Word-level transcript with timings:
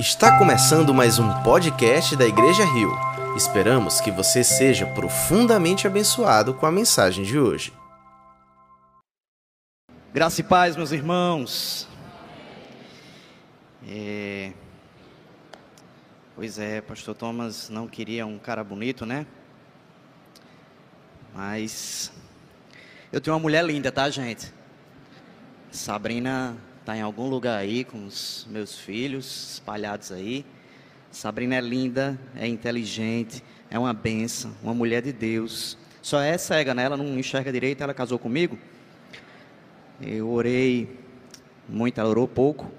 Está 0.00 0.38
começando 0.38 0.94
mais 0.94 1.18
um 1.18 1.42
podcast 1.42 2.16
da 2.16 2.24
Igreja 2.24 2.64
Rio. 2.64 2.90
Esperamos 3.36 4.00
que 4.00 4.10
você 4.10 4.42
seja 4.42 4.86
profundamente 4.86 5.86
abençoado 5.86 6.54
com 6.54 6.64
a 6.64 6.72
mensagem 6.72 7.22
de 7.22 7.38
hoje. 7.38 7.70
Graça 10.10 10.40
e 10.40 10.44
paz, 10.44 10.74
meus 10.74 10.90
irmãos. 10.90 11.86
É... 13.86 14.54
Pois 16.34 16.58
é, 16.58 16.80
Pastor 16.80 17.14
Thomas 17.14 17.68
não 17.68 17.86
queria 17.86 18.24
um 18.24 18.38
cara 18.38 18.64
bonito, 18.64 19.04
né? 19.04 19.26
Mas 21.34 22.10
eu 23.12 23.20
tenho 23.20 23.36
uma 23.36 23.42
mulher 23.42 23.62
linda, 23.62 23.92
tá, 23.92 24.08
gente? 24.08 24.50
Sabrina 25.70 26.56
está 26.80 26.96
em 26.96 27.02
algum 27.02 27.28
lugar 27.28 27.58
aí 27.58 27.84
com 27.84 28.06
os 28.06 28.46
meus 28.50 28.78
filhos 28.78 29.52
espalhados 29.52 30.10
aí. 30.10 30.44
Sabrina 31.10 31.56
é 31.56 31.60
linda, 31.60 32.18
é 32.34 32.46
inteligente, 32.46 33.44
é 33.70 33.78
uma 33.78 33.92
benção, 33.92 34.54
uma 34.62 34.72
mulher 34.72 35.02
de 35.02 35.12
Deus. 35.12 35.76
Só 36.00 36.20
é 36.20 36.36
cega, 36.38 36.72
né? 36.72 36.84
Ela 36.84 36.96
não 36.96 37.18
enxerga 37.18 37.52
direito, 37.52 37.82
ela 37.82 37.92
casou 37.92 38.18
comigo. 38.18 38.58
Eu 40.00 40.30
orei 40.30 40.98
muito, 41.68 42.00
ela 42.00 42.08
orou 42.08 42.26
pouco. 42.26 42.70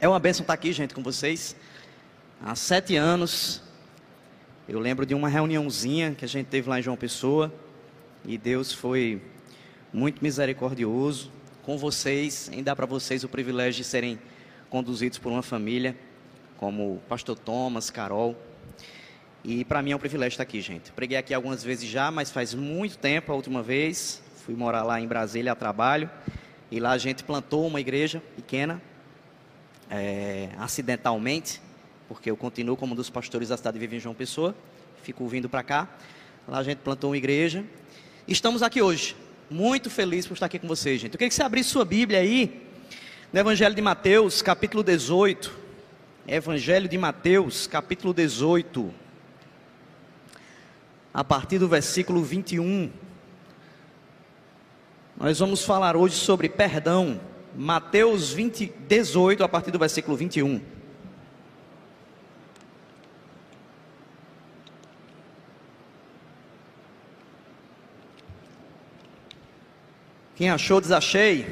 É 0.00 0.08
uma 0.08 0.18
benção 0.18 0.42
estar 0.42 0.54
aqui, 0.54 0.72
gente, 0.72 0.94
com 0.94 1.02
vocês. 1.02 1.54
Há 2.42 2.54
sete 2.54 2.96
anos, 2.96 3.62
eu 4.66 4.78
lembro 4.80 5.04
de 5.04 5.14
uma 5.14 5.28
reuniãozinha 5.28 6.14
que 6.14 6.24
a 6.24 6.28
gente 6.28 6.46
teve 6.46 6.70
lá 6.70 6.78
em 6.78 6.82
João 6.82 6.96
Pessoa. 6.96 7.52
E 8.24 8.38
Deus 8.38 8.72
foi 8.72 9.20
muito 9.92 10.24
misericordioso 10.24 11.30
com 11.64 11.78
vocês, 11.78 12.50
em 12.52 12.62
dar 12.62 12.76
para 12.76 12.84
vocês 12.84 13.24
o 13.24 13.28
privilégio 13.28 13.82
de 13.82 13.88
serem 13.88 14.18
conduzidos 14.68 15.18
por 15.18 15.32
uma 15.32 15.42
família, 15.42 15.96
como 16.58 16.96
o 16.96 16.98
pastor 17.08 17.38
Thomas, 17.38 17.88
Carol. 17.88 18.36
E 19.42 19.64
para 19.64 19.80
mim 19.80 19.92
é 19.92 19.96
um 19.96 19.98
privilégio 19.98 20.34
estar 20.34 20.42
aqui, 20.42 20.60
gente. 20.60 20.92
Preguei 20.92 21.16
aqui 21.16 21.32
algumas 21.32 21.64
vezes 21.64 21.88
já, 21.88 22.10
mas 22.10 22.30
faz 22.30 22.52
muito 22.52 22.98
tempo 22.98 23.32
a 23.32 23.34
última 23.34 23.62
vez. 23.62 24.22
Fui 24.44 24.54
morar 24.54 24.82
lá 24.82 25.00
em 25.00 25.06
Brasília 25.06 25.52
a 25.52 25.54
trabalho. 25.54 26.10
E 26.70 26.78
lá 26.78 26.92
a 26.92 26.98
gente 26.98 27.24
plantou 27.24 27.66
uma 27.66 27.80
igreja 27.80 28.22
pequena, 28.36 28.80
é, 29.90 30.50
acidentalmente, 30.58 31.62
porque 32.08 32.30
eu 32.30 32.36
continuo 32.36 32.76
como 32.76 32.92
um 32.92 32.96
dos 32.96 33.08
pastores 33.08 33.48
da 33.48 33.56
cidade 33.56 33.78
de 33.78 33.80
Viva 33.80 33.96
em 33.96 34.00
João 34.00 34.14
Pessoa. 34.14 34.54
Fico 35.02 35.26
vindo 35.26 35.48
para 35.48 35.62
cá. 35.62 35.88
Lá 36.46 36.58
a 36.58 36.62
gente 36.62 36.78
plantou 36.78 37.10
uma 37.10 37.16
igreja. 37.16 37.64
Estamos 38.28 38.62
aqui 38.62 38.82
hoje 38.82 39.16
muito 39.50 39.90
feliz 39.90 40.26
por 40.26 40.34
estar 40.34 40.46
aqui 40.46 40.58
com 40.58 40.66
vocês, 40.66 41.00
gente. 41.00 41.14
Eu 41.14 41.18
queria 41.18 41.28
que 41.28 41.34
você 41.34 41.42
abrisse 41.42 41.70
sua 41.70 41.84
Bíblia 41.84 42.20
aí, 42.20 42.66
no 43.32 43.40
Evangelho 43.40 43.74
de 43.74 43.82
Mateus, 43.82 44.40
capítulo 44.40 44.82
18. 44.82 45.64
Evangelho 46.26 46.88
de 46.88 46.96
Mateus, 46.96 47.66
capítulo 47.66 48.14
18. 48.14 48.94
A 51.12 51.22
partir 51.22 51.58
do 51.58 51.68
versículo 51.68 52.22
21. 52.22 52.90
Nós 55.16 55.38
vamos 55.38 55.64
falar 55.64 55.96
hoje 55.96 56.14
sobre 56.14 56.48
perdão. 56.48 57.20
Mateus 57.54 58.32
20, 58.32 58.72
18, 58.88 59.44
a 59.44 59.48
partir 59.48 59.70
do 59.70 59.78
versículo 59.78 60.16
21. 60.16 60.60
Quem 70.34 70.50
achou, 70.50 70.80
desachei. 70.80 71.46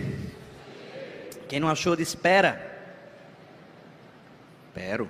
Quem 1.49 1.61
não 1.61 1.69
achou, 1.69 1.95
espera. 1.95 2.71
Espero. 4.69 5.09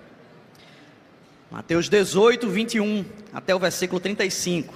Mateus 1.50 1.88
18, 1.88 2.48
21 2.48 3.04
até 3.32 3.54
o 3.54 3.58
versículo 3.58 4.00
35. 4.00 4.74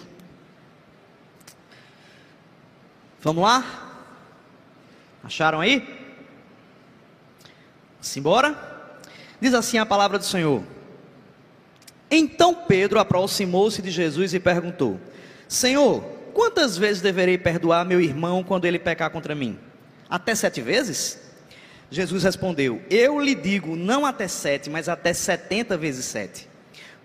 Vamos 3.21 3.43
lá? 3.43 3.65
Acharam 5.25 5.61
aí? 5.61 6.07
Simbora? 8.01 8.55
Diz 9.41 9.53
assim 9.53 9.79
a 9.79 9.85
palavra 9.85 10.19
do 10.19 10.25
Senhor. 10.25 10.63
Então 12.11 12.55
Pedro 12.55 13.01
aproximou-se 13.01 13.83
de 13.83 13.91
Jesus 13.91 14.33
e 14.33 14.39
perguntou: 14.39 15.01
Senhor, 15.49 16.05
quantas 16.37 16.77
vezes 16.77 17.01
deverei 17.01 17.39
perdoar 17.39 17.87
meu 17.87 17.99
irmão 17.99 18.45
quando 18.45 18.67
ele 18.67 18.79
pecar 18.79 19.09
contra 19.09 19.35
mim? 19.35 19.59
Até 20.07 20.35
sete 20.35 20.61
vezes? 20.61 21.19
Jesus 21.91 22.25
respondeu: 22.25 22.83
Eu 22.91 23.19
lhe 23.19 23.35
digo, 23.35 23.75
não 23.75 24.05
até 24.05 24.29
sete, 24.29 24.69
mas 24.69 24.87
até 24.87 25.15
setenta 25.15 25.79
vezes 25.79 26.05
sete. 26.05 26.47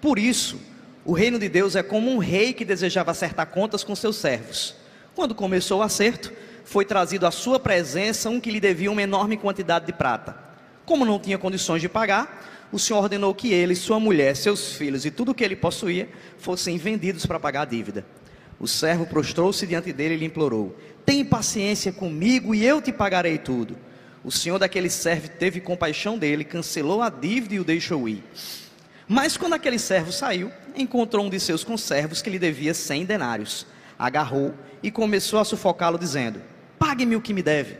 Por 0.02 0.20
isso, 0.20 0.60
o 1.06 1.14
reino 1.14 1.40
de 1.40 1.48
Deus 1.48 1.78
é 1.78 1.82
como 1.82 2.12
um 2.12 2.18
rei 2.18 2.52
que 2.52 2.66
desejava 2.66 3.12
acertar 3.12 3.48
contas 3.48 3.86
com 3.86 3.96
seus 3.96 4.18
servos. 4.18 4.76
Quando 5.16 5.34
começou 5.34 5.80
o 5.80 5.84
acerto, 5.84 6.34
foi 6.66 6.84
trazido 6.84 7.26
à 7.26 7.32
sua 7.32 7.58
presença 7.58 8.30
um 8.30 8.38
que 8.38 8.52
lhe 8.52 8.60
devia 8.60 8.92
uma 8.92 9.02
enorme 9.02 9.38
quantidade 9.38 9.86
de 9.86 9.94
prata. 9.94 10.36
Como 10.86 11.06
não 11.06 11.18
tinha 11.18 11.38
condições 11.38 11.80
de 11.80 11.88
pagar, 11.88 12.68
o 12.70 12.78
Senhor 12.78 13.00
ordenou 13.00 13.34
que 13.34 13.54
ele, 13.54 13.76
sua 13.76 13.98
mulher, 13.98 14.36
seus 14.36 14.74
filhos 14.74 15.06
e 15.06 15.12
tudo 15.12 15.32
o 15.32 15.34
que 15.34 15.44
ele 15.44 15.56
possuía 15.56 16.10
fossem 16.38 16.78
vendidos 16.78 17.26
para 17.26 17.40
pagar 17.40 17.62
a 17.62 17.66
dívida. 17.66 18.06
O 18.62 18.68
servo 18.68 19.08
prostrou-se 19.08 19.66
diante 19.66 19.92
dele 19.92 20.14
e 20.14 20.18
lhe 20.18 20.26
implorou: 20.26 20.78
Tem 21.04 21.26
paciência 21.26 21.92
comigo 21.92 22.54
e 22.54 22.64
eu 22.64 22.80
te 22.80 22.94
pagarei 22.94 23.40
tudo. 23.40 23.76
O 24.24 24.32
senhor 24.32 24.60
daquele 24.60 24.88
servo 24.88 25.30
teve 25.30 25.60
compaixão 25.60 26.16
dele, 26.16 26.44
cancelou 26.44 27.02
a 27.02 27.10
dívida 27.10 27.56
e 27.56 27.60
o 27.60 27.64
deixou 27.64 28.08
ir. 28.08 28.24
Mas 29.08 29.36
quando 29.36 29.54
aquele 29.54 29.80
servo 29.80 30.12
saiu, 30.12 30.52
encontrou 30.76 31.26
um 31.26 31.30
de 31.30 31.40
seus 31.40 31.64
conservos 31.64 32.22
que 32.22 32.30
lhe 32.30 32.38
devia 32.38 32.76
cem 32.76 33.04
denários. 33.04 33.66
Agarrou 33.98 34.54
e 34.84 34.92
começou 34.92 35.40
a 35.40 35.44
sufocá-lo, 35.44 35.98
dizendo: 35.98 36.40
Pague-me 36.78 37.16
o 37.16 37.22
que 37.22 37.34
me 37.34 37.42
deve. 37.42 37.80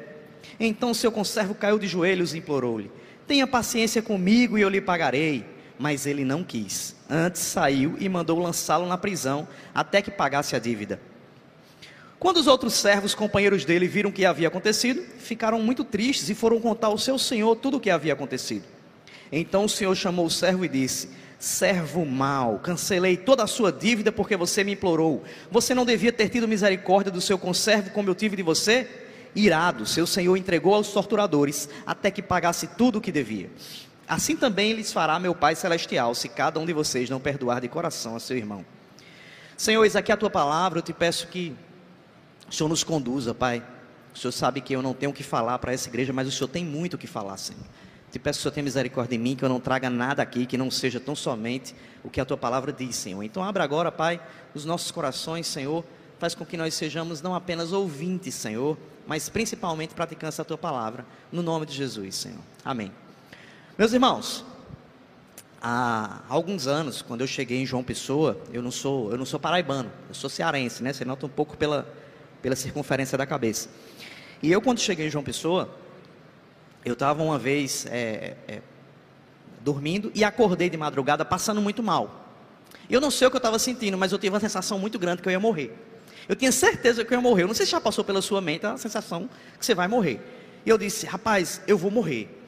Então 0.60 0.96
seu 0.96 1.12
conservo 1.12 1.54
caiu 1.54 1.78
de 1.78 1.86
joelhos 1.88 2.34
e 2.34 2.40
implorou-lhe: 2.40 2.90
Tenha 3.28 3.46
paciência 3.46 4.02
comigo 4.02 4.58
e 4.58 4.62
eu 4.62 4.70
lhe 4.70 4.82
pagarei 4.82 5.46
mas 5.82 6.06
ele 6.06 6.24
não 6.24 6.44
quis. 6.44 6.96
Antes 7.10 7.42
saiu 7.42 7.98
e 8.00 8.08
mandou 8.08 8.38
lançá-lo 8.38 8.86
na 8.86 9.00
prisão 9.00 9.48
até 9.74 10.00
que 10.00 10.12
pagasse 10.12 10.56
a 10.56 10.60
dívida. 10.60 11.02
Quando 12.20 12.38
os 12.38 12.46
outros 12.46 12.76
servos, 12.76 13.16
companheiros 13.16 13.66
dele, 13.66 13.88
viram 13.88 14.12
o 14.12 14.14
que 14.14 14.24
havia 14.24 14.48
acontecido, 14.48 15.02
ficaram 15.18 15.60
muito 15.60 15.84
tristes 15.84 16.30
e 16.30 16.36
foram 16.36 16.62
contar 16.62 16.88
ao 16.88 17.00
seu 17.00 17.18
senhor 17.18 17.56
tudo 17.56 17.78
o 17.78 17.80
que 17.80 17.90
havia 17.90 18.14
acontecido. 18.14 18.64
Então 19.32 19.66
o 19.66 19.70
senhor 19.70 19.96
chamou 19.96 20.28
o 20.28 20.30
servo 20.30 20.64
e 20.64 20.70
disse: 20.70 21.10
Servo 21.40 22.06
mau, 22.06 22.60
cancelei 22.60 23.18
toda 23.18 23.44
a 23.44 23.48
sua 23.48 23.72
dívida 23.72 24.12
porque 24.12 24.38
você 24.38 24.64
me 24.64 24.74
implorou. 24.74 25.24
Você 25.50 25.74
não 25.74 25.84
devia 25.84 26.14
ter 26.14 26.30
tido 26.30 26.48
misericórdia 26.48 27.12
do 27.12 27.20
seu 27.20 27.40
conservo 27.40 27.90
como 27.90 28.08
eu 28.08 28.14
tive 28.14 28.36
de 28.36 28.44
você? 28.44 28.88
Irado, 29.36 29.88
seu 29.88 30.06
senhor 30.06 30.38
entregou 30.38 30.76
aos 30.76 30.90
torturadores 30.90 31.68
até 31.88 32.12
que 32.12 32.22
pagasse 32.22 32.68
tudo 32.68 33.00
o 33.00 33.02
que 33.02 33.12
devia. 33.12 33.50
Assim 34.12 34.36
também 34.36 34.74
lhes 34.74 34.92
fará 34.92 35.18
meu 35.18 35.34
Pai 35.34 35.56
Celestial, 35.56 36.14
se 36.14 36.28
cada 36.28 36.60
um 36.60 36.66
de 36.66 36.74
vocês 36.74 37.10
não 37.10 37.18
perdoar 37.18 37.62
de 37.62 37.70
coração 37.70 38.14
a 38.14 38.20
seu 38.20 38.36
irmão. 38.36 38.66
Senhor, 39.56 39.82
eis 39.86 39.96
aqui 39.96 40.12
a 40.12 40.18
tua 40.18 40.30
palavra, 40.30 40.80
eu 40.80 40.84
te 40.84 40.92
peço 40.92 41.28
que 41.28 41.56
o 42.46 42.54
Senhor 42.54 42.68
nos 42.68 42.84
conduza, 42.84 43.34
Pai. 43.34 43.64
O 44.14 44.18
Senhor 44.18 44.34
sabe 44.34 44.60
que 44.60 44.76
eu 44.76 44.82
não 44.82 44.94
tenho 44.94 45.14
o 45.14 45.16
que 45.16 45.24
falar 45.24 45.58
para 45.60 45.72
essa 45.72 45.88
igreja, 45.88 46.12
mas 46.12 46.28
o 46.28 46.32
Senhor 46.32 46.50
tem 46.50 46.66
muito 46.66 46.96
o 46.96 46.98
que 46.98 47.08
falar, 47.08 47.38
Senhor. 47.38 47.64
Te 48.12 48.20
peço 48.20 48.40
que 48.40 48.42
o 48.42 48.44
Senhor 48.44 48.52
tenha 48.52 48.66
misericórdia 48.66 49.18
de 49.18 49.24
mim, 49.24 49.34
que 49.34 49.46
eu 49.46 49.48
não 49.48 49.62
traga 49.62 49.90
nada 49.90 50.22
aqui, 50.22 50.46
que 50.46 50.58
não 50.58 50.70
seja 50.70 51.00
tão 51.00 51.16
somente 51.16 51.74
o 52.04 52.10
que 52.10 52.20
a 52.20 52.26
tua 52.26 52.36
palavra 52.36 52.74
diz, 52.74 52.98
Senhor. 52.98 53.24
Então 53.24 53.42
abra 53.42 53.64
agora, 53.64 53.94
Pai, 53.94 54.20
os 54.54 54.66
nossos 54.66 54.92
corações, 54.92 55.48
Senhor. 55.48 55.86
Faz 56.20 56.36
com 56.36 56.46
que 56.46 56.58
nós 56.58 56.74
sejamos 56.74 57.22
não 57.22 57.34
apenas 57.34 57.72
ouvintes, 57.72 58.36
Senhor, 58.36 58.78
mas 59.08 59.30
principalmente 59.30 59.94
praticantes 59.94 60.38
da 60.38 60.44
tua 60.44 60.58
palavra. 60.58 61.06
No 61.32 61.42
nome 61.42 61.66
de 61.66 61.72
Jesus, 61.72 62.14
Senhor. 62.14 62.42
Amém. 62.66 62.92
Meus 63.82 63.94
irmãos, 63.94 64.46
há 65.60 66.22
alguns 66.30 66.68
anos, 66.68 67.02
quando 67.02 67.22
eu 67.22 67.26
cheguei 67.26 67.58
em 67.58 67.66
João 67.66 67.84
Pessoa, 67.84 68.40
eu 68.54 68.62
não 68.62 68.70
sou, 68.70 69.10
eu 69.10 69.18
não 69.18 69.26
sou 69.26 69.40
paraibano, 69.40 69.92
eu 70.08 70.14
sou 70.14 70.30
cearense, 70.30 70.84
né? 70.84 70.94
Você 70.94 71.04
nota 71.04 71.26
um 71.26 71.30
pouco 71.30 71.58
pela, 71.58 71.92
pela 72.44 72.56
circunferência 72.56 73.18
da 73.18 73.26
cabeça. 73.26 73.70
E 74.40 74.52
eu, 74.52 74.62
quando 74.62 74.78
cheguei 74.78 75.08
em 75.08 75.10
João 75.10 75.24
Pessoa, 75.24 75.68
eu 76.86 76.94
estava 76.94 77.24
uma 77.24 77.40
vez 77.40 77.88
é, 77.88 78.38
é, 78.48 78.62
dormindo 79.62 80.12
e 80.14 80.24
acordei 80.24 80.70
de 80.70 80.78
madrugada 80.78 81.26
passando 81.26 81.60
muito 81.60 81.82
mal. 81.82 82.30
Eu 82.88 83.02
não 83.02 83.10
sei 83.10 83.26
o 83.26 83.32
que 83.32 83.38
eu 83.38 83.40
estava 83.40 83.58
sentindo, 83.58 83.98
mas 83.98 84.12
eu 84.12 84.20
tive 84.20 84.36
uma 84.36 84.40
sensação 84.40 84.78
muito 84.78 85.00
grande 85.00 85.24
que 85.24 85.28
eu 85.28 85.32
ia 85.32 85.40
morrer. 85.40 85.76
Eu 86.30 86.36
tinha 86.36 86.52
certeza 86.52 87.04
que 87.04 87.12
eu 87.12 87.18
ia 87.18 87.22
morrer. 87.24 87.42
Eu 87.42 87.48
não 87.48 87.56
sei 87.56 87.66
se 87.66 87.72
já 87.72 87.82
passou 87.82 88.04
pela 88.04 88.22
sua 88.22 88.42
mente 88.42 88.64
a 88.64 88.78
sensação 88.78 89.28
que 89.58 89.66
você 89.66 89.74
vai 89.74 89.88
morrer. 89.88 90.22
E 90.68 90.70
eu 90.70 90.78
disse, 90.78 91.08
rapaz, 91.08 91.64
eu 91.66 91.80
vou 91.80 91.90
morrer. 91.90 92.41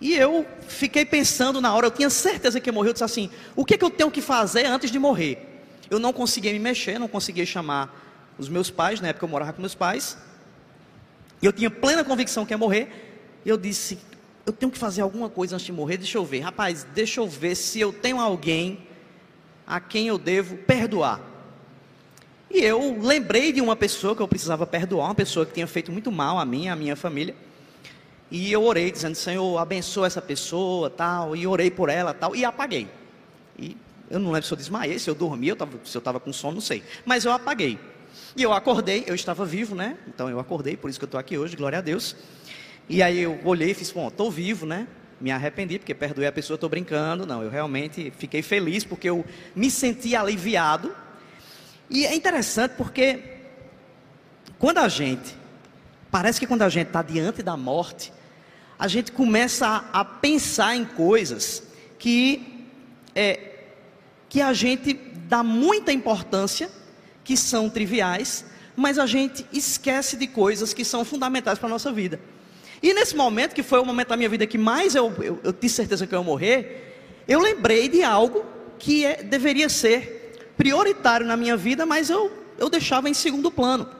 E 0.00 0.14
eu 0.14 0.46
fiquei 0.66 1.04
pensando 1.04 1.60
na 1.60 1.74
hora, 1.74 1.86
eu 1.86 1.90
tinha 1.90 2.08
certeza 2.08 2.60
que 2.60 2.68
ia 2.68 2.72
morrer. 2.72 2.90
Eu 2.90 2.92
disse 2.92 3.04
assim: 3.04 3.30
o 3.56 3.64
que, 3.64 3.74
é 3.74 3.78
que 3.78 3.84
eu 3.84 3.90
tenho 3.90 4.10
que 4.10 4.20
fazer 4.20 4.66
antes 4.66 4.90
de 4.90 4.98
morrer? 4.98 5.44
Eu 5.90 5.98
não 5.98 6.12
conseguia 6.12 6.52
me 6.52 6.58
mexer, 6.58 6.98
não 6.98 7.08
conseguia 7.08 7.44
chamar 7.44 8.06
os 8.38 8.48
meus 8.48 8.70
pais, 8.70 9.00
na 9.00 9.08
época 9.08 9.24
eu 9.24 9.28
morava 9.28 9.52
com 9.52 9.60
meus 9.60 9.74
pais. 9.74 10.16
E 11.42 11.46
eu 11.46 11.52
tinha 11.52 11.70
plena 11.70 12.04
convicção 12.04 12.46
que 12.46 12.52
ia 12.52 12.58
morrer. 12.58 13.40
E 13.44 13.48
eu 13.48 13.56
disse: 13.56 13.98
eu 14.46 14.52
tenho 14.52 14.72
que 14.72 14.78
fazer 14.78 15.02
alguma 15.02 15.28
coisa 15.28 15.56
antes 15.56 15.66
de 15.66 15.72
morrer, 15.72 15.98
deixa 15.98 16.16
eu 16.16 16.24
ver. 16.24 16.40
Rapaz, 16.40 16.86
deixa 16.94 17.20
eu 17.20 17.28
ver 17.28 17.54
se 17.54 17.80
eu 17.80 17.92
tenho 17.92 18.20
alguém 18.20 18.86
a 19.66 19.78
quem 19.78 20.08
eu 20.08 20.16
devo 20.16 20.56
perdoar. 20.56 21.20
E 22.50 22.60
eu 22.60 22.98
lembrei 22.98 23.52
de 23.52 23.60
uma 23.60 23.76
pessoa 23.76 24.16
que 24.16 24.22
eu 24.22 24.28
precisava 24.28 24.66
perdoar, 24.66 25.08
uma 25.08 25.14
pessoa 25.14 25.44
que 25.44 25.52
tinha 25.52 25.66
feito 25.66 25.92
muito 25.92 26.10
mal 26.10 26.38
a 26.38 26.44
mim, 26.46 26.68
a 26.68 26.74
minha 26.74 26.96
família. 26.96 27.36
E 28.30 28.52
eu 28.52 28.62
orei 28.62 28.90
dizendo, 28.90 29.14
Senhor, 29.14 29.58
abençoa 29.58 30.06
essa 30.06 30.20
pessoa, 30.20 30.90
tal, 30.90 31.34
e 31.34 31.46
orei 31.46 31.70
por 31.70 31.88
ela, 31.88 32.12
tal, 32.12 32.36
e 32.36 32.44
apaguei. 32.44 32.88
E 33.58 33.76
eu 34.10 34.18
não 34.18 34.30
lembro 34.30 34.46
se 34.46 34.52
eu 34.52 34.56
desmaiei, 34.56 34.98
se 34.98 35.08
eu 35.08 35.14
dormi, 35.14 35.48
eu 35.48 35.56
tava, 35.56 35.78
se 35.84 35.96
eu 35.96 36.00
estava 36.00 36.20
com 36.20 36.32
sono, 36.32 36.54
não 36.54 36.60
sei. 36.60 36.82
Mas 37.04 37.24
eu 37.24 37.32
apaguei. 37.32 37.78
E 38.36 38.42
eu 38.42 38.52
acordei, 38.52 39.04
eu 39.06 39.14
estava 39.14 39.44
vivo, 39.44 39.74
né? 39.74 39.96
Então 40.06 40.28
eu 40.28 40.38
acordei, 40.38 40.76
por 40.76 40.90
isso 40.90 40.98
que 40.98 41.04
eu 41.04 41.08
estou 41.08 41.18
aqui 41.20 41.38
hoje, 41.38 41.56
glória 41.56 41.78
a 41.78 41.80
Deus. 41.80 42.16
E 42.88 43.02
aí 43.02 43.18
eu 43.20 43.38
olhei 43.44 43.70
e 43.70 43.74
fiz, 43.74 43.90
bom, 43.90 44.08
estou 44.08 44.30
vivo, 44.30 44.66
né? 44.66 44.86
Me 45.20 45.30
arrependi, 45.30 45.78
porque 45.78 45.94
perdoei 45.94 46.28
a 46.28 46.32
pessoa, 46.32 46.54
estou 46.54 46.68
brincando. 46.68 47.26
Não, 47.26 47.42
eu 47.42 47.50
realmente 47.50 48.12
fiquei 48.16 48.42
feliz, 48.42 48.84
porque 48.84 49.08
eu 49.08 49.24
me 49.54 49.70
senti 49.70 50.14
aliviado. 50.14 50.94
E 51.90 52.06
é 52.06 52.14
interessante 52.14 52.74
porque 52.76 53.22
quando 54.58 54.78
a 54.78 54.88
gente, 54.88 55.34
parece 56.10 56.38
que 56.38 56.46
quando 56.46 56.62
a 56.62 56.68
gente 56.68 56.88
está 56.88 57.02
diante 57.02 57.42
da 57.42 57.56
morte, 57.56 58.12
a 58.78 58.86
gente 58.86 59.10
começa 59.10 59.66
a, 59.66 60.00
a 60.00 60.04
pensar 60.04 60.76
em 60.76 60.84
coisas 60.84 61.62
que, 61.98 62.66
é, 63.14 63.54
que 64.28 64.40
a 64.40 64.52
gente 64.52 64.94
dá 65.28 65.42
muita 65.42 65.92
importância, 65.92 66.70
que 67.24 67.36
são 67.36 67.68
triviais, 67.68 68.44
mas 68.76 68.98
a 68.98 69.06
gente 69.06 69.44
esquece 69.52 70.16
de 70.16 70.26
coisas 70.28 70.72
que 70.72 70.84
são 70.84 71.04
fundamentais 71.04 71.58
para 71.58 71.68
a 71.68 71.70
nossa 71.70 71.90
vida. 71.90 72.20
E 72.80 72.94
nesse 72.94 73.16
momento, 73.16 73.54
que 73.54 73.62
foi 73.62 73.80
o 73.80 73.84
momento 73.84 74.08
da 74.08 74.16
minha 74.16 74.28
vida 74.28 74.46
que 74.46 74.56
mais 74.56 74.94
eu, 74.94 75.12
eu, 75.20 75.40
eu 75.42 75.52
tive 75.52 75.68
certeza 75.68 76.06
que 76.06 76.14
eu 76.14 76.20
ia 76.20 76.24
morrer, 76.24 77.24
eu 77.26 77.40
lembrei 77.40 77.88
de 77.88 78.04
algo 78.04 78.44
que 78.78 79.04
é, 79.04 79.22
deveria 79.22 79.68
ser 79.68 80.52
prioritário 80.56 81.26
na 81.26 81.36
minha 81.36 81.56
vida, 81.56 81.84
mas 81.84 82.08
eu, 82.08 82.30
eu 82.56 82.70
deixava 82.70 83.08
em 83.10 83.14
segundo 83.14 83.50
plano. 83.50 83.97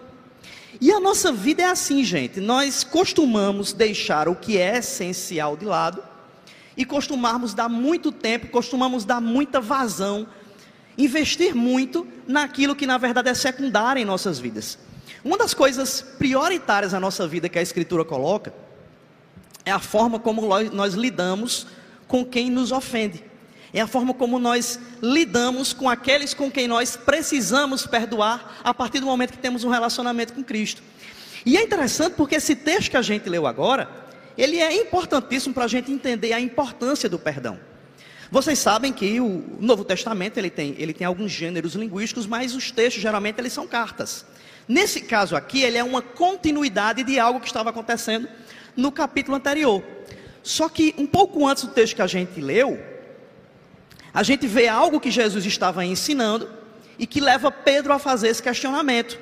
E 0.81 0.93
a 0.93 1.01
nossa 1.01 1.33
vida 1.33 1.63
é 1.63 1.67
assim, 1.67 2.05
gente. 2.05 2.41
Nós 2.41 2.85
costumamos 2.85 3.73
deixar 3.73 4.29
o 4.29 4.37
que 4.37 4.59
é 4.59 4.79
essencial 4.79 5.57
de 5.57 5.65
lado 5.65 6.03
e 6.77 6.85
costumamos 6.85 7.53
dar 7.53 7.69
muito 7.69 8.13
tempo, 8.13 8.47
costumamos 8.49 9.05
dar 9.05 9.21
muita 9.21 9.61
vazão, 9.61 10.29
investir 10.97 11.55
muito 11.55 12.07
naquilo 12.27 12.77
que 12.77 12.87
na 12.87 12.97
verdade 12.97 13.29
é 13.29 13.35
secundário 13.35 14.01
em 14.01 14.05
nossas 14.05 14.39
vidas. 14.39 14.79
Uma 15.25 15.37
das 15.37 15.53
coisas 15.53 16.01
prioritárias 16.01 16.93
na 16.93 17.01
nossa 17.01 17.27
vida 17.27 17.49
que 17.49 17.59
a 17.59 17.63
Escritura 17.63 18.05
coloca 18.05 18.55
é 19.65 19.73
a 19.73 19.81
forma 19.81 20.21
como 20.21 20.43
nós 20.73 20.95
lidamos 20.95 21.67
com 22.07 22.25
quem 22.25 22.51
nos 22.51 22.71
ofende. 22.71 23.28
É 23.79 23.83
a 23.83 23.87
forma 23.87 24.13
como 24.13 24.41
nós 24.41 24.81
lidamos 25.01 25.73
com 25.73 25.89
aqueles 25.89 26.35
com 26.35 26.51
quem 26.51 26.67
nós 26.67 26.97
precisamos 26.97 27.87
perdoar 27.87 28.61
a 28.65 28.75
partir 28.75 28.99
do 28.99 29.07
momento 29.07 29.31
que 29.31 29.39
temos 29.39 29.63
um 29.63 29.69
relacionamento 29.69 30.33
com 30.33 30.43
Cristo. 30.43 30.83
E 31.47 31.57
é 31.57 31.63
interessante 31.63 32.15
porque 32.15 32.35
esse 32.35 32.57
texto 32.57 32.91
que 32.91 32.97
a 32.97 33.03
gente 33.03 33.29
leu 33.29 33.47
agora, 33.47 33.89
ele 34.37 34.59
é 34.59 34.75
importantíssimo 34.75 35.55
para 35.55 35.65
a 35.65 35.69
gente 35.69 35.93
entender 35.93 36.33
a 36.33 36.41
importância 36.41 37.09
do 37.09 37.21
perdão. 37.21 37.57
Vocês 38.33 38.59
sabem 38.59 38.93
que 38.93 39.21
o 39.21 39.45
Novo 39.61 39.85
Testamento 39.85 40.39
ele 40.39 40.51
tem, 40.51 40.75
ele 40.77 40.93
tem 40.93 41.07
alguns 41.07 41.31
gêneros 41.31 41.75
linguísticos, 41.75 42.27
mas 42.27 42.57
os 42.57 42.73
textos 42.73 43.01
geralmente 43.01 43.39
eles 43.39 43.53
são 43.53 43.69
cartas. 43.69 44.27
Nesse 44.67 45.03
caso 45.03 45.37
aqui, 45.37 45.63
ele 45.63 45.79
é 45.79 45.85
uma 45.85 46.03
continuidade 46.03 47.05
de 47.05 47.21
algo 47.21 47.39
que 47.39 47.47
estava 47.47 47.71
acontecendo 47.71 48.29
no 48.77 48.91
capítulo 48.91 49.37
anterior. 49.37 49.85
Só 50.43 50.69
que 50.69 50.97
um 50.99 51.07
pouco 51.07 51.47
antes 51.47 51.63
do 51.63 51.71
texto 51.71 51.95
que 51.95 52.03
a 52.03 52.09
gente 52.09 52.41
leu, 52.41 52.98
a 54.13 54.23
gente 54.23 54.47
vê 54.47 54.69
algo 54.69 55.01
que 55.01 55.11
Jesus 55.11 55.45
estava 55.45 55.85
ensinando 55.85 56.49
e 56.99 57.07
que 57.07 57.21
leva 57.21 57.51
Pedro 57.51 57.93
a 57.93 57.99
fazer 57.99 58.29
esse 58.29 58.43
questionamento. 58.43 59.19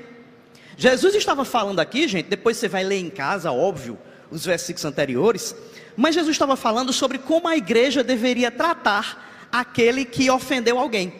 Jesus 0.77 1.15
estava 1.15 1.45
falando 1.45 1.81
aqui, 1.81 2.07
gente, 2.07 2.27
depois 2.27 2.57
você 2.57 2.69
vai 2.69 2.85
ler 2.85 2.99
em 2.99 3.11
casa, 3.11 3.51
óbvio, 3.51 3.99
os 4.31 4.45
versículos 4.45 4.85
anteriores, 4.85 5.55
mas 5.97 6.15
Jesus 6.15 6.35
estava 6.35 6.57
falando 6.57 6.93
sobre 6.93 7.19
como 7.19 7.49
a 7.49 7.57
igreja 7.57 8.05
deveria 8.05 8.51
tratar 8.51 9.49
aquele 9.51 10.05
que 10.05 10.31
ofendeu 10.31 10.79
alguém. 10.79 11.13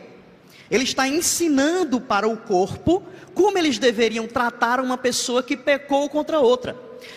Ele 0.71 0.85
está 0.85 1.07
ensinando 1.07 2.01
para 2.01 2.29
o 2.29 2.37
corpo 2.37 3.03
como 3.35 3.57
eles 3.57 3.79
deveriam 3.79 4.27
tratar 4.27 4.81
uma 4.81 4.99
pessoa 4.99 5.43
que 5.43 5.57
pecou 5.57 6.09
contra 6.09 6.41
outra. 6.41 6.77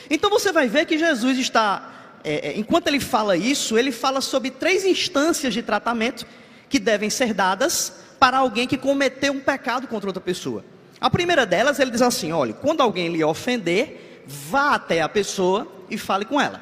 Então 0.09 0.29
você 0.29 0.51
vai 0.51 0.67
ver 0.67 0.85
que 0.85 0.97
Jesus 0.97 1.37
está, 1.37 1.98
é, 2.23 2.49
é, 2.49 2.57
enquanto 2.57 2.87
ele 2.87 2.99
fala 2.99 3.37
isso, 3.37 3.77
ele 3.77 3.91
fala 3.91 4.21
sobre 4.21 4.51
três 4.51 4.85
instâncias 4.85 5.53
de 5.53 5.61
tratamento 5.61 6.25
que 6.67 6.79
devem 6.79 7.09
ser 7.09 7.33
dadas 7.33 7.93
para 8.19 8.37
alguém 8.37 8.67
que 8.67 8.77
cometeu 8.77 9.33
um 9.33 9.39
pecado 9.39 9.87
contra 9.87 10.09
outra 10.09 10.21
pessoa. 10.21 10.63
A 10.99 11.09
primeira 11.09 11.45
delas, 11.45 11.79
ele 11.79 11.91
diz 11.91 12.01
assim: 12.01 12.31
olha, 12.31 12.53
quando 12.53 12.81
alguém 12.81 13.09
lhe 13.09 13.23
ofender, 13.23 14.23
vá 14.27 14.75
até 14.75 15.01
a 15.01 15.09
pessoa 15.09 15.67
e 15.89 15.97
fale 15.97 16.25
com 16.25 16.39
ela. 16.39 16.61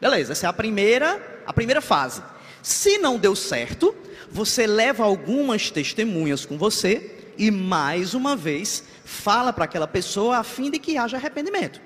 Beleza, 0.00 0.32
essa 0.32 0.46
é 0.46 0.48
a 0.48 0.52
primeira, 0.52 1.42
a 1.46 1.52
primeira 1.52 1.80
fase. 1.80 2.22
Se 2.62 2.98
não 2.98 3.18
deu 3.18 3.36
certo, 3.36 3.94
você 4.30 4.66
leva 4.66 5.04
algumas 5.04 5.70
testemunhas 5.70 6.44
com 6.44 6.58
você 6.58 7.16
e 7.38 7.50
mais 7.50 8.12
uma 8.14 8.36
vez 8.36 8.84
fala 9.04 9.52
para 9.52 9.64
aquela 9.64 9.86
pessoa 9.86 10.38
a 10.38 10.44
fim 10.44 10.70
de 10.70 10.78
que 10.78 10.98
haja 10.98 11.16
arrependimento. 11.16 11.80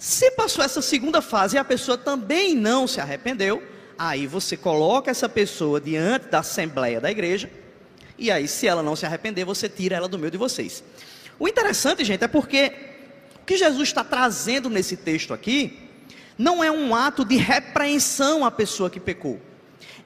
Se 0.00 0.30
passou 0.30 0.64
essa 0.64 0.80
segunda 0.80 1.20
fase 1.20 1.56
e 1.56 1.58
a 1.58 1.64
pessoa 1.64 1.98
também 1.98 2.54
não 2.54 2.86
se 2.86 3.02
arrependeu, 3.02 3.62
aí 3.98 4.26
você 4.26 4.56
coloca 4.56 5.10
essa 5.10 5.28
pessoa 5.28 5.78
diante 5.78 6.28
da 6.28 6.38
assembleia 6.38 6.98
da 6.98 7.10
igreja, 7.10 7.50
e 8.16 8.30
aí, 8.30 8.48
se 8.48 8.66
ela 8.66 8.82
não 8.82 8.96
se 8.96 9.04
arrepender, 9.04 9.44
você 9.44 9.68
tira 9.68 9.96
ela 9.96 10.08
do 10.08 10.18
meio 10.18 10.30
de 10.30 10.38
vocês. 10.38 10.82
O 11.38 11.46
interessante, 11.46 12.02
gente, 12.02 12.24
é 12.24 12.28
porque 12.28 12.72
o 13.42 13.44
que 13.44 13.58
Jesus 13.58 13.90
está 13.90 14.02
trazendo 14.02 14.70
nesse 14.70 14.96
texto 14.96 15.34
aqui 15.34 15.78
não 16.38 16.64
é 16.64 16.70
um 16.70 16.94
ato 16.94 17.22
de 17.22 17.36
repreensão 17.36 18.42
à 18.42 18.50
pessoa 18.50 18.88
que 18.88 18.98
pecou, 18.98 19.38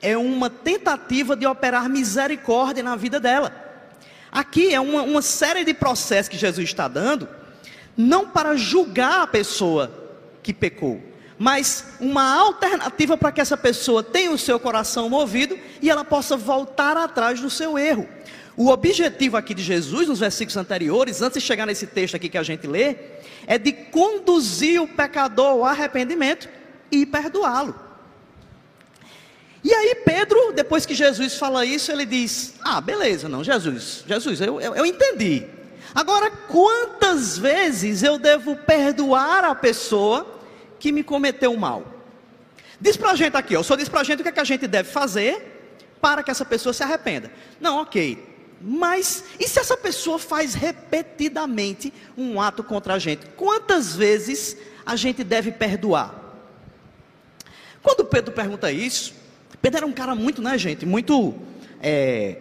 é 0.02 0.16
uma 0.16 0.50
tentativa 0.50 1.36
de 1.36 1.46
operar 1.46 1.88
misericórdia 1.88 2.82
na 2.82 2.96
vida 2.96 3.20
dela. 3.20 3.54
Aqui 4.32 4.74
é 4.74 4.80
uma, 4.80 5.02
uma 5.02 5.22
série 5.22 5.64
de 5.64 5.72
processos 5.72 6.28
que 6.28 6.36
Jesus 6.36 6.68
está 6.68 6.88
dando 6.88 7.28
não 7.96 8.28
para 8.28 8.56
julgar 8.56 9.22
a 9.22 9.26
pessoa 9.26 9.90
que 10.42 10.52
pecou, 10.52 11.00
mas 11.38 11.84
uma 12.00 12.34
alternativa 12.34 13.16
para 13.16 13.32
que 13.32 13.40
essa 13.40 13.56
pessoa 13.56 14.02
tenha 14.02 14.30
o 14.30 14.38
seu 14.38 14.58
coração 14.60 15.08
movido 15.08 15.58
e 15.82 15.90
ela 15.90 16.04
possa 16.04 16.36
voltar 16.36 16.96
atrás 16.96 17.40
do 17.40 17.50
seu 17.50 17.78
erro. 17.78 18.08
O 18.56 18.68
objetivo 18.68 19.36
aqui 19.36 19.52
de 19.52 19.62
Jesus, 19.62 20.06
nos 20.06 20.20
versículos 20.20 20.56
anteriores, 20.56 21.20
antes 21.20 21.42
de 21.42 21.46
chegar 21.46 21.66
nesse 21.66 21.88
texto 21.88 22.14
aqui 22.14 22.28
que 22.28 22.38
a 22.38 22.42
gente 22.42 22.66
lê, 22.66 22.96
é 23.46 23.58
de 23.58 23.72
conduzir 23.72 24.80
o 24.80 24.86
pecador 24.86 25.46
ao 25.46 25.64
arrependimento 25.64 26.48
e 26.90 27.04
perdoá-lo. 27.04 27.74
E 29.64 29.72
aí 29.72 29.94
Pedro, 30.04 30.52
depois 30.52 30.86
que 30.86 30.94
Jesus 30.94 31.36
fala 31.36 31.64
isso, 31.64 31.90
ele 31.90 32.04
diz: 32.06 32.54
Ah, 32.62 32.80
beleza, 32.80 33.28
não, 33.28 33.42
Jesus, 33.42 34.04
Jesus, 34.06 34.40
eu, 34.40 34.60
eu, 34.60 34.76
eu 34.76 34.86
entendi. 34.86 35.46
Agora, 35.94 36.30
quantas 36.30 37.38
vezes 37.38 38.02
eu 38.02 38.18
devo 38.18 38.56
perdoar 38.56 39.44
a 39.44 39.54
pessoa 39.54 40.40
que 40.78 40.90
me 40.90 41.04
cometeu 41.04 41.56
mal? 41.56 41.84
Diz 42.80 42.96
para 42.96 43.12
a 43.12 43.14
gente 43.14 43.36
aqui, 43.36 43.56
ó, 43.56 43.62
só 43.62 43.76
diz 43.76 43.88
para 43.88 44.00
a 44.00 44.04
gente 44.04 44.20
o 44.20 44.22
que, 44.22 44.28
é 44.28 44.32
que 44.32 44.40
a 44.40 44.44
gente 44.44 44.66
deve 44.66 44.90
fazer 44.90 45.52
para 46.00 46.22
que 46.22 46.30
essa 46.30 46.44
pessoa 46.44 46.72
se 46.72 46.82
arrependa. 46.82 47.30
Não, 47.60 47.80
ok. 47.80 48.34
Mas 48.60 49.24
e 49.38 49.46
se 49.46 49.60
essa 49.60 49.76
pessoa 49.76 50.18
faz 50.18 50.54
repetidamente 50.54 51.92
um 52.16 52.40
ato 52.40 52.64
contra 52.64 52.94
a 52.94 52.98
gente? 52.98 53.26
Quantas 53.36 53.94
vezes 53.94 54.56
a 54.84 54.96
gente 54.96 55.22
deve 55.22 55.52
perdoar? 55.52 56.22
Quando 57.82 58.04
Pedro 58.04 58.32
pergunta 58.32 58.72
isso, 58.72 59.14
Pedro 59.62 59.78
era 59.78 59.86
um 59.86 59.92
cara 59.92 60.14
muito, 60.14 60.42
né, 60.42 60.58
gente? 60.58 60.84
Muito 60.84 61.34
é, 61.80 62.38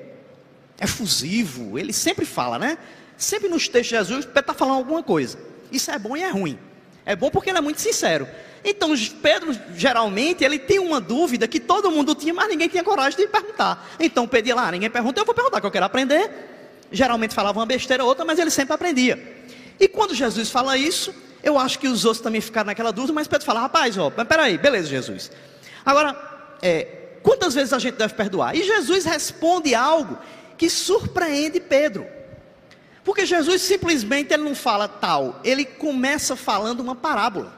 efusivo. 0.82 1.78
Ele 1.78 1.94
sempre 1.94 2.26
fala, 2.26 2.58
né? 2.58 2.78
Sempre 3.24 3.48
nos 3.48 3.70
textos 3.70 3.90
de 3.90 3.96
Jesus, 3.96 4.26
Pedro 4.26 4.42
está 4.42 4.54
falando 4.54 4.78
alguma 4.80 5.02
coisa. 5.02 5.38
Isso 5.72 5.90
é 5.90 5.98
bom 5.98 6.18
e 6.18 6.22
é 6.22 6.30
ruim. 6.30 6.60
É 7.06 7.16
bom 7.16 7.30
porque 7.30 7.50
ele 7.50 7.58
é 7.58 7.62
muito 7.62 7.80
sincero. 7.80 8.28
Então, 8.66 8.94
Pedro, 9.22 9.58
geralmente, 9.76 10.44
ele 10.44 10.60
tem 10.60 10.78
uma 10.78 11.00
dúvida 11.00 11.48
que 11.48 11.60
todo 11.60 11.90
mundo 11.90 12.14
tinha, 12.16 12.34
mas 12.34 12.50
ninguém 12.50 12.68
tinha 12.68 12.84
coragem 12.84 13.18
de 13.18 13.28
perguntar. 13.28 13.90
Então, 13.98 14.28
Pedro 14.28 14.56
lá, 14.56 14.70
ninguém 14.72 14.90
pergunta, 14.90 15.22
eu 15.22 15.26
vou 15.26 15.34
perguntar, 15.34 15.62
que 15.62 15.66
eu 15.66 15.72
quero 15.72 15.86
aprender. 15.86 16.30
Geralmente 16.92 17.34
falava 17.34 17.58
uma 17.60 17.66
besteira 17.66 18.04
ou 18.04 18.10
outra, 18.10 18.26
mas 18.26 18.38
ele 18.40 18.52
sempre 18.52 18.74
aprendia. 18.74 19.18
E 19.80 19.88
quando 19.88 20.14
Jesus 20.14 20.50
fala 20.50 20.78
isso, 20.78 21.16
eu 21.42 21.58
acho 21.58 21.80
que 21.80 21.88
os 21.88 22.04
outros 22.04 22.22
também 22.22 22.42
ficaram 22.42 22.68
naquela 22.68 22.92
dúvida, 22.92 23.14
mas 23.14 23.28
Pedro 23.28 23.46
fala, 23.46 23.62
rapaz, 23.62 23.98
ó, 23.98 24.10
peraí, 24.10 24.58
beleza, 24.58 24.90
Jesus. 24.90 25.32
Agora, 25.86 26.16
é, 26.62 26.88
quantas 27.24 27.54
vezes 27.54 27.72
a 27.72 27.80
gente 27.80 27.96
deve 27.96 28.14
perdoar? 28.16 28.54
E 28.54 28.64
Jesus 28.64 29.06
responde 29.06 29.74
algo 29.74 30.18
que 30.58 30.70
surpreende 30.70 31.62
Pedro. 31.62 32.06
Porque 33.04 33.26
Jesus 33.26 33.62
simplesmente 33.62 34.34
ele 34.34 34.44
não 34.44 34.56
fala 34.56 34.88
tal, 34.88 35.40
ele 35.44 35.66
começa 35.66 36.36
falando 36.36 36.80
uma 36.80 36.96
parábola. 36.96 37.54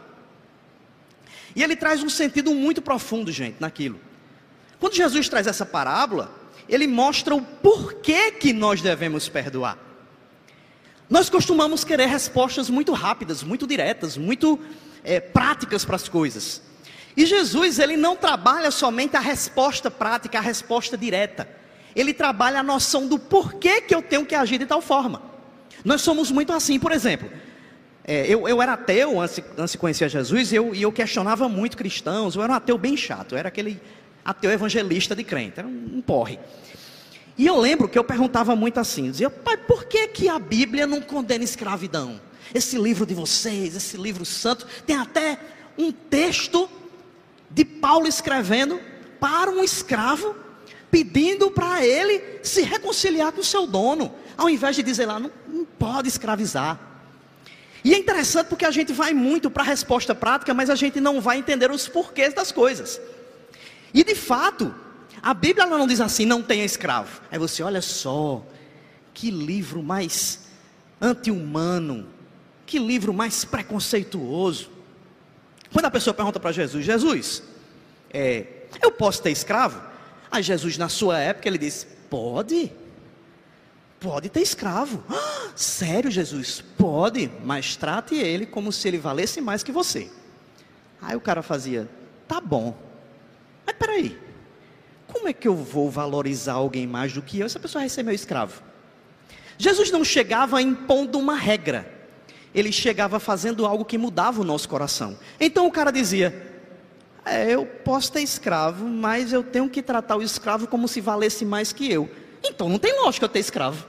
E 1.55 1.63
ele 1.63 1.75
traz 1.75 2.03
um 2.03 2.09
sentido 2.09 2.53
muito 2.53 2.81
profundo, 2.81 3.31
gente, 3.31 3.57
naquilo. 3.59 3.99
Quando 4.79 4.95
Jesus 4.95 5.29
traz 5.29 5.47
essa 5.47 5.65
parábola, 5.65 6.31
ele 6.67 6.87
mostra 6.87 7.33
o 7.35 7.41
porquê 7.41 8.31
que 8.31 8.51
nós 8.51 8.81
devemos 8.81 9.29
perdoar. 9.29 9.77
Nós 11.09 11.29
costumamos 11.29 11.83
querer 11.83 12.07
respostas 12.07 12.69
muito 12.69 12.91
rápidas, 12.91 13.43
muito 13.43 13.67
diretas, 13.67 14.17
muito 14.17 14.59
é, 15.03 15.19
práticas 15.19 15.85
para 15.85 15.95
as 15.95 16.09
coisas. 16.09 16.61
E 17.15 17.25
Jesus, 17.25 17.79
ele 17.79 17.95
não 17.95 18.15
trabalha 18.15 18.71
somente 18.71 19.15
a 19.15 19.19
resposta 19.19 19.89
prática, 19.91 20.39
a 20.39 20.41
resposta 20.41 20.97
direta. 20.97 21.47
Ele 21.95 22.13
trabalha 22.13 22.59
a 22.59 22.63
noção 22.63 23.07
do 23.07 23.17
porquê 23.17 23.79
que 23.79 23.95
eu 23.95 24.01
tenho 24.01 24.25
que 24.25 24.35
agir 24.35 24.57
de 24.57 24.65
tal 24.65 24.81
forma. 24.81 25.34
Nós 25.85 26.01
somos 26.01 26.31
muito 26.31 26.51
assim, 26.51 26.79
por 26.79 26.91
exemplo. 26.91 27.29
É, 28.03 28.27
eu, 28.27 28.47
eu, 28.47 28.61
era 28.61 28.73
ateu 28.73 29.21
antes, 29.21 29.41
antes 29.57 29.71
de 29.71 29.77
conhecer 29.77 30.09
Jesus 30.09 30.51
e 30.51 30.55
eu, 30.55 30.75
e 30.75 30.81
eu 30.81 30.91
questionava 30.91 31.47
muito 31.47 31.77
cristãos. 31.77 32.35
Eu 32.35 32.43
era 32.43 32.51
um 32.51 32.55
ateu 32.55 32.77
bem 32.77 32.97
chato, 32.97 33.33
eu 33.33 33.37
era 33.37 33.47
aquele 33.47 33.79
ateu 34.23 34.51
evangelista 34.51 35.15
de 35.15 35.23
crente, 35.23 35.59
era 35.59 35.67
um, 35.67 35.97
um 35.97 36.01
porre. 36.01 36.39
E 37.37 37.45
eu 37.45 37.59
lembro 37.59 37.87
que 37.87 37.97
eu 37.97 38.03
perguntava 38.03 38.55
muito 38.55 38.79
assim, 38.79 39.11
dizia, 39.11 39.29
pai, 39.29 39.57
por 39.57 39.85
que, 39.85 40.07
que 40.07 40.29
a 40.29 40.39
Bíblia 40.39 40.87
não 40.87 41.01
condena 41.01 41.43
escravidão? 41.43 42.19
Esse 42.53 42.77
livro 42.77 43.05
de 43.05 43.13
vocês, 43.13 43.75
esse 43.75 43.97
livro 43.97 44.23
santo, 44.23 44.65
tem 44.85 44.95
até 44.95 45.37
um 45.77 45.91
texto 45.91 46.69
de 47.49 47.65
Paulo 47.65 48.07
escrevendo 48.07 48.79
para 49.19 49.51
um 49.51 49.63
escravo, 49.63 50.35
pedindo 50.91 51.51
para 51.51 51.85
ele 51.85 52.21
se 52.43 52.61
reconciliar 52.61 53.31
com 53.31 53.41
o 53.41 53.43
seu 53.43 53.67
dono, 53.67 54.13
ao 54.37 54.49
invés 54.49 54.75
de 54.75 54.83
dizer 54.83 55.05
lá, 55.05 55.19
não, 55.19 55.31
não 55.47 55.65
pode 55.65 56.07
escravizar. 56.07 56.79
E 57.83 57.93
é 57.93 57.97
interessante 57.97 58.47
porque 58.47 58.65
a 58.65 58.71
gente 58.71 58.91
vai 58.93 59.13
muito 59.13 59.49
para 59.49 59.61
a 59.61 59.65
resposta 59.65 60.15
prática, 60.15 60.53
mas 60.53 60.69
a 60.69 60.75
gente 60.75 60.99
não 60.99 61.21
vai 61.21 61.37
entender 61.37 61.69
os 61.69 61.87
porquês 61.87 62.33
das 62.33 62.51
coisas. 62.51 62.99
E 63.93 64.03
de 64.03 64.15
fato, 64.15 64.73
a 65.21 65.33
Bíblia 65.33 65.65
não 65.65 65.85
diz 65.85 66.01
assim, 66.01 66.25
não 66.25 66.41
tenha 66.41 66.65
escravo. 66.65 67.21
Aí 67.31 67.37
você, 67.37 67.61
olha 67.61 67.81
só, 67.81 68.43
que 69.13 69.29
livro 69.29 69.83
mais 69.83 70.47
anti-humano, 70.99 72.07
que 72.65 72.79
livro 72.79 73.13
mais 73.13 73.45
preconceituoso. 73.45 74.69
Quando 75.71 75.85
a 75.85 75.91
pessoa 75.91 76.13
pergunta 76.13 76.39
para 76.39 76.51
Jesus, 76.51 76.83
Jesus, 76.83 77.43
é, 78.11 78.45
eu 78.81 78.91
posso 78.91 79.21
ter 79.21 79.31
escravo? 79.31 79.81
Aí 80.35 80.43
Jesus, 80.43 80.77
na 80.77 80.89
sua 80.89 81.17
época, 81.17 81.47
ele 81.47 81.57
disse: 81.57 81.85
pode, 82.09 82.69
pode 84.01 84.27
ter 84.27 84.41
escravo. 84.41 85.01
Ah, 85.09 85.51
sério, 85.55 86.11
Jesus? 86.11 86.61
Pode, 86.77 87.31
mas 87.45 87.77
trate 87.77 88.15
ele 88.15 88.45
como 88.45 88.69
se 88.69 88.85
ele 88.85 88.97
valesse 88.97 89.39
mais 89.39 89.63
que 89.63 89.71
você. 89.71 90.11
Aí 91.01 91.15
o 91.15 91.21
cara 91.21 91.41
fazia: 91.41 91.89
tá 92.27 92.41
bom, 92.41 92.77
mas 93.65 93.77
peraí, 93.77 94.19
como 95.07 95.29
é 95.29 95.31
que 95.31 95.47
eu 95.47 95.55
vou 95.55 95.89
valorizar 95.89 96.55
alguém 96.55 96.85
mais 96.85 97.13
do 97.13 97.21
que 97.21 97.39
eu? 97.39 97.45
Essa 97.45 97.57
pessoa 97.57 97.83
vai 97.83 97.87
ser 97.87 98.03
meu 98.03 98.13
escravo. 98.13 98.61
Jesus 99.57 99.89
não 99.89 100.03
chegava 100.03 100.61
impondo 100.61 101.17
uma 101.17 101.37
regra, 101.37 101.89
ele 102.53 102.73
chegava 102.73 103.21
fazendo 103.21 103.65
algo 103.65 103.85
que 103.85 103.97
mudava 103.97 104.41
o 104.41 104.43
nosso 104.43 104.67
coração. 104.67 105.17
Então 105.39 105.65
o 105.65 105.71
cara 105.71 105.91
dizia: 105.91 106.54
é, 107.25 107.53
Eu 107.53 107.65
posso 107.65 108.11
ter 108.11 108.21
escravo, 108.21 108.85
mas 108.85 109.33
eu 109.33 109.43
tenho 109.43 109.69
que 109.69 109.81
tratar 109.81 110.15
o 110.15 110.21
escravo 110.21 110.67
como 110.67 110.87
se 110.87 111.01
valesse 111.01 111.43
mais 111.43 111.73
que 111.73 111.91
eu. 111.91 112.09
Então 112.43 112.69
não 112.69 112.77
tem 112.77 113.01
lógica 113.01 113.25
eu 113.25 113.29
ter 113.29 113.39
escravo. 113.39 113.85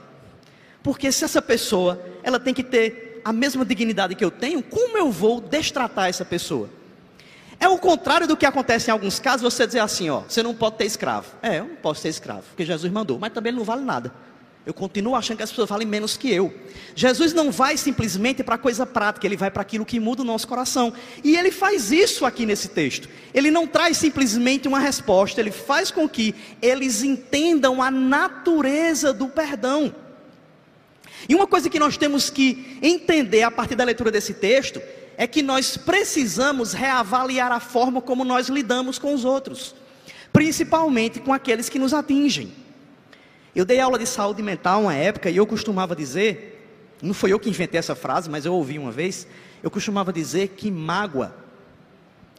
Porque 0.81 1.11
se 1.11 1.23
essa 1.23 1.41
pessoa, 1.41 2.01
ela 2.23 2.39
tem 2.39 2.53
que 2.53 2.63
ter 2.63 3.21
a 3.23 3.33
mesma 3.33 3.65
dignidade 3.65 4.15
que 4.15 4.23
eu 4.23 4.31
tenho, 4.31 4.63
como 4.63 4.97
eu 4.97 5.11
vou 5.11 5.41
destratar 5.41 6.07
essa 6.07 6.23
pessoa? 6.23 6.69
É 7.59 7.67
o 7.67 7.77
contrário 7.77 8.27
do 8.27 8.37
que 8.37 8.45
acontece 8.45 8.89
em 8.89 8.93
alguns 8.93 9.19
casos, 9.19 9.41
você 9.41 9.65
dizer 9.65 9.79
assim, 9.79 10.09
ó, 10.09 10.21
você 10.21 10.43
não 10.43 10.53
pode 10.53 10.77
ter 10.77 10.85
escravo. 10.85 11.27
É, 11.41 11.59
eu 11.59 11.65
não 11.65 11.75
posso 11.75 12.01
ter 12.03 12.09
escravo, 12.09 12.43
porque 12.47 12.65
Jesus 12.65 12.91
mandou, 12.91 13.19
mas 13.19 13.33
também 13.33 13.51
não 13.51 13.63
vale 13.63 13.83
nada. 13.83 14.13
Eu 14.67 14.73
continuo 14.73 15.15
achando 15.15 15.37
que 15.37 15.43
as 15.43 15.49
pessoas 15.49 15.69
valem 15.69 15.87
menos 15.87 16.17
que 16.17 16.29
eu. 16.29 16.53
Jesus 16.93 17.33
não 17.33 17.53
vai 17.53 17.77
simplesmente 17.77 18.43
para 18.43 18.57
coisa 18.57 18.85
prática, 18.85 19.25
ele 19.25 19.37
vai 19.37 19.49
para 19.49 19.61
aquilo 19.61 19.85
que 19.85 19.97
muda 19.97 20.23
o 20.23 20.25
nosso 20.25 20.45
coração. 20.45 20.91
E 21.23 21.37
ele 21.37 21.51
faz 21.51 21.89
isso 21.89 22.25
aqui 22.25 22.45
nesse 22.45 22.67
texto. 22.67 23.07
Ele 23.33 23.49
não 23.49 23.65
traz 23.65 23.95
simplesmente 23.95 24.67
uma 24.67 24.77
resposta, 24.77 25.39
ele 25.39 25.51
faz 25.51 25.89
com 25.89 26.09
que 26.09 26.35
eles 26.61 27.01
entendam 27.01 27.81
a 27.81 27.89
natureza 27.89 29.13
do 29.13 29.29
perdão. 29.29 29.95
E 31.29 31.33
uma 31.33 31.47
coisa 31.47 31.69
que 31.69 31.79
nós 31.79 31.95
temos 31.95 32.29
que 32.29 32.77
entender 32.81 33.43
a 33.43 33.51
partir 33.51 33.75
da 33.75 33.85
leitura 33.85 34.11
desse 34.11 34.33
texto 34.33 34.81
é 35.15 35.25
que 35.25 35.41
nós 35.41 35.77
precisamos 35.77 36.73
reavaliar 36.73 37.53
a 37.53 37.61
forma 37.61 38.01
como 38.01 38.25
nós 38.25 38.49
lidamos 38.49 38.99
com 38.99 39.13
os 39.13 39.23
outros, 39.23 39.73
principalmente 40.33 41.21
com 41.21 41.31
aqueles 41.31 41.69
que 41.69 41.79
nos 41.79 41.93
atingem. 41.93 42.66
Eu 43.57 43.65
dei 43.65 43.79
aula 43.79 43.97
de 43.97 44.05
saúde 44.05 44.43
mental 44.43 44.83
uma 44.83 44.93
época 44.93 45.31
e 45.31 45.37
eu 45.37 45.47
costumava 45.47 45.95
dizer, 45.95 46.63
não 47.01 47.11
foi 47.11 47.33
eu 47.33 47.39
que 47.39 47.49
inventei 47.49 47.79
essa 47.79 47.95
frase, 47.95 48.29
mas 48.29 48.45
eu 48.45 48.53
ouvi 48.53 48.77
uma 48.77 48.91
vez, 48.91 49.27
eu 49.63 49.71
costumava 49.71 50.13
dizer 50.13 50.49
que 50.49 50.69
mágoa, 50.69 51.35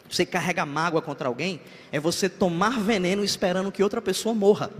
você 0.08 0.24
carrega 0.24 0.64
mágoa 0.64 1.02
contra 1.02 1.26
alguém, 1.26 1.60
é 1.90 1.98
você 1.98 2.28
tomar 2.28 2.78
veneno 2.78 3.24
esperando 3.24 3.72
que 3.72 3.82
outra 3.82 4.00
pessoa 4.00 4.32
morra. 4.32 4.70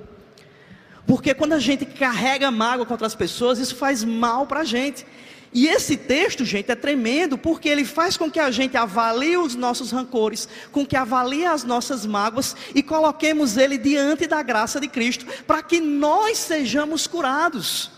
Porque 1.08 1.34
quando 1.34 1.54
a 1.54 1.58
gente 1.58 1.84
carrega 1.84 2.52
mágoa 2.52 2.86
contra 2.86 3.08
as 3.08 3.16
pessoas, 3.16 3.58
isso 3.58 3.74
faz 3.74 4.04
mal 4.04 4.46
para 4.46 4.60
a 4.60 4.64
gente. 4.64 5.04
E 5.52 5.66
esse 5.66 5.96
texto, 5.96 6.44
gente, 6.44 6.70
é 6.70 6.74
tremendo, 6.74 7.38
porque 7.38 7.68
ele 7.68 7.84
faz 7.84 8.16
com 8.16 8.30
que 8.30 8.38
a 8.38 8.50
gente 8.50 8.76
avalie 8.76 9.36
os 9.36 9.54
nossos 9.54 9.90
rancores, 9.90 10.48
com 10.70 10.84
que 10.84 10.96
avalie 10.96 11.46
as 11.46 11.64
nossas 11.64 12.04
mágoas 12.04 12.54
e 12.74 12.82
coloquemos 12.82 13.56
ele 13.56 13.78
diante 13.78 14.26
da 14.26 14.42
graça 14.42 14.78
de 14.78 14.88
Cristo, 14.88 15.24
para 15.46 15.62
que 15.62 15.80
nós 15.80 16.36
sejamos 16.38 17.06
curados. 17.06 17.90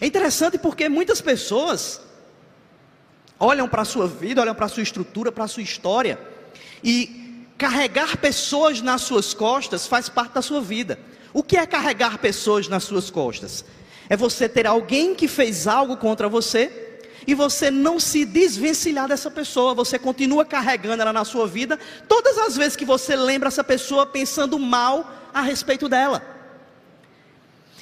É 0.00 0.06
interessante 0.06 0.58
porque 0.58 0.88
muitas 0.88 1.20
pessoas 1.20 2.00
olham 3.38 3.68
para 3.68 3.82
a 3.82 3.84
sua 3.84 4.08
vida, 4.08 4.42
olham 4.42 4.54
para 4.54 4.66
a 4.66 4.68
sua 4.68 4.82
estrutura, 4.82 5.30
para 5.30 5.44
a 5.44 5.48
sua 5.48 5.62
história, 5.62 6.18
e 6.82 7.44
carregar 7.56 8.16
pessoas 8.16 8.80
nas 8.80 9.02
suas 9.02 9.32
costas 9.32 9.86
faz 9.86 10.08
parte 10.08 10.34
da 10.34 10.42
sua 10.42 10.60
vida. 10.60 10.98
O 11.32 11.42
que 11.42 11.56
é 11.56 11.66
carregar 11.66 12.18
pessoas 12.18 12.66
nas 12.66 12.84
suas 12.84 13.10
costas? 13.10 13.64
É 14.08 14.16
você 14.16 14.48
ter 14.48 14.66
alguém 14.66 15.14
que 15.14 15.26
fez 15.26 15.66
algo 15.66 15.96
contra 15.96 16.28
você 16.28 16.86
e 17.26 17.34
você 17.34 17.70
não 17.70 17.98
se 17.98 18.24
desvencilhar 18.24 19.08
dessa 19.08 19.30
pessoa, 19.30 19.74
você 19.74 19.98
continua 19.98 20.44
carregando 20.44 21.02
ela 21.02 21.12
na 21.12 21.24
sua 21.24 21.46
vida, 21.46 21.78
todas 22.08 22.38
as 22.38 22.56
vezes 22.56 22.76
que 22.76 22.84
você 22.84 23.16
lembra 23.16 23.48
essa 23.48 23.64
pessoa 23.64 24.06
pensando 24.06 24.58
mal 24.58 25.28
a 25.34 25.40
respeito 25.40 25.88
dela. 25.88 26.22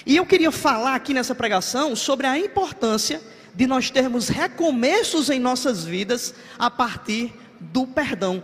E 0.07 0.17
eu 0.17 0.25
queria 0.25 0.51
falar 0.51 0.95
aqui 0.95 1.13
nessa 1.13 1.35
pregação 1.35 1.95
sobre 1.95 2.27
a 2.27 2.39
importância 2.39 3.21
de 3.55 3.67
nós 3.67 3.91
termos 3.91 4.29
recomeços 4.29 5.31
em 5.31 5.39
nossas 5.39 5.85
vidas 5.85 6.35
a 6.59 6.71
partir 6.71 7.33
do 7.61 7.87
perdão. 7.87 8.43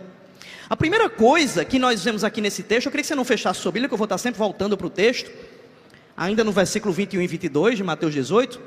A 0.69 0.75
primeira 0.77 1.09
coisa 1.09 1.65
que 1.65 1.77
nós 1.77 2.03
vemos 2.03 2.23
aqui 2.23 2.39
nesse 2.39 2.63
texto, 2.63 2.85
eu 2.85 2.91
queria 2.91 3.03
que 3.03 3.07
você 3.07 3.15
não 3.15 3.25
fechasse 3.25 3.59
sua 3.59 3.71
Bíblia, 3.71 3.89
que 3.89 3.93
eu 3.93 3.97
vou 3.97 4.05
estar 4.05 4.17
sempre 4.17 4.39
voltando 4.39 4.77
para 4.77 4.87
o 4.87 4.89
texto 4.89 5.29
ainda 6.15 6.43
no 6.43 6.51
versículo 6.51 6.93
21 6.93 7.21
e 7.21 7.27
22 7.27 7.77
de 7.77 7.83
Mateus 7.83 8.13
18, 8.13 8.59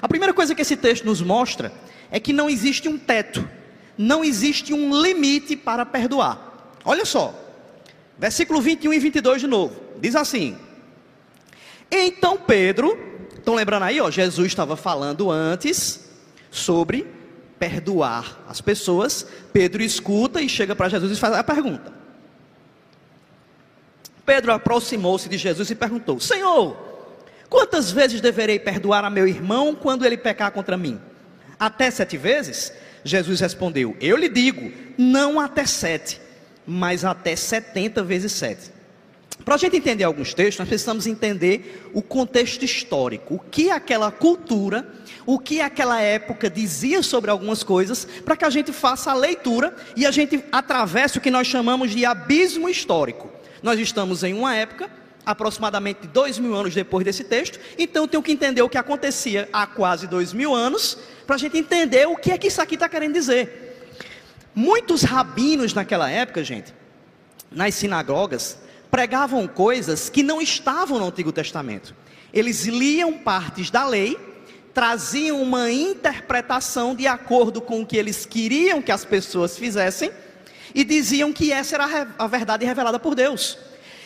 a 0.00 0.08
primeira 0.08 0.32
coisa 0.32 0.54
que 0.54 0.62
esse 0.62 0.76
texto 0.76 1.04
nos 1.04 1.20
mostra 1.20 1.72
é 2.10 2.20
que 2.20 2.32
não 2.32 2.48
existe 2.48 2.88
um 2.88 2.98
teto, 2.98 3.48
não 3.96 4.24
existe 4.24 4.72
um 4.72 5.00
limite 5.00 5.56
para 5.56 5.84
perdoar. 5.84 6.76
Olha 6.84 7.04
só, 7.04 7.34
versículo 8.18 8.60
21 8.60 8.92
e 8.92 8.98
22 8.98 9.40
de 9.40 9.46
novo, 9.46 9.80
diz 10.00 10.14
assim: 10.14 10.56
Então 11.90 12.38
Pedro, 12.38 12.98
estão 13.36 13.54
lembrando 13.54 13.84
aí, 13.84 14.00
ó, 14.00 14.10
Jesus 14.10 14.46
estava 14.46 14.76
falando 14.76 15.30
antes 15.30 16.08
sobre 16.50 17.06
perdoar 17.58 18.44
as 18.48 18.60
pessoas. 18.60 19.26
Pedro 19.52 19.82
escuta 19.82 20.40
e 20.40 20.48
chega 20.48 20.74
para 20.76 20.88
Jesus 20.88 21.16
e 21.16 21.20
faz 21.20 21.34
a 21.34 21.44
pergunta. 21.44 21.92
Pedro 24.24 24.52
aproximou-se 24.52 25.28
de 25.28 25.36
Jesus 25.36 25.70
e 25.70 25.74
perguntou: 25.74 26.20
Senhor, 26.20 26.76
Quantas 27.48 27.90
vezes 27.90 28.20
deverei 28.20 28.58
perdoar 28.58 29.04
a 29.04 29.10
meu 29.10 29.26
irmão 29.26 29.74
quando 29.74 30.04
ele 30.04 30.16
pecar 30.16 30.52
contra 30.52 30.76
mim? 30.76 31.00
Até 31.58 31.90
sete 31.90 32.16
vezes? 32.16 32.72
Jesus 33.02 33.40
respondeu: 33.40 33.96
Eu 34.00 34.16
lhe 34.16 34.28
digo, 34.28 34.70
não 34.96 35.40
até 35.40 35.64
sete, 35.64 36.20
mas 36.66 37.04
até 37.04 37.34
setenta 37.34 38.02
vezes 38.02 38.32
sete. 38.32 38.78
Para 39.44 39.54
a 39.54 39.58
gente 39.58 39.76
entender 39.76 40.04
alguns 40.04 40.34
textos, 40.34 40.58
nós 40.58 40.68
precisamos 40.68 41.06
entender 41.06 41.88
o 41.94 42.02
contexto 42.02 42.64
histórico, 42.64 43.36
o 43.36 43.38
que 43.38 43.70
aquela 43.70 44.10
cultura, 44.10 44.86
o 45.24 45.38
que 45.38 45.60
aquela 45.60 46.00
época 46.02 46.50
dizia 46.50 47.02
sobre 47.02 47.30
algumas 47.30 47.62
coisas, 47.62 48.06
para 48.24 48.36
que 48.36 48.44
a 48.44 48.50
gente 48.50 48.72
faça 48.72 49.10
a 49.10 49.14
leitura 49.14 49.74
e 49.96 50.04
a 50.04 50.10
gente 50.10 50.44
atravesse 50.50 51.18
o 51.18 51.20
que 51.20 51.30
nós 51.30 51.46
chamamos 51.46 51.92
de 51.92 52.04
abismo 52.04 52.68
histórico. 52.68 53.30
Nós 53.62 53.78
estamos 53.80 54.22
em 54.22 54.34
uma 54.34 54.54
época 54.54 54.90
aproximadamente 55.28 56.06
dois 56.06 56.38
mil 56.38 56.54
anos 56.54 56.74
depois 56.74 57.04
desse 57.04 57.22
texto, 57.22 57.60
então 57.78 58.04
eu 58.04 58.08
tenho 58.08 58.22
que 58.22 58.32
entender 58.32 58.62
o 58.62 58.68
que 58.68 58.78
acontecia 58.78 59.46
há 59.52 59.66
quase 59.66 60.06
dois 60.06 60.32
mil 60.32 60.54
anos, 60.54 60.96
para 61.26 61.36
a 61.36 61.38
gente 61.38 61.58
entender 61.58 62.08
o 62.08 62.16
que 62.16 62.30
é 62.30 62.38
que 62.38 62.46
isso 62.46 62.62
aqui 62.62 62.76
está 62.76 62.88
querendo 62.88 63.12
dizer. 63.12 63.76
Muitos 64.54 65.02
rabinos 65.02 65.74
naquela 65.74 66.10
época, 66.10 66.42
gente, 66.42 66.72
nas 67.50 67.74
sinagogas, 67.74 68.58
pregavam 68.90 69.46
coisas 69.46 70.08
que 70.08 70.22
não 70.22 70.40
estavam 70.40 70.98
no 70.98 71.08
Antigo 71.08 71.30
Testamento. 71.30 71.94
Eles 72.32 72.64
liam 72.64 73.12
partes 73.12 73.70
da 73.70 73.86
lei, 73.86 74.18
traziam 74.72 75.42
uma 75.42 75.70
interpretação 75.70 76.94
de 76.94 77.06
acordo 77.06 77.60
com 77.60 77.82
o 77.82 77.86
que 77.86 77.98
eles 77.98 78.24
queriam 78.24 78.80
que 78.80 78.90
as 78.90 79.04
pessoas 79.04 79.58
fizessem 79.58 80.10
e 80.74 80.84
diziam 80.84 81.34
que 81.34 81.52
essa 81.52 81.76
era 81.76 82.08
a 82.18 82.26
verdade 82.26 82.64
revelada 82.64 82.98
por 82.98 83.14
Deus. 83.14 83.58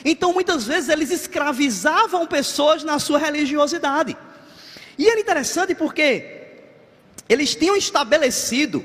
Então, 0.05 0.33
muitas 0.33 0.67
vezes, 0.67 0.89
eles 0.89 1.11
escravizavam 1.11 2.27
pessoas 2.27 2.83
na 2.83 2.99
sua 2.99 3.19
religiosidade. 3.19 4.17
E 4.99 5.09
era 5.09 5.21
interessante 5.21 5.75
porque 5.75 6.41
eles 7.29 7.55
tinham 7.55 7.77
estabelecido, 7.77 8.85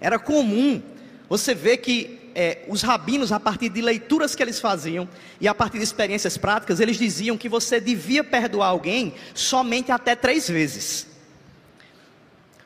era 0.00 0.18
comum, 0.18 0.82
você 1.28 1.54
vê 1.54 1.76
que 1.76 2.18
é, 2.34 2.64
os 2.68 2.82
rabinos, 2.82 3.32
a 3.32 3.40
partir 3.40 3.70
de 3.70 3.80
leituras 3.80 4.34
que 4.34 4.42
eles 4.42 4.60
faziam 4.60 5.08
e 5.40 5.48
a 5.48 5.54
partir 5.54 5.78
de 5.78 5.84
experiências 5.84 6.36
práticas, 6.36 6.80
eles 6.80 6.98
diziam 6.98 7.38
que 7.38 7.48
você 7.48 7.80
devia 7.80 8.22
perdoar 8.22 8.68
alguém 8.68 9.14
somente 9.32 9.90
até 9.90 10.14
três 10.14 10.46
vezes. 10.46 11.06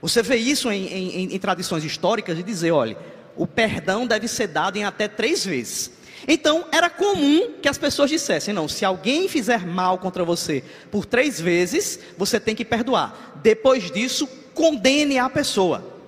Você 0.02 0.23
vê 0.23 0.37
isso 0.37 0.73
em, 0.73 0.87
em, 0.87 1.35
em 1.35 1.38
tradições 1.38 1.85
históricas 1.85 2.37
de 2.37 2.42
dizer, 2.42 2.73
olha, 2.73 2.97
o 3.37 3.47
perdão 3.47 4.07
deve 4.07 4.26
ser 4.26 4.49
dado 4.49 4.76
em 4.76 4.85
até 4.85 5.07
três 5.07 5.45
vezes. 5.45 5.92
Então, 6.28 6.66
era 6.70 6.90
comum 6.90 7.54
que 7.62 7.68
as 7.68 7.78
pessoas 7.78 8.10
dissessem: 8.10 8.52
não, 8.52 8.68
se 8.68 8.84
alguém 8.84 9.28
fizer 9.28 9.66
mal 9.66 9.98
contra 9.98 10.24
você 10.24 10.62
por 10.90 11.06
três 11.06 11.40
vezes, 11.40 11.98
você 12.16 12.38
tem 12.38 12.54
que 12.54 12.64
perdoar. 12.64 13.40
Depois 13.42 13.90
disso, 13.90 14.26
condene 14.54 15.18
a 15.18 15.28
pessoa. 15.28 15.98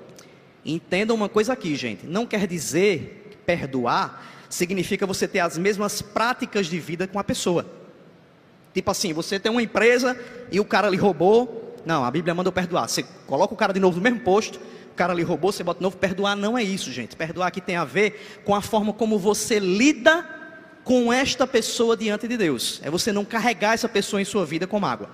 Entenda 0.65 1.15
uma 1.15 1.29
coisa 1.29 1.53
aqui, 1.53 1.75
gente: 1.77 2.07
não 2.07 2.27
quer 2.27 2.47
dizer 2.47 3.29
que 3.31 3.37
perdoar 3.37 4.47
significa 4.49 5.07
você 5.07 5.27
ter 5.27 5.41
as 5.41 5.57
mesmas 5.57 6.03
práticas 6.03 6.67
de 6.67 6.79
vida 6.79 7.07
com 7.07 7.19
a 7.19 7.25
pessoa. 7.25 7.67
Tipo 8.75 8.91
assim, 8.91 9.13
você 9.13 9.39
tem 9.39 9.51
uma 9.51 9.63
empresa 9.63 10.19
e 10.51 10.61
o 10.61 10.65
cara 10.65 10.89
lhe 10.89 10.97
roubou. 10.97 11.75
Não, 11.85 12.05
a 12.05 12.11
Bíblia 12.11 12.35
manda 12.35 12.49
eu 12.49 12.53
perdoar. 12.53 12.89
Você 12.89 13.03
coloca 13.27 13.53
o 13.53 13.57
cara 13.57 13.73
de 13.73 13.81
novo 13.81 13.97
no 13.97 14.03
mesmo 14.03 14.21
posto, 14.21 14.61
o 14.93 14.95
cara 14.95 15.15
lhe 15.15 15.23
roubou, 15.23 15.51
você 15.51 15.65
bota 15.65 15.83
novo. 15.83 15.97
Perdoar 15.97 16.37
não 16.37 16.57
é 16.57 16.63
isso, 16.63 16.93
gente. 16.93 17.17
Perdoar 17.17 17.49
aqui 17.49 17.61
tem 17.61 17.77
a 17.77 17.85
ver 17.85 18.43
com 18.45 18.55
a 18.55 18.61
forma 18.61 18.93
como 18.93 19.19
você 19.19 19.59
lida 19.59 20.25
com 20.85 21.11
esta 21.13 21.47
pessoa 21.47 21.97
diante 21.97 22.29
de 22.29 22.37
Deus. 22.37 22.81
É 22.85 22.91
você 22.91 23.11
não 23.11 23.25
carregar 23.25 23.73
essa 23.73 23.89
pessoa 23.89 24.21
em 24.21 24.25
sua 24.25 24.45
vida 24.45 24.67
como 24.67 24.85
água. 24.85 25.09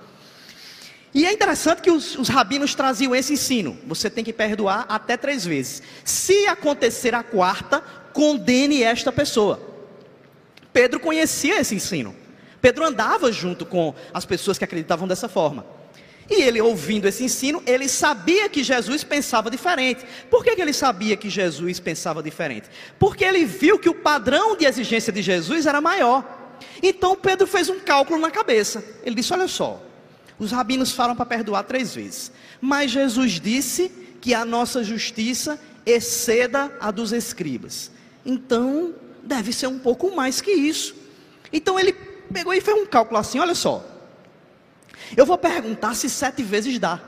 E 1.13 1.25
é 1.25 1.31
interessante 1.31 1.81
que 1.81 1.89
os, 1.89 2.17
os, 2.17 2.27
rabinos 2.27 2.75
traziam 2.75 3.15
esse 3.15 3.33
ensino: 3.33 3.77
você 3.87 4.09
tem 4.09 4.23
que 4.23 4.33
perdoar 4.33 4.85
até 4.89 5.15
três 5.15 5.45
vezes. 5.45 5.81
Se 6.03 6.45
acontecer 6.47 7.15
a 7.15 7.23
quarta, 7.23 7.81
condene 8.13 8.83
esta 8.83 9.11
pessoa. 9.11 9.61
Pedro 10.73 10.99
conhecia 10.99 11.59
esse 11.59 11.73
ensino. 11.73 12.13
Pedro 12.61 12.85
andava 12.85 13.31
junto 13.31 13.65
com 13.65 13.95
as 14.13 14.25
pessoas 14.25 14.57
que 14.57 14.65
acreditavam 14.65 15.07
dessa 15.07 15.29
forma. 15.29 15.78
E 16.29 16.41
ele, 16.41 16.61
ouvindo 16.61 17.07
esse 17.07 17.23
ensino, 17.23 17.63
ele 17.65 17.89
sabia 17.89 18.47
que 18.47 18.63
Jesus 18.63 19.03
pensava 19.03 19.49
diferente. 19.49 20.05
Por 20.29 20.43
que, 20.43 20.55
que 20.55 20.61
ele 20.61 20.73
sabia 20.73 21.17
que 21.17 21.29
Jesus 21.29 21.79
pensava 21.79 22.21
diferente? 22.21 22.69
Porque 22.99 23.25
ele 23.25 23.45
viu 23.45 23.79
que 23.79 23.89
o 23.89 23.95
padrão 23.95 24.55
de 24.55 24.65
exigência 24.65 25.11
de 25.11 25.21
Jesus 25.21 25.65
era 25.65 25.81
maior. 25.81 26.23
Então 26.83 27.15
Pedro 27.15 27.47
fez 27.47 27.69
um 27.69 27.79
cálculo 27.79 28.19
na 28.19 28.29
cabeça. 28.29 28.83
Ele 29.03 29.15
disse: 29.15 29.33
Olha 29.33 29.47
só, 29.47 29.81
os 30.37 30.51
rabinos 30.51 30.91
falam 30.91 31.15
para 31.15 31.25
perdoar 31.25 31.63
três 31.63 31.95
vezes. 31.95 32.31
Mas 32.61 32.91
Jesus 32.91 33.39
disse 33.39 33.91
que 34.21 34.33
a 34.33 34.45
nossa 34.45 34.83
justiça 34.83 35.59
exceda 35.85 36.71
a 36.79 36.91
dos 36.91 37.11
escribas. 37.11 37.91
Então, 38.25 38.93
deve 39.23 39.51
ser 39.51 39.67
um 39.67 39.79
pouco 39.79 40.15
mais 40.15 40.41
que 40.41 40.51
isso. 40.51 40.95
Então 41.51 41.79
ele 41.79 41.93
pegou 42.31 42.53
e 42.53 42.61
fez 42.61 42.77
um 42.77 42.85
cálculo 42.85 43.19
assim: 43.19 43.39
olha 43.39 43.55
só. 43.55 43.83
Eu 45.15 45.25
vou 45.25 45.37
perguntar 45.37 45.95
se 45.95 46.09
sete 46.09 46.43
vezes 46.43 46.77
dá. 46.79 46.99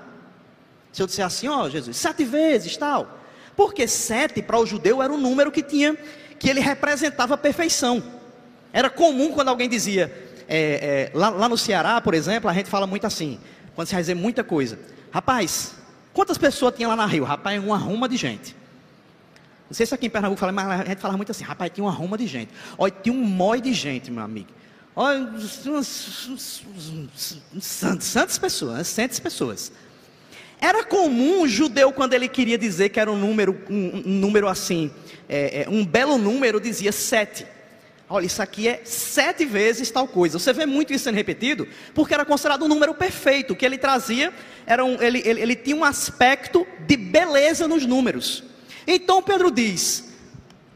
Se 0.92 1.02
eu 1.02 1.08
disser 1.08 1.26
assim, 1.26 1.48
ó 1.48 1.70
Jesus, 1.70 1.98
sete 1.98 2.24
vezes 2.24 2.76
tal. 2.78 3.20
Porque 3.56 3.88
sete 3.88 4.42
para 4.42 4.60
o 4.60 4.66
judeu 4.66 5.02
era 5.02 5.12
um 5.12 5.18
número 5.18 5.52
que 5.52 5.62
tinha, 5.62 5.96
que 6.40 6.50
ele 6.50 6.60
representava 6.60 7.36
a 7.36 7.38
perfeição. 7.38 8.04
Era 8.74 8.90
comum 8.90 9.32
quando 9.32 9.50
alguém 9.50 9.70
dizia, 9.70 10.12
é, 10.48 11.10
é, 11.14 11.18
lá, 11.18 11.30
lá, 11.30 11.50
no 11.50 11.58
Ceará, 11.58 12.00
por 12.02 12.14
exemplo, 12.14 12.50
a 12.50 12.54
gente 12.54 12.70
fala 12.70 12.88
muito 12.88 13.06
assim, 13.06 13.40
quando 13.76 13.88
se 13.88 13.94
vai 13.94 14.02
dizer 14.02 14.16
muita 14.16 14.44
coisa. 14.44 14.80
Rapaz, 15.12 15.76
quantas 16.14 16.38
pessoas 16.38 16.74
tinha 16.76 16.88
lá 16.88 16.96
na 16.96 17.06
Rio? 17.06 17.24
Rapaz, 17.24 17.62
uma 17.62 17.78
ruma 17.78 18.08
de 18.08 18.18
gente. 18.18 18.56
Não 19.70 19.76
sei 19.76 19.86
se 19.86 19.94
aqui 19.94 20.08
em 20.08 20.10
Pernambuco 20.10 20.40
fala, 20.40 20.52
mas 20.52 20.82
a 20.82 20.86
gente 20.86 21.00
fala 21.00 21.16
muito 21.16 21.32
assim, 21.32 21.44
rapaz, 21.44 21.72
tinha 21.74 21.84
uma 21.84 21.92
ruma 21.94 22.18
de 22.18 22.28
gente. 22.28 22.52
Olha, 22.78 22.92
tinha 22.92 23.14
um 23.14 23.24
mói 23.24 23.62
de 23.62 23.74
gente, 23.74 24.12
meu 24.12 24.24
amigo. 24.24 24.50
Olha, 24.96 25.30
santas 27.62 28.38
pessoas, 28.38 28.88
centos 28.88 29.20
pessoas. 29.20 29.72
Era 30.60 30.84
comum 30.84 31.42
o 31.42 31.48
judeu, 31.48 31.92
quando 31.92 32.14
ele 32.14 32.28
queria 32.28 32.58
dizer 32.58 32.90
que 32.90 33.00
era 33.00 33.12
um 33.12 33.18
número, 33.18 33.60
um, 33.70 34.04
um 34.06 34.20
número 34.20 34.48
assim, 34.48 34.92
é, 35.28 35.64
é, 35.64 35.70
um 35.70 35.84
belo 35.84 36.18
número, 36.18 36.60
dizia 36.60 36.92
sete. 36.92 37.48
Olha, 38.08 38.26
isso 38.26 38.42
aqui 38.42 38.68
é 38.68 38.82
sete 38.84 39.46
vezes 39.46 39.90
tal 39.90 40.08
coisa. 40.08 40.38
Você 40.38 40.52
vê 40.52 40.66
muito 40.66 40.94
isso 40.94 41.06
sendo 41.06 41.16
repetido, 41.16 41.68
porque 41.96 42.14
era 42.14 42.26
considerado 42.26 42.66
um 42.66 42.68
número 42.68 42.94
perfeito. 42.94 43.54
O 43.54 43.56
que 43.56 43.66
ele 43.66 43.78
trazia, 43.78 44.34
era 44.68 44.84
um, 44.84 45.02
ele, 45.02 45.24
ele, 45.26 45.42
ele 45.42 45.56
tinha 45.56 45.76
um 45.76 45.86
aspecto 45.86 46.68
de 46.86 46.98
beleza 46.98 47.68
nos 47.68 47.86
números. 47.86 48.44
Então 48.86 49.24
Pedro 49.24 49.50
diz: 49.50 50.11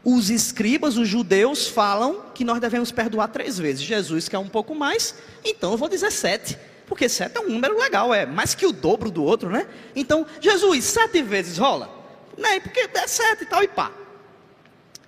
os 0.08 0.30
escribas, 0.30 0.96
os 0.96 1.08
judeus, 1.08 1.66
falam 1.66 2.26
que 2.32 2.44
nós 2.44 2.60
devemos 2.60 2.92
perdoar 2.92 3.26
três 3.26 3.58
vezes. 3.58 3.82
Jesus 3.82 4.28
quer 4.28 4.38
um 4.38 4.48
pouco 4.48 4.72
mais, 4.72 5.16
então 5.44 5.72
eu 5.72 5.76
vou 5.76 5.88
dizer 5.88 6.12
sete. 6.12 6.56
Porque 6.86 7.08
sete 7.08 7.36
é 7.36 7.40
um 7.40 7.48
número 7.48 7.76
legal, 7.76 8.14
é 8.14 8.24
mais 8.24 8.54
que 8.54 8.64
o 8.64 8.70
dobro 8.70 9.10
do 9.10 9.24
outro, 9.24 9.50
né? 9.50 9.66
Então, 9.96 10.24
Jesus, 10.40 10.84
sete 10.84 11.20
vezes 11.22 11.58
rola? 11.58 11.90
Né? 12.38 12.60
Porque 12.60 12.88
é 12.94 13.06
sete 13.08 13.42
e 13.42 13.46
tal 13.46 13.64
e 13.64 13.66
pá. 13.66 13.90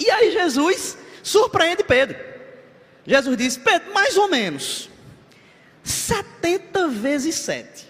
E 0.00 0.10
aí 0.10 0.32
Jesus 0.32 0.98
surpreende 1.22 1.84
Pedro. 1.84 2.18
Jesus 3.06 3.36
diz: 3.36 3.56
Pedro, 3.56 3.94
mais 3.94 4.16
ou 4.16 4.26
menos 4.26 4.90
70 5.84 6.88
vezes 6.88 7.36
7. 7.36 7.86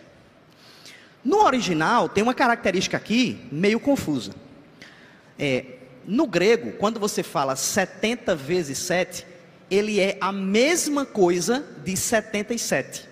No 1.24 1.42
original, 1.42 2.06
tem 2.06 2.22
uma 2.22 2.34
característica 2.34 2.98
aqui 2.98 3.48
meio 3.50 3.80
confusa. 3.80 4.34
É, 5.38 5.77
no 6.08 6.26
grego, 6.26 6.72
quando 6.72 6.98
você 6.98 7.22
fala 7.22 7.54
70 7.54 8.34
vezes 8.34 8.78
7, 8.78 9.26
ele 9.70 10.00
é 10.00 10.16
a 10.20 10.32
mesma 10.32 11.04
coisa 11.04 11.62
de 11.84 11.94
77. 11.94 13.06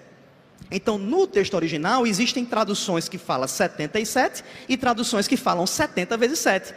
Então, 0.71 0.97
no 0.97 1.27
texto 1.27 1.55
original, 1.55 2.07
existem 2.07 2.45
traduções 2.45 3.09
que 3.09 3.19
falam 3.19 3.47
77 3.47 4.43
e 4.67 4.79
traduções 4.79 5.29
que 5.29 5.37
falam 5.37 5.67
70 5.67 6.17
vezes 6.17 6.39
7 6.39 6.75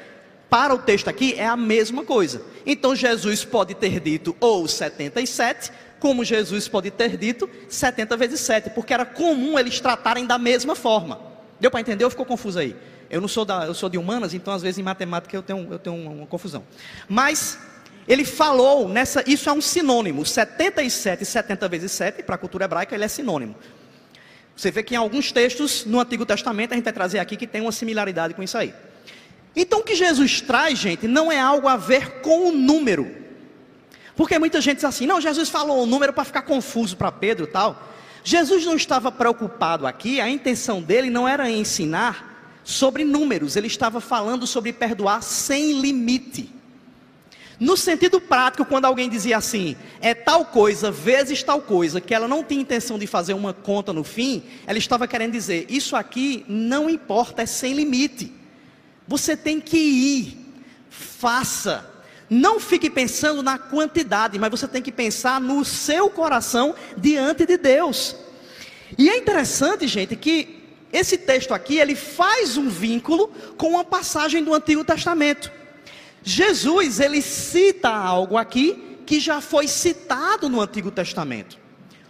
para 0.49 0.73
o 0.73 0.79
texto 0.79 1.08
aqui 1.08 1.36
é 1.38 1.45
a 1.45 1.55
mesma 1.55 2.03
coisa. 2.03 2.41
Então 2.65 2.95
Jesus 2.95 3.45
pode 3.45 3.75
ter 3.75 3.99
dito 3.99 4.36
ou 4.39 4.67
77, 4.67 5.71
como 5.99 6.25
Jesus 6.25 6.67
pode 6.67 6.89
ter 6.89 7.15
dito 7.17 7.47
70 7.69 8.17
vezes 8.17 8.39
7, 8.39 8.71
porque 8.71 8.93
era 8.93 9.05
comum 9.05 9.60
eles 9.60 9.79
tratarem 9.79 10.25
da 10.25 10.39
mesma 10.39 10.75
forma. 10.75 11.21
Deu 11.60 11.69
para 11.69 11.82
entender 11.82 12.03
ou 12.03 12.10
ficou 12.10 12.25
confuso 12.25 12.58
aí? 12.58 12.75
Eu 13.10 13.19
não 13.19 13.28
sou 13.28 13.43
da, 13.43 13.65
eu 13.65 13.74
sou 13.74 13.89
de 13.89 13.98
humanas, 13.98 14.34
então 14.34 14.54
às 14.54 14.62
vezes 14.62 14.78
em 14.78 14.84
matemática 14.84 15.36
eu 15.36 15.41
tenho, 15.41 15.67
eu 15.72 15.80
tenho 15.80 15.95
uma, 15.95 16.12
uma 16.12 16.28
confusão. 16.28 16.63
Mas 17.08 17.58
ele 18.08 18.26
falou 18.26 18.88
nessa, 18.89 19.24
isso 19.28 19.50
é 19.50 19.54
um 19.54 19.62
sinônimo. 19.62 20.26
77 20.26 21.24
e 21.24 21.26
70 21.26 21.67
vezes 21.67 21.91
7, 21.91 22.24
para 22.24 22.36
a 22.36 22.38
cultura 22.38 22.65
hebraica, 22.65 22.95
ele 22.95 23.04
é 23.04 23.08
sinônimo. 23.08 23.56
Você 24.56 24.72
vê 24.72 24.84
que 24.84 24.93
em 24.93 24.98
alguns 24.98 25.32
textos 25.32 25.86
no 25.86 26.00
Antigo 26.00 26.26
Testamento 26.26 26.74
a 26.74 26.76
gente 26.76 26.84
vai 26.84 26.93
trazer 26.93 27.19
aqui 27.19 27.38
que 27.38 27.48
tem 27.48 27.62
uma 27.62 27.72
similaridade 27.72 28.34
com 28.34 28.43
isso 28.43 28.58
aí. 28.58 28.74
Então 29.56 29.80
o 29.80 29.84
que 29.84 29.95
Jesus 29.95 30.41
traz, 30.41 30.78
gente, 30.78 31.08
não 31.08 31.32
é 31.32 31.39
algo 31.39 31.67
a 31.67 31.78
ver 31.78 32.22
com 32.22 32.50
o 32.50 32.52
número. 32.52 33.10
Porque 34.15 34.38
muita 34.38 34.60
gente 34.60 34.76
diz 34.76 34.86
assim: 34.86 35.08
não, 35.08 35.22
Jesus 35.22 35.48
falou 35.48 35.82
o 35.82 35.86
número 35.86 36.12
para 36.12 36.26
ficar 36.26 36.41
confuso 36.41 36.98
para 36.98 37.12
Pedro 37.12 37.45
e 37.45 37.48
tal. 37.48 37.82
Jesus 38.24 38.65
não 38.65 38.76
estava 38.76 39.12
preocupado 39.12 39.88
aqui, 39.88 40.19
a 40.19 40.30
intenção 40.30 40.82
dele 40.82 41.10
não 41.10 41.28
era 41.28 41.50
ensinar 41.50 42.29
sobre 42.63 43.04
números, 43.04 43.56
ele 43.56 43.67
estava 43.67 44.00
falando 44.00 44.45
sobre 44.45 44.72
perdoar 44.74 45.24
sem 45.24 45.80
limite. 45.80 46.52
No 47.60 47.76
sentido 47.76 48.22
prático, 48.22 48.63
quando 48.63 48.86
alguém 48.86 49.10
dizia 49.10 49.36
assim, 49.36 49.76
é 50.00 50.13
tal 50.13 50.45
coisa 50.45 50.89
vezes 50.89 51.43
tal 51.43 51.62
coisa, 51.62 52.00
que 52.00 52.13
ela 52.13 52.28
não 52.28 52.41
tinha 52.41 52.62
intenção 52.62 52.98
de 52.98 53.06
fazer 53.06 53.34
uma 53.34 53.54
conta 53.54 53.91
no 53.91 54.04
fim, 54.04 54.43
ela 54.65 54.78
estava 54.78 55.08
querendo 55.08 55.34
dizer, 55.34 55.65
isso 55.69 55.95
aqui 55.95 56.45
não 56.48 56.89
importa, 56.89 57.41
é 57.41 57.45
sem 57.45 57.74
limite. 57.74 58.32
Você 59.06 59.36
tem 59.36 59.60
que 59.60 59.78
ir, 59.78 60.38
faça. 60.89 61.86
Não 62.30 62.60
fique 62.60 62.89
pensando 62.89 63.43
na 63.43 63.58
quantidade, 63.58 64.39
mas 64.39 64.52
você 64.52 64.67
tem 64.67 64.82
que 64.82 64.91
pensar 64.91 65.41
no 65.41 65.65
seu 65.65 66.10
coração 66.10 66.76
diante 66.95 67.45
de 67.45 67.58
Deus. 67.58 68.15
E 68.98 69.10
é 69.10 69.17
interessante, 69.17 69.86
gente, 69.86 70.15
que 70.15 70.59
esse 70.91 71.17
texto 71.17 71.54
aqui, 71.54 71.78
ele 71.78 71.95
faz 71.95 72.58
um 72.58 72.69
vínculo 72.69 73.32
com 73.58 73.69
uma 73.69 73.84
passagem 73.84 74.43
do 74.43 74.54
Antigo 74.54 74.84
Testamento. 74.84 75.52
Jesus, 76.23 76.99
ele 76.99 77.21
cita 77.21 77.89
algo 77.89 78.38
aqui 78.38 78.99
que 79.06 79.19
já 79.19 79.39
foi 79.41 79.67
citado 79.67 80.49
no 80.49 80.60
Antigo 80.62 80.91
Testamento. 80.91 81.58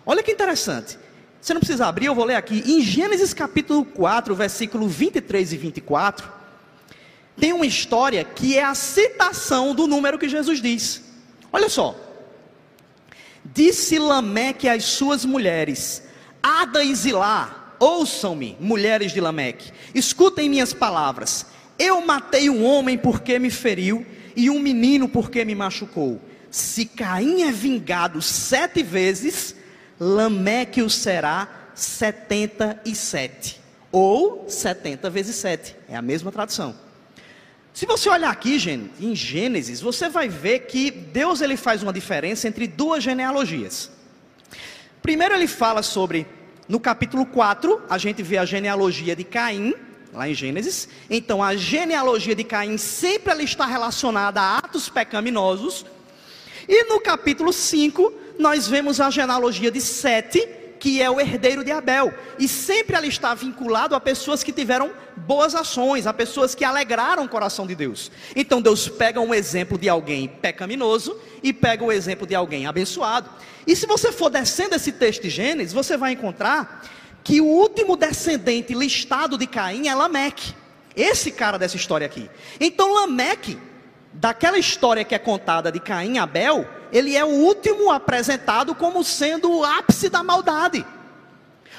Olha 0.05 0.23
que 0.23 0.31
interessante. 0.31 0.97
Você 1.41 1.53
não 1.53 1.61
precisa 1.61 1.87
abrir, 1.87 2.07
eu 2.07 2.15
vou 2.15 2.25
ler 2.25 2.35
aqui. 2.35 2.63
Em 2.65 2.81
Gênesis 2.81 3.33
capítulo 3.33 3.85
4, 3.85 4.33
versículo 4.35 4.87
23 4.87 5.53
e 5.53 5.57
24, 5.57 6.29
tem 7.39 7.53
uma 7.53 7.65
história 7.65 8.23
que 8.23 8.57
é 8.57 8.63
a 8.63 8.75
citação 8.75 9.73
do 9.73 9.87
número 9.87 10.19
que 10.19 10.27
Jesus 10.27 10.61
diz. 10.61 11.03
Olha 11.51 11.69
só. 11.69 11.95
Disse 13.45 13.97
Lameque 13.97 14.67
às 14.67 14.83
suas 14.83 15.23
mulheres: 15.23 16.03
Ada 16.43 16.83
e 16.83 16.93
Zilá, 16.93 17.58
ouçam-me, 17.79 18.57
mulheres 18.59 19.11
de 19.11 19.21
Lameque, 19.21 19.71
escutem 19.93 20.49
minhas 20.49 20.73
palavras. 20.73 21.45
Eu 21.77 22.01
matei 22.01 22.49
um 22.49 22.65
homem 22.65 22.97
porque 22.97 23.39
me 23.39 23.49
feriu, 23.49 24.05
e 24.35 24.49
um 24.49 24.59
menino 24.59 25.07
porque 25.09 25.43
me 25.43 25.55
machucou. 25.55 26.21
Se 26.49 26.85
Caim 26.85 27.43
é 27.43 27.51
vingado 27.51 28.21
sete 28.21 28.81
vezes, 28.81 29.55
Lameque 29.99 30.81
o 30.81 30.89
será 30.89 31.71
setenta 31.75 32.79
e 32.85 32.95
sete. 32.95 33.59
Ou 33.91 34.45
setenta 34.47 35.09
vezes 35.09 35.35
sete. 35.35 35.75
É 35.89 35.95
a 35.95 36.01
mesma 36.01 36.31
tradução. 36.31 36.75
Se 37.73 37.85
você 37.85 38.09
olhar 38.09 38.29
aqui, 38.29 38.59
gente, 38.59 38.91
em 38.99 39.15
Gênesis, 39.15 39.79
você 39.79 40.09
vai 40.09 40.27
ver 40.27 40.61
que 40.67 40.91
Deus 40.91 41.41
ele 41.41 41.55
faz 41.55 41.81
uma 41.81 41.93
diferença 41.93 42.47
entre 42.47 42.67
duas 42.67 43.03
genealogias. 43.03 43.89
Primeiro 45.01 45.33
ele 45.33 45.47
fala 45.47 45.81
sobre, 45.81 46.27
no 46.69 46.79
capítulo 46.79 47.25
4, 47.25 47.81
a 47.89 47.97
gente 47.97 48.21
vê 48.21 48.37
a 48.37 48.45
genealogia 48.45 49.15
de 49.15 49.23
Caim, 49.23 49.73
lá 50.13 50.29
em 50.29 50.35
Gênesis. 50.35 50.87
Então 51.09 51.43
a 51.43 51.55
genealogia 51.55 52.35
de 52.35 52.43
Caim 52.43 52.77
sempre 52.77 53.31
ela 53.31 53.41
está 53.41 53.65
relacionada 53.65 54.39
a 54.39 54.59
atos 54.59 54.87
pecaminosos. 54.87 55.83
E 56.67 56.83
no 56.83 57.01
capítulo 57.01 57.51
5, 57.51 58.13
nós 58.37 58.67
vemos 58.67 59.01
a 59.01 59.09
genealogia 59.09 59.71
de 59.71 59.81
Sete, 59.81 60.47
que 60.79 61.01
é 61.01 61.09
o 61.09 61.19
herdeiro 61.19 61.63
de 61.63 61.71
Abel. 61.71 62.13
E 62.39 62.47
sempre 62.47 62.95
ela 62.95 63.05
está 63.05 63.33
vinculado 63.33 63.93
a 63.93 63.99
pessoas 63.99 64.41
que 64.41 64.53
tiveram 64.53 64.91
boas 65.17 65.53
ações, 65.53 66.07
a 66.07 66.13
pessoas 66.13 66.55
que 66.55 66.63
alegraram 66.63 67.25
o 67.25 67.29
coração 67.29 67.67
de 67.67 67.75
Deus. 67.75 68.11
Então 68.35 68.61
Deus 68.61 68.87
pega 68.87 69.19
um 69.19 69.33
exemplo 69.33 69.77
de 69.77 69.89
alguém 69.89 70.27
pecaminoso 70.27 71.19
e 71.43 71.51
pega 71.51 71.83
o 71.83 71.91
exemplo 71.91 72.25
de 72.25 72.33
alguém 72.33 72.65
abençoado. 72.65 73.29
E 73.67 73.75
se 73.75 73.85
você 73.85 74.11
for 74.11 74.29
descendo 74.29 74.75
esse 74.75 74.91
texto 74.91 75.23
de 75.23 75.29
Gênesis, 75.29 75.73
você 75.73 75.97
vai 75.97 76.13
encontrar 76.13 76.83
que 77.23 77.41
o 77.41 77.45
último 77.45 77.97
descendente 77.97 78.73
listado 78.73 79.37
de 79.37 79.45
Caim 79.45 79.87
é 79.87 79.93
Lameque. 79.93 80.55
Esse 80.95 81.31
cara 81.31 81.59
dessa 81.59 81.75
história 81.75 82.07
aqui. 82.07 82.29
Então 82.59 82.93
Lameque, 82.93 83.59
daquela 84.13 84.57
história 84.57 85.03
que 85.03 85.13
é 85.13 85.19
contada 85.19 85.71
de 85.71 85.79
Caim 85.79 86.15
e 86.15 86.17
Abel, 86.17 86.67
ele 86.91 87.15
é 87.15 87.23
o 87.23 87.29
último 87.29 87.91
apresentado 87.91 88.73
como 88.75 89.03
sendo 89.03 89.51
o 89.51 89.63
ápice 89.63 90.09
da 90.09 90.23
maldade. 90.23 90.85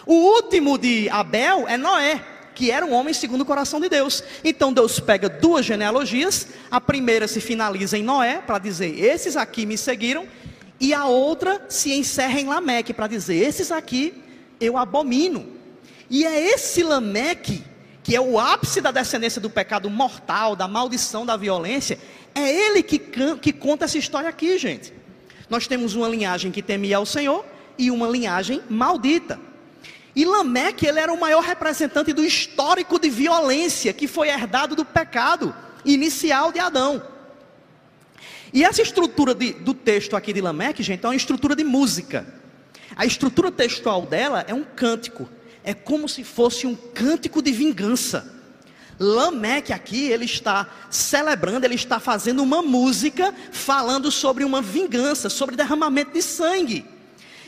O 0.06 0.14
último 0.14 0.78
de 0.78 1.08
Abel 1.10 1.68
é 1.68 1.76
Noé, 1.76 2.24
que 2.54 2.70
era 2.70 2.84
um 2.84 2.92
homem 2.92 3.14
segundo 3.14 3.42
o 3.42 3.46
coração 3.46 3.80
de 3.80 3.88
Deus. 3.88 4.22
Então 4.44 4.72
Deus 4.72 4.98
pega 5.00 5.28
duas 5.28 5.64
genealogias, 5.64 6.48
a 6.70 6.80
primeira 6.80 7.28
se 7.28 7.40
finaliza 7.40 7.96
em 7.96 8.02
Noé, 8.02 8.38
para 8.38 8.58
dizer: 8.58 8.98
esses 8.98 9.36
aqui 9.36 9.66
me 9.66 9.76
seguiram, 9.76 10.26
e 10.78 10.94
a 10.94 11.06
outra 11.06 11.64
se 11.68 11.92
encerra 11.92 12.40
em 12.40 12.46
Lameque, 12.46 12.94
para 12.94 13.06
dizer: 13.06 13.36
esses 13.36 13.70
aqui 13.70 14.14
eu 14.60 14.76
abomino. 14.76 15.46
E 16.08 16.26
é 16.26 16.52
esse 16.52 16.82
Lameque, 16.82 17.62
que 18.02 18.16
é 18.16 18.20
o 18.20 18.38
ápice 18.38 18.80
da 18.80 18.90
descendência 18.90 19.40
do 19.40 19.48
pecado 19.48 19.88
mortal, 19.88 20.56
da 20.56 20.66
maldição, 20.66 21.24
da 21.24 21.36
violência, 21.36 21.98
é 22.34 22.48
ele 22.48 22.82
que, 22.82 22.98
que 22.98 23.52
conta 23.52 23.84
essa 23.84 23.98
história 23.98 24.28
aqui, 24.28 24.58
gente. 24.58 24.99
Nós 25.50 25.66
temos 25.66 25.96
uma 25.96 26.08
linhagem 26.08 26.52
que 26.52 26.62
temia 26.62 26.96
ao 26.96 27.04
Senhor 27.04 27.44
e 27.76 27.90
uma 27.90 28.06
linhagem 28.06 28.62
maldita. 28.70 29.38
E 30.14 30.24
Lameque, 30.24 30.86
ele 30.86 31.00
era 31.00 31.12
o 31.12 31.20
maior 31.20 31.42
representante 31.42 32.12
do 32.12 32.24
histórico 32.24 32.98
de 32.98 33.10
violência 33.10 33.92
que 33.92 34.06
foi 34.06 34.28
herdado 34.28 34.76
do 34.76 34.84
pecado 34.84 35.54
inicial 35.84 36.52
de 36.52 36.60
Adão. 36.60 37.02
E 38.52 38.64
essa 38.64 38.82
estrutura 38.82 39.34
de, 39.34 39.52
do 39.52 39.74
texto 39.74 40.16
aqui 40.16 40.32
de 40.32 40.40
Lameque, 40.40 40.82
gente, 40.82 41.04
é 41.04 41.08
uma 41.08 41.16
estrutura 41.16 41.54
de 41.54 41.64
música. 41.64 42.26
A 42.96 43.04
estrutura 43.04 43.50
textual 43.50 44.02
dela 44.02 44.44
é 44.46 44.54
um 44.54 44.64
cântico. 44.64 45.28
É 45.62 45.74
como 45.74 46.08
se 46.08 46.24
fosse 46.24 46.66
um 46.66 46.74
cântico 46.74 47.42
de 47.42 47.52
vingança. 47.52 48.39
Lameque 49.02 49.72
aqui, 49.72 50.08
ele 50.10 50.26
está 50.26 50.68
celebrando, 50.90 51.64
ele 51.64 51.74
está 51.74 51.98
fazendo 51.98 52.42
uma 52.42 52.60
música 52.60 53.34
falando 53.50 54.10
sobre 54.10 54.44
uma 54.44 54.60
vingança, 54.60 55.30
sobre 55.30 55.56
derramamento 55.56 56.12
de 56.12 56.20
sangue. 56.20 56.84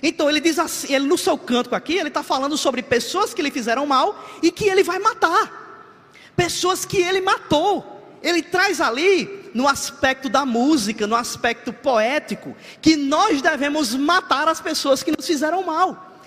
Então 0.02 0.30
ele 0.30 0.40
diz 0.40 0.58
assim, 0.58 0.94
ele 0.94 1.06
no 1.06 1.18
seu 1.18 1.36
cântico 1.36 1.74
aqui, 1.74 1.92
ele 1.92 2.08
está 2.08 2.22
falando 2.22 2.56
sobre 2.56 2.82
pessoas 2.82 3.34
que 3.34 3.42
lhe 3.42 3.50
fizeram 3.50 3.84
mal 3.84 4.26
e 4.42 4.50
que 4.50 4.64
ele 4.64 4.82
vai 4.82 4.98
matar. 4.98 5.92
Pessoas 6.34 6.86
que 6.86 6.96
ele 6.96 7.20
matou. 7.20 8.18
Ele 8.22 8.42
traz 8.42 8.80
ali 8.80 9.50
no 9.52 9.68
aspecto 9.68 10.30
da 10.30 10.46
música, 10.46 11.06
no 11.06 11.14
aspecto 11.14 11.70
poético, 11.70 12.56
que 12.80 12.96
nós 12.96 13.42
devemos 13.42 13.94
matar 13.94 14.48
as 14.48 14.60
pessoas 14.60 15.02
que 15.02 15.14
nos 15.14 15.26
fizeram 15.26 15.62
mal. 15.62 16.18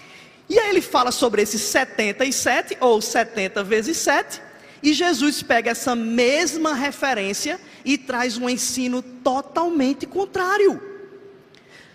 E 0.47 0.59
aí 0.59 0.69
ele 0.69 0.81
fala 0.81 1.11
sobre 1.11 1.41
esses 1.41 1.61
77 1.61 2.77
ou 2.79 3.01
70 3.01 3.63
vezes 3.63 3.97
7, 3.97 4.41
e 4.81 4.93
Jesus 4.93 5.41
pega 5.41 5.71
essa 5.71 5.95
mesma 5.95 6.73
referência 6.73 7.59
e 7.83 7.97
traz 7.97 8.37
um 8.37 8.49
ensino 8.49 9.01
totalmente 9.01 10.05
contrário. 10.05 10.81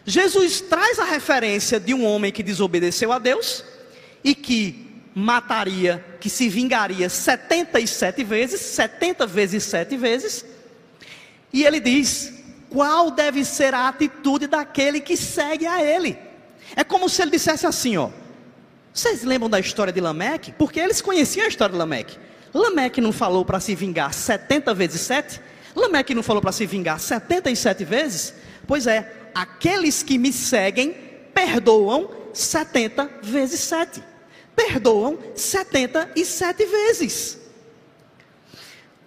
Jesus 0.05 0.61
traz 0.61 0.99
a 0.99 1.05
referência 1.05 1.79
de 1.79 1.95
um 1.95 2.05
homem 2.05 2.33
que 2.33 2.43
desobedeceu 2.43 3.13
a 3.13 3.19
Deus 3.19 3.65
e 4.25 4.35
que 4.35 4.91
mataria, 5.15 6.05
que 6.21 6.31
se 6.31 6.49
vingaria 6.49 7.09
77 7.09 8.25
vezes, 8.25 8.61
70 8.61 9.27
vezes 9.27 9.65
7 9.65 9.97
vezes. 9.97 10.45
E 11.53 11.65
ele 11.65 11.81
diz: 11.81 12.33
qual 12.71 13.11
deve 13.11 13.45
ser 13.45 13.75
a 13.75 13.89
atitude 13.89 14.47
daquele 14.47 15.01
que 15.01 15.17
segue 15.17 15.67
a 15.67 15.83
ele? 15.83 16.17
É 16.77 16.85
como 16.85 17.09
se 17.09 17.21
ele 17.21 17.33
dissesse 17.33 17.67
assim, 17.67 17.97
ó. 17.97 18.11
Vocês 18.93 19.23
lembram 19.23 19.51
da 19.51 19.61
história 19.61 19.93
de 19.93 20.01
Lameque? 20.01 20.53
Porque 20.53 20.81
eles 20.81 21.01
conheciam 21.01 21.45
a 21.45 21.49
história 21.49 21.73
de 21.73 21.79
Lameque. 21.79 22.19
Lameque 22.53 23.01
não 23.01 23.13
falou 23.13 23.45
para 23.45 23.61
se 23.61 23.75
vingar 23.75 24.13
70 24.13 24.75
vezes 24.75 25.01
7? 25.03 25.41
Lameque 25.75 26.15
não 26.15 26.23
falou 26.23 26.43
para 26.43 26.53
se 26.53 26.67
vingar 26.67 26.99
77 26.99 27.85
vezes? 27.85 28.35
Pois 28.67 28.87
é, 28.87 29.31
aqueles 29.35 30.03
que 30.03 30.19
me 30.19 30.33
seguem 30.33 30.93
perdoam 31.33 32.11
70 32.33 33.11
vezes 33.23 33.61
7. 33.61 34.03
Perdoam 34.55 35.19
77 35.35 36.67
vezes. 36.67 37.39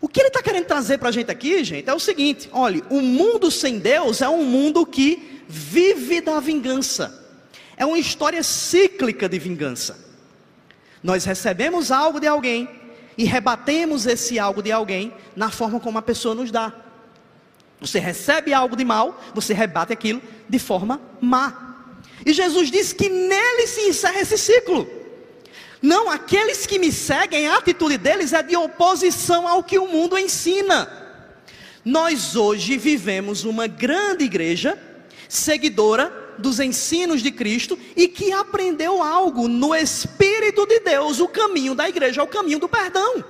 O 0.02 0.08
que 0.08 0.20
ele 0.20 0.28
está 0.28 0.42
querendo 0.42 0.66
trazer 0.66 0.98
para 0.98 1.10
a 1.10 1.12
gente 1.12 1.32
aqui, 1.32 1.64
gente, 1.64 1.90
é 1.90 1.94
o 1.94 2.00
seguinte: 2.00 2.50
olha, 2.52 2.84
o 2.90 3.02
mundo 3.02 3.50
sem 3.50 3.80
Deus 3.80 4.22
é 4.22 4.28
um 4.28 4.44
mundo 4.44 4.86
que 4.86 5.42
vive 5.48 6.20
da 6.20 6.40
vingança. 6.40 7.24
É 7.78 7.86
uma 7.86 7.98
história 7.98 8.44
cíclica 8.44 9.30
de 9.30 9.40
vingança. 9.40 9.98
Nós 11.02 11.26
recebemos 11.26 11.92
algo 11.92 12.20
de 12.20 12.28
alguém, 12.28 12.70
e 13.18 13.26
rebatemos 13.26 14.06
esse 14.06 14.40
algo 14.40 14.62
de 14.62 14.72
alguém 14.72 15.14
na 15.36 15.50
forma 15.50 15.80
como 15.80 15.98
a 15.98 16.02
pessoa 16.02 16.34
nos 16.36 16.52
dá. 16.52 16.74
Você 17.80 18.00
recebe 18.00 18.54
algo 18.54 18.76
de 18.76 18.86
mal, 18.86 19.22
você 19.34 19.54
rebate 19.54 19.92
aquilo 19.92 20.22
de 20.48 20.60
forma 20.60 21.02
má. 21.20 21.76
E 22.26 22.32
Jesus 22.32 22.72
diz 22.72 22.94
que 22.94 23.10
nele 23.10 23.68
se 23.68 23.82
encerra 23.82 24.22
esse 24.22 24.38
ciclo. 24.38 24.88
Não, 25.82 26.10
aqueles 26.10 26.66
que 26.66 26.80
me 26.80 26.92
seguem, 26.94 27.48
a 27.48 27.58
atitude 27.58 27.98
deles 27.98 28.32
é 28.32 28.42
de 28.42 28.56
oposição 28.56 29.46
ao 29.46 29.62
que 29.62 29.78
o 29.78 29.88
mundo 29.88 30.18
ensina. 30.18 30.90
Nós 31.84 32.38
hoje 32.38 32.78
vivemos 32.78 33.44
uma 33.44 33.68
grande 33.68 34.24
igreja, 34.24 34.82
seguidora 35.28 36.23
dos 36.38 36.60
ensinos 36.60 37.22
de 37.22 37.32
Cristo 37.32 37.78
e 37.96 38.08
que 38.08 38.32
aprendeu 38.32 39.02
algo 39.02 39.48
no 39.48 39.74
Espírito 39.74 40.66
de 40.66 40.80
Deus. 40.80 41.20
O 41.20 41.28
caminho 41.28 41.76
da 41.76 41.88
igreja 41.88 42.22
é 42.22 42.24
o 42.24 42.28
caminho 42.28 42.60
do 42.60 42.70
perdão. 42.70 43.24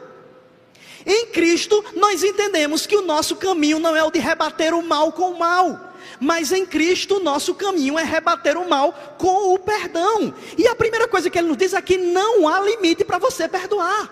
Em 1.05 1.27
Cristo, 1.27 1.83
nós 1.95 2.23
entendemos 2.23 2.85
que 2.85 2.95
o 2.95 3.01
nosso 3.01 3.35
caminho 3.35 3.79
não 3.79 3.95
é 3.95 4.03
o 4.03 4.11
de 4.11 4.19
rebater 4.19 4.73
o 4.73 4.81
mal 4.81 5.11
com 5.11 5.31
o 5.31 5.39
mal, 5.39 5.93
mas 6.19 6.51
em 6.51 6.65
Cristo, 6.65 7.17
o 7.17 7.23
nosso 7.23 7.53
caminho 7.55 7.99
é 7.99 8.03
rebater 8.03 8.57
o 8.57 8.67
mal 8.67 8.93
com 9.17 9.53
o 9.53 9.59
perdão. 9.59 10.33
E 10.57 10.67
a 10.67 10.75
primeira 10.75 11.07
coisa 11.07 11.29
que 11.29 11.37
ele 11.37 11.49
nos 11.49 11.57
diz 11.57 11.73
é 11.73 11.81
que 11.81 11.97
não 11.97 12.47
há 12.47 12.61
limite 12.61 13.03
para 13.03 13.17
você 13.17 13.47
perdoar, 13.47 14.09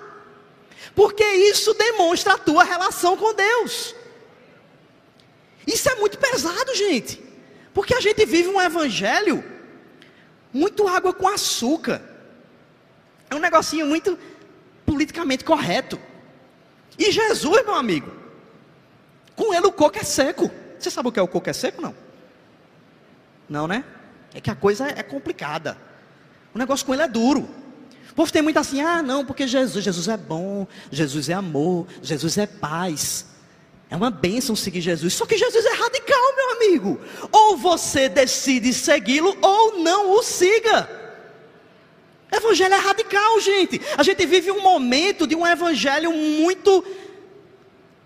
porque 0.94 1.24
isso 1.24 1.74
demonstra 1.74 2.34
a 2.34 2.38
tua 2.38 2.64
relação 2.64 3.16
com 3.16 3.34
Deus. 3.34 3.96
Isso 5.66 5.90
é 5.90 5.96
muito 5.96 6.18
pesado, 6.18 6.76
gente. 6.76 7.31
Porque 7.74 7.94
a 7.94 8.02
gente 8.02 8.26
vive 8.26 8.50
um 8.50 8.62
evangelho 8.62 9.44
muito 10.54 10.88
água 10.88 11.14
com 11.14 11.28
açúcar. 11.28 12.02
É 13.30 13.36
um 13.36 13.40
negocinho 13.40 13.86
muito 13.88 14.18
politicamente 14.86 15.44
correto. 15.44 16.00
E 17.00 17.12
Jesus, 17.12 17.64
meu 17.66 17.76
amigo, 17.76 18.12
Com 19.36 19.54
ele 19.54 19.66
o 19.66 19.72
coco 19.72 19.98
é 19.98 20.04
seco. 20.04 20.52
Você 20.78 20.92
sabe 20.92 21.10
o 21.10 21.12
que 21.12 21.20
é 21.20 21.22
o 21.24 21.28
coco 21.28 21.50
é 21.50 21.54
seco, 21.54 21.82
não? 21.82 21.96
Não, 23.50 23.68
né? 23.68 23.84
É 24.34 24.42
que 24.42 24.52
a 24.52 24.56
coisa 24.56 24.86
é 24.88 25.02
complicada. 25.02 25.78
O 26.54 26.60
negócio 26.60 26.86
com 26.86 26.94
ele 26.94 27.04
é 27.04 27.08
duro. 27.08 27.50
O 28.12 28.14
povo 28.14 28.32
tem 28.32 28.42
muito 28.42 28.60
assim, 28.60 28.82
ah, 28.82 29.02
não, 29.02 29.26
porque 29.26 29.48
Jesus, 29.48 29.84
Jesus 29.84 30.08
é 30.10 30.18
bom, 30.18 30.68
Jesus 30.92 31.30
é 31.30 31.34
amor, 31.34 31.88
Jesus 32.02 32.38
é 32.38 32.46
paz. 32.46 33.26
É 33.92 33.96
uma 33.98 34.10
bênção 34.10 34.56
seguir 34.56 34.80
Jesus. 34.80 35.14
Só 35.14 35.26
que 35.26 35.38
Jesus 35.38 35.66
é 35.66 35.74
radical, 35.74 36.36
meu 36.38 36.52
amigo. 36.52 37.02
Ou 37.30 37.58
você 37.58 38.08
decide 38.08 38.74
segui-lo, 38.74 39.38
ou 39.42 39.80
não 39.80 40.12
o 40.12 40.24
siga. 40.24 40.90
Evangelho 42.32 42.74
é 42.74 42.78
radical, 42.78 43.42
gente. 43.42 43.82
A 43.98 44.02
gente 44.02 44.26
vive 44.26 44.50
um 44.50 44.62
momento 44.62 45.28
de 45.28 45.36
um 45.36 45.46
evangelho 45.46 46.14
muito, 46.14 46.86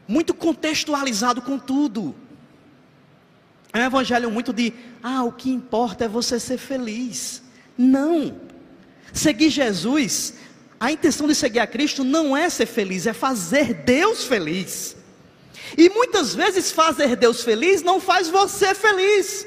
muito 0.08 0.34
contextualizado 0.34 1.44
com 1.44 1.60
tudo. 1.60 2.16
É 3.72 3.78
um 3.78 3.86
evangelho 3.86 4.32
muito 4.32 4.52
de, 4.52 4.74
ah, 5.04 5.24
o 5.24 5.32
que 5.32 5.52
importa 5.52 6.06
é 6.06 6.08
você 6.08 6.40
ser 6.40 6.58
feliz. 6.58 7.44
Não. 7.78 8.42
Seguir 9.14 9.52
Jesus, 9.52 10.34
a 10.80 10.92
intenção 10.92 11.28
de 11.28 11.36
seguir 11.36 11.60
a 11.60 11.68
Cristo 11.68 12.04
não 12.04 12.36
é 12.36 12.50
ser 12.50 12.66
feliz, 12.66 13.06
é 13.06 13.14
fazer 13.14 13.76
Deus 13.76 14.24
feliz. 14.24 15.05
E 15.78 15.90
muitas 15.90 16.34
vezes 16.36 16.72
fazer 16.72 17.16
Deus 17.16 17.42
feliz 17.42 17.82
não 17.82 18.00
faz 18.00 18.28
você 18.30 18.74
feliz, 18.76 19.46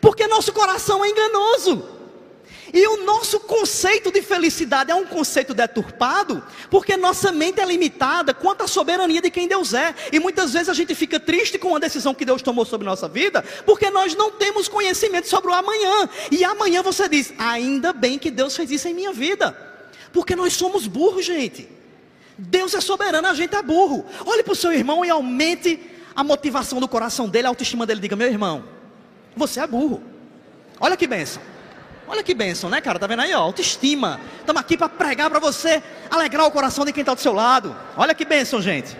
porque 0.00 0.26
nosso 0.26 0.52
coração 0.52 1.04
é 1.04 1.08
enganoso. 1.08 1.96
E 2.72 2.86
o 2.88 3.04
nosso 3.04 3.40
conceito 3.40 4.10
de 4.10 4.20
felicidade 4.22 4.90
é 4.90 4.94
um 4.94 5.06
conceito 5.06 5.54
deturpado, 5.54 6.42
porque 6.70 6.96
nossa 6.96 7.30
mente 7.30 7.60
é 7.60 7.64
limitada 7.64 8.34
quanto 8.34 8.64
à 8.64 8.66
soberania 8.66 9.22
de 9.22 9.30
quem 9.30 9.46
Deus 9.46 9.72
é. 9.72 9.94
E 10.12 10.18
muitas 10.18 10.52
vezes 10.52 10.68
a 10.68 10.74
gente 10.74 10.94
fica 10.94 11.20
triste 11.20 11.58
com 11.58 11.74
a 11.74 11.78
decisão 11.78 12.14
que 12.14 12.24
Deus 12.24 12.42
tomou 12.42 12.64
sobre 12.64 12.86
nossa 12.86 13.08
vida, 13.08 13.42
porque 13.64 13.90
nós 13.90 14.14
não 14.14 14.30
temos 14.30 14.68
conhecimento 14.68 15.28
sobre 15.28 15.50
o 15.50 15.54
amanhã. 15.54 16.08
E 16.30 16.44
amanhã 16.44 16.82
você 16.82 17.08
diz: 17.08 17.32
ainda 17.38 17.92
bem 17.92 18.18
que 18.18 18.30
Deus 18.30 18.56
fez 18.56 18.70
isso 18.70 18.88
em 18.88 18.94
minha 18.94 19.12
vida, 19.12 19.56
porque 20.12 20.34
nós 20.34 20.52
somos 20.54 20.86
burros, 20.86 21.24
gente. 21.24 21.75
Deus 22.38 22.74
é 22.74 22.80
soberano, 22.80 23.26
a 23.26 23.34
gente 23.34 23.54
é 23.54 23.62
burro. 23.62 24.04
Olhe 24.24 24.42
para 24.42 24.52
o 24.52 24.56
seu 24.56 24.72
irmão 24.72 25.04
e 25.04 25.10
aumente 25.10 25.80
a 26.14 26.22
motivação 26.22 26.80
do 26.80 26.88
coração 26.88 27.28
dele, 27.28 27.46
a 27.46 27.50
autoestima 27.50 27.86
dele. 27.86 28.00
Diga: 28.00 28.14
meu 28.14 28.28
irmão, 28.28 28.64
você 29.34 29.60
é 29.60 29.66
burro. 29.66 30.02
Olha 30.78 30.96
que 30.96 31.06
benção. 31.06 31.42
Olha 32.08 32.22
que 32.22 32.34
bênção, 32.34 32.70
né, 32.70 32.80
cara? 32.80 32.98
Tá 32.98 33.06
vendo 33.06 33.22
aí, 33.22 33.34
ó? 33.34 33.40
Autoestima. 33.40 34.20
Estamos 34.38 34.60
aqui 34.60 34.76
para 34.76 34.88
pregar 34.88 35.28
para 35.28 35.40
você, 35.40 35.82
alegrar 36.10 36.46
o 36.46 36.50
coração 36.50 36.84
de 36.84 36.92
quem 36.92 37.00
está 37.00 37.14
do 37.14 37.20
seu 37.20 37.32
lado. 37.32 37.74
Olha 37.96 38.14
que 38.14 38.24
bênção, 38.24 38.62
gente. 38.62 38.96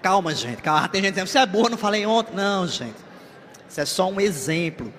Calma, 0.00 0.34
gente. 0.34 0.62
Calma. 0.62 0.88
Tem 0.88 1.02
gente 1.02 1.14
dizendo, 1.14 1.26
você 1.26 1.38
é 1.38 1.46
burro, 1.46 1.68
não 1.68 1.76
falei 1.76 2.06
ontem. 2.06 2.34
Não, 2.34 2.66
gente. 2.66 2.96
Isso 3.68 3.80
é 3.80 3.84
só 3.84 4.08
um 4.08 4.20
exemplo. 4.20 4.92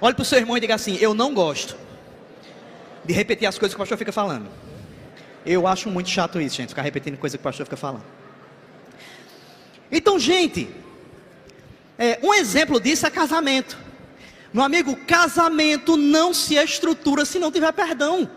Olhe 0.00 0.14
para 0.14 0.22
o 0.22 0.24
seu 0.24 0.38
irmão 0.38 0.56
e 0.56 0.60
diga 0.60 0.74
assim: 0.74 0.96
Eu 1.00 1.14
não 1.14 1.34
gosto 1.34 1.85
de 3.06 3.12
repetir 3.12 3.46
as 3.46 3.58
coisas 3.58 3.74
que 3.74 3.78
o 3.78 3.82
pastor 3.82 3.96
fica 3.96 4.12
falando. 4.12 4.48
Eu 5.44 5.66
acho 5.66 5.88
muito 5.88 6.10
chato 6.10 6.40
isso, 6.40 6.56
gente, 6.56 6.70
ficar 6.70 6.82
repetindo 6.82 7.16
coisas 7.16 7.36
que 7.36 7.40
o 7.40 7.44
pastor 7.44 7.64
fica 7.64 7.76
falando. 7.76 8.04
Então, 9.90 10.18
gente, 10.18 10.68
é, 11.96 12.18
um 12.22 12.34
exemplo 12.34 12.80
disso 12.80 13.06
é 13.06 13.10
casamento. 13.10 13.78
Meu 14.52 14.64
amigo, 14.64 14.96
casamento 15.06 15.96
não 15.96 16.34
se 16.34 16.56
estrutura 16.56 17.24
se 17.24 17.38
não 17.38 17.52
tiver 17.52 17.72
perdão. 17.72 18.28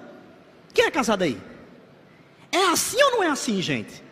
Quem 0.73 0.85
é 0.85 0.91
casado 0.91 1.23
aí? 1.23 1.41
É 2.51 2.67
assim 2.67 3.01
ou 3.01 3.11
não 3.11 3.23
é 3.23 3.27
assim, 3.27 3.61
gente? 3.61 4.03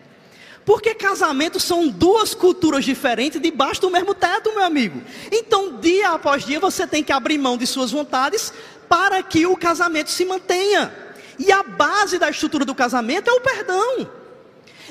Porque 0.65 0.93
casamento 0.93 1.59
são 1.59 1.87
duas 1.87 2.33
culturas 2.33 2.83
diferentes 2.83 3.39
debaixo 3.39 3.79
do 3.79 3.89
mesmo 3.89 4.13
teto, 4.13 4.53
meu 4.53 4.63
amigo. 4.63 5.01
Então, 5.31 5.79
dia 5.79 6.09
após 6.09 6.45
dia, 6.45 6.59
você 6.59 6.85
tem 6.85 7.03
que 7.03 7.11
abrir 7.11 7.37
mão 7.37 7.57
de 7.57 7.65
suas 7.65 7.91
vontades 7.91 8.51
para 8.87 9.21
que 9.23 9.45
o 9.45 9.57
casamento 9.57 10.09
se 10.09 10.25
mantenha. 10.25 10.93
E 11.39 11.51
a 11.51 11.63
base 11.63 12.17
da 12.17 12.29
estrutura 12.29 12.65
do 12.65 12.73
casamento 12.73 13.29
é 13.29 13.33
o 13.33 13.41
perdão. 13.41 14.09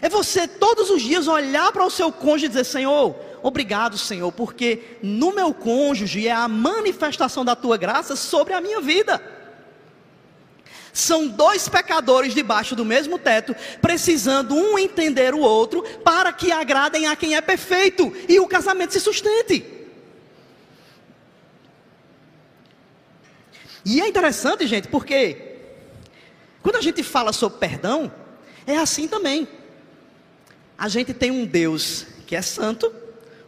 É 0.00 0.08
você 0.08 0.46
todos 0.46 0.90
os 0.90 1.02
dias 1.02 1.26
olhar 1.26 1.72
para 1.72 1.84
o 1.84 1.90
seu 1.90 2.12
cônjuge 2.12 2.46
e 2.46 2.48
dizer: 2.48 2.64
Senhor, 2.64 3.16
Obrigado, 3.46 3.96
Senhor, 3.96 4.32
porque 4.32 4.98
no 5.00 5.32
meu 5.32 5.54
cônjuge 5.54 6.26
é 6.26 6.32
a 6.32 6.48
manifestação 6.48 7.44
da 7.44 7.54
tua 7.54 7.76
graça 7.76 8.16
sobre 8.16 8.52
a 8.52 8.60
minha 8.60 8.80
vida. 8.80 9.22
São 10.92 11.28
dois 11.28 11.68
pecadores 11.68 12.34
debaixo 12.34 12.74
do 12.74 12.84
mesmo 12.84 13.20
teto, 13.20 13.54
precisando 13.80 14.56
um 14.56 14.76
entender 14.76 15.32
o 15.32 15.38
outro, 15.38 15.82
para 16.02 16.32
que 16.32 16.50
agradem 16.50 17.06
a 17.06 17.14
quem 17.14 17.36
é 17.36 17.40
perfeito 17.40 18.12
e 18.28 18.40
o 18.40 18.48
casamento 18.48 18.94
se 18.94 19.00
sustente. 19.00 19.75
E 23.88 24.00
é 24.00 24.08
interessante, 24.08 24.66
gente, 24.66 24.88
porque 24.88 25.58
quando 26.60 26.74
a 26.74 26.80
gente 26.80 27.04
fala 27.04 27.32
sobre 27.32 27.60
perdão, 27.60 28.12
é 28.66 28.76
assim 28.76 29.06
também. 29.06 29.46
A 30.76 30.88
gente 30.88 31.14
tem 31.14 31.30
um 31.30 31.46
Deus 31.46 32.04
que 32.26 32.34
é 32.34 32.42
santo, 32.42 32.92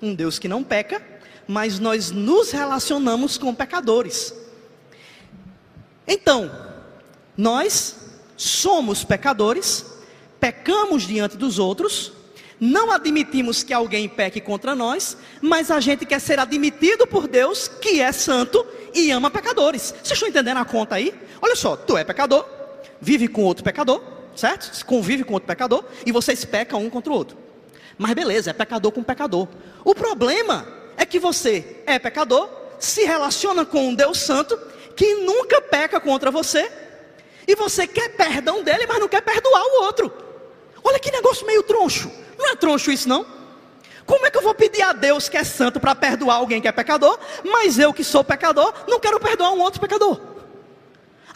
um 0.01 0.15
Deus 0.15 0.39
que 0.39 0.47
não 0.47 0.63
peca, 0.63 1.05
mas 1.49 1.81
nós 1.81 2.13
nos 2.13 2.53
relacionamos 2.53 3.37
com 3.37 3.53
pecadores. 3.53 4.33
Então, 6.07 6.49
nós 7.37 7.97
somos 8.37 9.03
pecadores, 9.03 9.85
pecamos 10.39 11.03
diante 11.03 11.37
dos 11.37 11.59
outros, 11.59 12.13
não 12.61 12.91
admitimos 12.91 13.63
que 13.63 13.73
alguém 13.73 14.09
peque 14.09 14.41
contra 14.41 14.75
nós, 14.75 15.17
mas 15.41 15.71
a 15.71 15.81
gente 15.81 16.05
quer 16.05 16.21
ser 16.21 16.39
admitido 16.39 17.07
por 17.07 17.29
Deus, 17.29 17.69
que 17.69 18.01
é 18.01 18.11
santo 18.13 18.67
e 18.95 19.11
ama 19.11 19.31
pecadores. 19.31 19.95
Vocês 20.03 20.13
estão 20.13 20.29
entendendo 20.29 20.59
a 20.59 20.65
conta 20.65 20.97
aí? 20.97 21.15
Olha 21.41 21.55
só, 21.55 21.77
tu 21.77 21.97
é 21.97 22.05
pecador, 22.05 22.45
vive 23.01 23.29
com 23.29 23.43
outro 23.43 23.63
pecador, 23.63 24.03
certo? 24.35 24.85
Convive 24.85 25.25
com 25.25 25.35
outro 25.35 25.47
pecador 25.47 25.85
e 26.05 26.11
vocês 26.11 26.45
pecam 26.45 26.83
um 26.83 26.91
contra 26.91 27.13
o 27.13 27.17
outro. 27.17 27.37
Mas 27.97 28.13
beleza, 28.15 28.51
é 28.51 28.53
pecador 28.53 28.93
com 28.93 29.03
pecador. 29.03 29.49
O 29.85 29.95
problema 29.95 30.67
é 30.97 31.07
que 31.07 31.19
você 31.19 31.83
é 31.87 31.99
pecador, 31.99 32.49
se 32.79 33.05
relaciona 33.05 33.65
com 33.65 33.89
um 33.89 33.95
Deus 33.95 34.19
Santo 34.19 34.59
que 34.97 35.15
nunca 35.15 35.61
peca 35.61 36.01
contra 36.01 36.29
você, 36.29 36.71
e 37.47 37.55
você 37.55 37.87
quer 37.87 38.11
perdão 38.11 38.63
dele, 38.63 38.87
mas 38.87 38.99
não 38.99 39.09
quer 39.09 39.23
perdoar 39.23 39.65
o 39.65 39.85
outro. 39.85 40.13
Olha 40.85 40.99
que 40.99 41.11
negócio 41.11 41.47
meio 41.47 41.63
troncho. 41.63 42.11
Não 42.39 42.49
é 42.49 42.57
troncho 42.57 42.91
isso, 42.91 43.09
não? 43.09 43.27
Como 44.07 44.25
é 44.25 44.31
que 44.31 44.39
eu 44.39 44.43
vou 44.43 44.55
pedir 44.55 44.81
a 44.81 44.93
Deus 44.93 45.29
que 45.29 45.37
é 45.37 45.45
santo 45.45 45.79
para 45.79 45.95
perdoar 45.95 46.37
alguém 46.37 46.63
que 46.63 46.69
é 46.69 46.73
pecador, 46.73 47.19
mas 47.45 47.79
eu 47.79 47.93
que 47.93 48.03
sou 48.03 48.25
pecador 48.25 48.73
não 48.89 48.99
quero 48.99 49.21
perdoar 49.21 49.53
um 49.53 49.61
outro 49.61 49.81
pecador? 49.81 50.19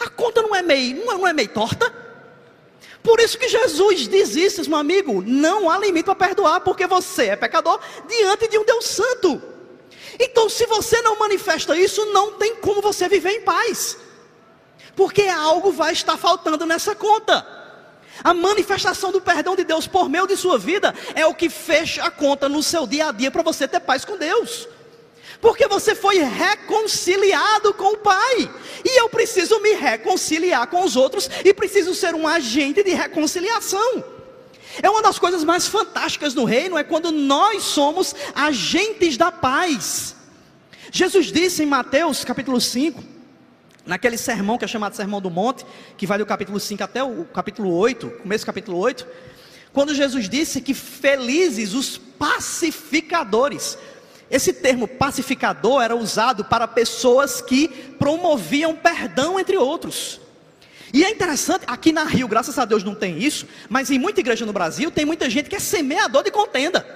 A 0.00 0.08
conta 0.08 0.40
não 0.40 0.54
é 0.54 0.62
meio, 0.62 1.04
não 1.04 1.12
é, 1.12 1.18
não 1.18 1.26
é 1.28 1.32
meio 1.32 1.48
torta? 1.48 1.92
Por 3.02 3.20
isso 3.20 3.36
que 3.36 3.48
Jesus 3.48 4.08
diz 4.08 4.36
isso, 4.36 4.70
meu 4.70 4.78
amigo, 4.78 5.22
não 5.26 5.68
há 5.68 5.76
limite 5.76 6.04
para 6.04 6.14
perdoar, 6.14 6.60
porque 6.60 6.86
você 6.86 7.26
é 7.26 7.36
pecador 7.36 7.80
diante 8.08 8.48
de 8.48 8.56
um 8.58 8.64
Deus 8.64 8.86
santo. 8.86 9.42
Então, 10.18 10.48
se 10.48 10.66
você 10.66 11.02
não 11.02 11.18
manifesta 11.18 11.76
isso, 11.76 12.06
não 12.06 12.32
tem 12.34 12.56
como 12.56 12.80
você 12.80 13.08
viver 13.08 13.30
em 13.32 13.42
paz. 13.42 13.98
Porque 14.94 15.22
algo 15.22 15.72
vai 15.72 15.92
estar 15.92 16.16
faltando 16.16 16.64
nessa 16.64 16.94
conta. 16.94 17.61
A 18.22 18.32
manifestação 18.32 19.10
do 19.10 19.20
perdão 19.20 19.56
de 19.56 19.64
Deus 19.64 19.86
por 19.86 20.08
meio 20.08 20.26
de 20.26 20.36
sua 20.36 20.58
vida 20.58 20.94
é 21.14 21.26
o 21.26 21.34
que 21.34 21.48
fecha 21.48 22.04
a 22.04 22.10
conta 22.10 22.48
no 22.48 22.62
seu 22.62 22.86
dia 22.86 23.08
a 23.08 23.12
dia 23.12 23.30
para 23.30 23.42
você 23.42 23.66
ter 23.66 23.80
paz 23.80 24.04
com 24.04 24.16
Deus 24.16 24.68
porque 25.42 25.66
você 25.66 25.92
foi 25.92 26.18
reconciliado 26.18 27.74
com 27.74 27.94
o 27.94 27.98
Pai. 27.98 28.48
E 28.84 29.00
eu 29.00 29.08
preciso 29.08 29.58
me 29.58 29.72
reconciliar 29.72 30.68
com 30.68 30.84
os 30.84 30.94
outros 30.94 31.28
e 31.44 31.52
preciso 31.52 31.96
ser 31.96 32.14
um 32.14 32.28
agente 32.28 32.84
de 32.84 32.92
reconciliação. 32.94 34.04
É 34.80 34.88
uma 34.88 35.02
das 35.02 35.18
coisas 35.18 35.42
mais 35.42 35.66
fantásticas 35.66 36.32
no 36.32 36.44
reino 36.44 36.78
é 36.78 36.84
quando 36.84 37.10
nós 37.10 37.64
somos 37.64 38.14
agentes 38.34 39.16
da 39.16 39.32
paz. 39.32 40.14
Jesus 40.92 41.26
disse 41.26 41.64
em 41.64 41.66
Mateus 41.66 42.24
capítulo 42.24 42.60
5, 42.60 43.02
naquele 43.84 44.16
sermão 44.16 44.56
que 44.56 44.64
é 44.64 44.68
chamado 44.68 44.94
Sermão 44.94 45.20
do 45.20 45.30
Monte, 45.30 45.64
que 45.96 46.06
vai 46.06 46.18
do 46.18 46.26
capítulo 46.26 46.58
5 46.58 46.82
até 46.82 47.02
o 47.02 47.24
capítulo 47.24 47.74
8, 47.74 48.08
começo 48.22 48.44
do 48.44 48.46
capítulo 48.46 48.78
8, 48.78 49.06
quando 49.72 49.94
Jesus 49.94 50.28
disse 50.28 50.60
que 50.60 50.74
felizes 50.74 51.74
os 51.74 51.96
pacificadores, 51.98 53.78
esse 54.30 54.52
termo 54.52 54.86
pacificador 54.86 55.82
era 55.82 55.96
usado 55.96 56.44
para 56.44 56.68
pessoas 56.68 57.40
que 57.40 57.68
promoviam 57.98 58.74
perdão 58.74 59.38
entre 59.38 59.56
outros. 59.56 60.20
E 60.92 61.04
é 61.04 61.10
interessante, 61.10 61.64
aqui 61.66 61.90
na 61.90 62.04
Rio, 62.04 62.28
graças 62.28 62.58
a 62.58 62.66
Deus 62.66 62.84
não 62.84 62.94
tem 62.94 63.18
isso, 63.18 63.46
mas 63.68 63.90
em 63.90 63.98
muita 63.98 64.20
igreja 64.20 64.44
no 64.44 64.52
Brasil 64.52 64.90
tem 64.90 65.06
muita 65.06 65.28
gente 65.28 65.48
que 65.48 65.56
é 65.56 65.58
semeador 65.58 66.22
de 66.22 66.30
contenda. 66.30 66.86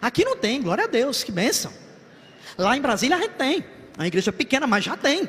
Aqui 0.00 0.24
não 0.24 0.36
tem, 0.36 0.62
glória 0.62 0.84
a 0.84 0.86
Deus, 0.86 1.22
que 1.22 1.30
bênção. 1.30 1.72
Lá 2.56 2.76
em 2.76 2.80
Brasília 2.80 3.16
a 3.16 3.20
gente 3.20 3.34
tem, 3.34 3.64
uma 3.96 4.06
igreja 4.06 4.32
pequena, 4.32 4.66
mas 4.66 4.84
já 4.84 4.96
tem. 4.96 5.28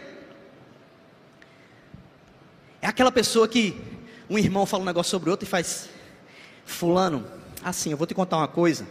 É 2.81 2.87
aquela 2.87 3.11
pessoa 3.11 3.47
que 3.47 3.79
um 4.29 4.37
irmão 4.37 4.65
fala 4.65 4.83
um 4.83 4.85
negócio 4.85 5.09
sobre 5.09 5.29
outro 5.29 5.47
e 5.47 5.49
faz, 5.49 5.89
fulano, 6.65 7.25
assim, 7.63 7.91
eu 7.91 7.97
vou 7.97 8.07
te 8.07 8.13
contar 8.13 8.37
uma 8.37 8.47
coisa. 8.47 8.87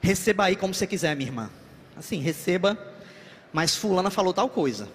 Receba 0.00 0.44
aí 0.44 0.56
como 0.56 0.72
você 0.74 0.86
quiser, 0.86 1.14
minha 1.16 1.28
irmã. 1.28 1.50
Assim, 1.96 2.20
receba, 2.20 2.78
mas 3.52 3.76
fulana 3.76 4.10
falou 4.10 4.32
tal 4.32 4.48
coisa. 4.48 4.88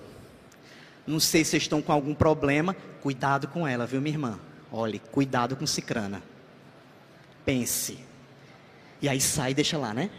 Não 1.05 1.19
sei 1.19 1.43
se 1.43 1.51
vocês 1.51 1.63
estão 1.63 1.81
com 1.81 1.91
algum 1.91 2.15
problema, 2.15 2.75
cuidado 3.01 3.47
com 3.47 3.67
ela, 3.67 3.85
viu, 3.85 4.01
minha 4.01 4.15
irmã? 4.15 4.39
Olhe, 4.71 4.99
cuidado 5.11 5.55
com 5.55 5.67
cicrana. 5.67 6.23
Pense. 7.43 7.99
E 9.01 9.07
aí 9.07 9.21
sai 9.21 9.51
e 9.51 9.53
deixa 9.53 9.77
lá, 9.77 9.93
né? 9.93 10.09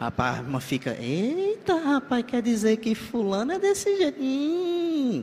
A 0.00 0.10
irmã 0.38 0.58
fica, 0.60 0.96
eita, 0.98 1.74
rapaz, 1.74 2.24
quer 2.26 2.40
dizer 2.40 2.78
que 2.78 2.94
fulano 2.94 3.52
é 3.52 3.58
desse 3.58 3.98
jeito. 3.98 4.18
Hum. 4.18 5.22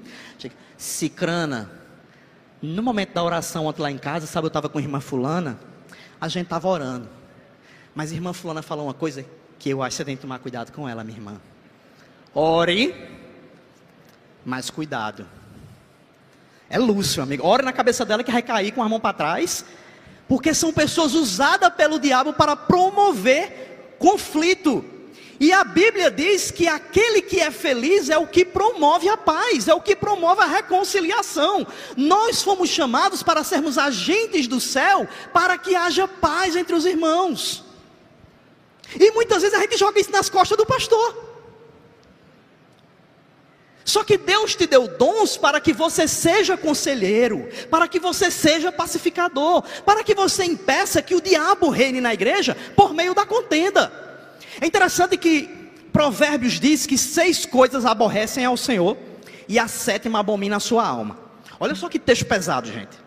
Cicrana, 0.77 1.67
no 2.61 2.83
momento 2.83 3.11
da 3.11 3.23
oração 3.23 3.65
ontem 3.65 3.81
lá 3.81 3.89
em 3.89 3.97
casa, 3.97 4.27
sabe, 4.27 4.45
eu 4.45 4.49
estava 4.49 4.69
com 4.69 4.77
a 4.77 4.81
irmã 4.81 4.99
fulana, 4.99 5.59
a 6.21 6.27
gente 6.27 6.43
estava 6.43 6.67
orando. 6.67 7.09
Mas 7.95 8.11
a 8.11 8.15
irmã 8.15 8.33
fulana 8.33 8.61
falou 8.61 8.85
uma 8.85 8.93
coisa 8.93 9.25
que 9.57 9.67
eu 9.71 9.81
acho 9.81 9.93
que 9.93 9.97
você 9.97 10.05
tem 10.05 10.15
que 10.15 10.21
tomar 10.21 10.37
cuidado 10.37 10.71
com 10.71 10.87
ela, 10.87 11.03
minha 11.03 11.17
irmã. 11.17 11.41
Ore, 12.31 12.93
mas 14.45 14.69
cuidado. 14.69 15.25
É 16.69 16.77
Lúcio, 16.77 17.23
amigo. 17.23 17.43
Ore 17.43 17.63
na 17.63 17.73
cabeça 17.73 18.05
dela 18.05 18.23
que 18.23 18.31
vai 18.31 18.43
cair 18.43 18.71
com 18.71 18.83
a 18.83 18.89
mão 18.89 18.99
para 18.99 19.13
trás. 19.13 19.65
Porque 20.27 20.53
são 20.53 20.71
pessoas 20.71 21.15
usadas 21.15 21.73
pelo 21.73 21.99
diabo 21.99 22.33
para 22.33 22.55
promover 22.55 23.66
conflito. 23.97 24.83
E 25.39 25.51
a 25.51 25.63
Bíblia 25.63 26.09
diz 26.09 26.49
que 26.49 26.67
aquele 26.67 27.21
que 27.21 27.39
é 27.39 27.51
feliz 27.51 28.09
é 28.09 28.17
o 28.17 28.25
que 28.25 28.43
promove 28.43 29.07
a 29.07 29.15
paz, 29.15 29.67
é 29.67 29.73
o 29.73 29.81
que 29.81 29.95
promove 29.95 30.41
a 30.41 30.47
reconciliação. 30.47 31.65
Nós 31.95 32.41
fomos 32.41 32.69
chamados 32.69 33.21
para 33.21 33.43
sermos 33.43 33.77
agentes 33.77 34.47
do 34.47 34.59
céu 34.59 35.07
para 35.31 35.57
que 35.57 35.75
haja 35.75 36.07
paz 36.07 36.55
entre 36.55 36.75
os 36.75 36.85
irmãos. 36.85 37.63
E 38.99 39.11
muitas 39.11 39.43
vezes 39.43 39.55
a 39.55 39.61
gente 39.61 39.77
joga 39.77 39.99
isso 39.99 40.11
nas 40.11 40.29
costas 40.29 40.57
do 40.57 40.65
pastor. 40.65 41.26
Só 43.87 44.03
que 44.03 44.17
Deus 44.17 44.53
te 44.53 44.67
deu 44.67 44.85
dons 44.85 45.37
para 45.37 45.61
que 45.61 45.71
você 45.71 46.09
seja 46.09 46.57
conselheiro, 46.57 47.47
para 47.71 47.87
que 47.87 48.01
você 48.01 48.29
seja 48.29 48.69
pacificador, 48.69 49.63
para 49.85 50.03
que 50.03 50.13
você 50.13 50.43
impeça 50.43 51.01
que 51.01 51.15
o 51.15 51.21
diabo 51.21 51.69
reine 51.69 52.01
na 52.01 52.13
igreja 52.13 52.53
por 52.75 52.93
meio 52.93 53.15
da 53.15 53.25
contenda. 53.25 53.89
É 54.59 54.67
interessante 54.67 55.15
que 55.15 55.71
Provérbios 55.93 56.59
diz 56.59 56.85
que 56.85 56.97
seis 56.97 57.45
coisas 57.45 57.85
aborrecem 57.85 58.43
ao 58.43 58.57
Senhor 58.57 58.97
e 59.47 59.57
a 59.57 59.69
sétima 59.69 60.19
abomina 60.19 60.57
a 60.57 60.59
sua 60.59 60.85
alma. 60.85 61.17
Olha 61.57 61.73
só 61.73 61.87
que 61.87 61.97
texto 61.97 62.25
pesado, 62.25 62.69
gente. 62.69 62.97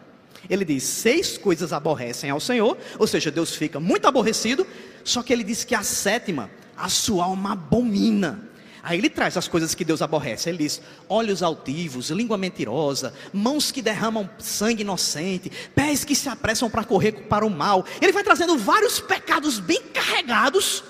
Ele 0.48 0.64
diz: 0.64 0.82
seis 0.82 1.36
coisas 1.36 1.74
aborrecem 1.74 2.30
ao 2.30 2.40
Senhor, 2.40 2.78
ou 2.98 3.06
seja, 3.06 3.30
Deus 3.30 3.54
fica 3.54 3.78
muito 3.78 4.08
aborrecido, 4.08 4.66
só 5.04 5.22
que 5.22 5.30
ele 5.30 5.44
diz 5.44 5.62
que 5.62 5.74
a 5.74 5.82
sétima, 5.82 6.50
a 6.74 6.88
sua 6.88 7.26
alma 7.26 7.52
abomina. 7.52 8.48
Aí 8.82 8.98
ele 8.98 9.10
traz 9.10 9.36
as 9.36 9.46
coisas 9.46 9.74
que 9.74 9.84
Deus 9.84 10.00
aborrece. 10.02 10.48
Ele 10.48 10.58
diz: 10.58 10.80
olhos 11.08 11.42
altivos, 11.42 12.10
língua 12.10 12.38
mentirosa, 12.38 13.12
mãos 13.32 13.70
que 13.70 13.82
derramam 13.82 14.28
sangue 14.38 14.82
inocente, 14.82 15.50
pés 15.74 16.04
que 16.04 16.14
se 16.14 16.28
apressam 16.28 16.70
para 16.70 16.84
correr 16.84 17.12
para 17.12 17.44
o 17.44 17.50
mal. 17.50 17.84
Ele 18.00 18.12
vai 18.12 18.22
trazendo 18.22 18.56
vários 18.58 19.00
pecados 19.00 19.58
bem 19.58 19.82
carregados. 19.92 20.82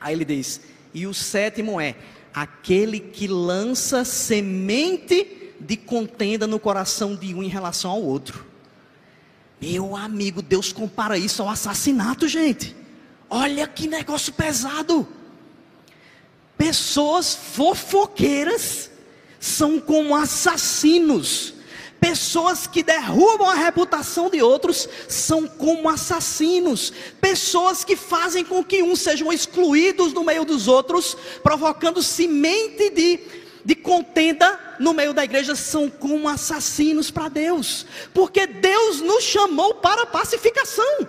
Aí 0.00 0.14
ele 0.14 0.24
diz: 0.24 0.60
e 0.92 1.06
o 1.06 1.14
sétimo 1.14 1.80
é 1.80 1.96
aquele 2.32 2.98
que 2.98 3.26
lança 3.26 4.04
semente 4.04 5.52
de 5.60 5.76
contenda 5.76 6.46
no 6.46 6.58
coração 6.58 7.14
de 7.14 7.34
um 7.34 7.42
em 7.42 7.48
relação 7.48 7.90
ao 7.90 8.02
outro. 8.02 8.44
Meu 9.60 9.96
amigo, 9.96 10.42
Deus 10.42 10.72
compara 10.72 11.16
isso 11.16 11.42
ao 11.42 11.48
assassinato, 11.48 12.28
gente. 12.28 12.76
Olha 13.30 13.66
que 13.66 13.86
negócio 13.86 14.32
pesado. 14.32 15.08
Pessoas 16.56 17.34
fofoqueiras 17.34 18.90
são 19.40 19.78
como 19.78 20.14
assassinos. 20.14 21.54
Pessoas 22.00 22.66
que 22.66 22.82
derrubam 22.82 23.48
a 23.48 23.54
reputação 23.54 24.28
de 24.28 24.42
outros 24.42 24.86
são 25.08 25.46
como 25.46 25.88
assassinos. 25.88 26.92
Pessoas 27.20 27.82
que 27.82 27.96
fazem 27.96 28.44
com 28.44 28.62
que 28.62 28.82
uns 28.82 29.00
sejam 29.00 29.32
excluídos 29.32 30.12
no 30.12 30.22
meio 30.22 30.44
dos 30.44 30.68
outros, 30.68 31.16
provocando 31.42 32.02
semente 32.02 32.90
de, 32.90 33.20
de 33.64 33.74
contenda 33.74 34.76
no 34.78 34.92
meio 34.92 35.14
da 35.14 35.24
igreja, 35.24 35.56
são 35.56 35.88
como 35.88 36.28
assassinos 36.28 37.10
para 37.10 37.30
Deus. 37.30 37.86
Porque 38.12 38.46
Deus 38.46 39.00
nos 39.00 39.24
chamou 39.24 39.76
para 39.76 40.04
pacificação. 40.04 41.08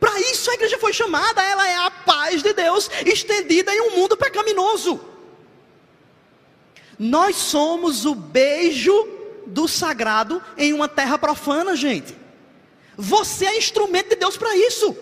Para 0.00 0.20
isso 0.20 0.50
a 0.50 0.54
igreja 0.54 0.78
foi 0.78 0.92
chamada, 0.92 1.42
ela 1.42 1.68
é 1.68 1.76
a 1.76 1.90
paz 1.90 2.42
de 2.42 2.52
Deus 2.52 2.90
estendida 3.04 3.74
em 3.74 3.80
um 3.82 3.90
mundo 3.96 4.15
pecaminoso. 4.46 5.00
Nós 6.98 7.36
somos 7.36 8.06
o 8.06 8.14
beijo 8.14 8.94
do 9.46 9.66
sagrado 9.68 10.42
em 10.56 10.72
uma 10.72 10.88
terra 10.88 11.18
profana, 11.18 11.74
gente. 11.74 12.16
Você 12.96 13.44
é 13.46 13.58
instrumento 13.58 14.10
de 14.10 14.16
Deus 14.16 14.36
para 14.36 14.56
isso. 14.56 14.96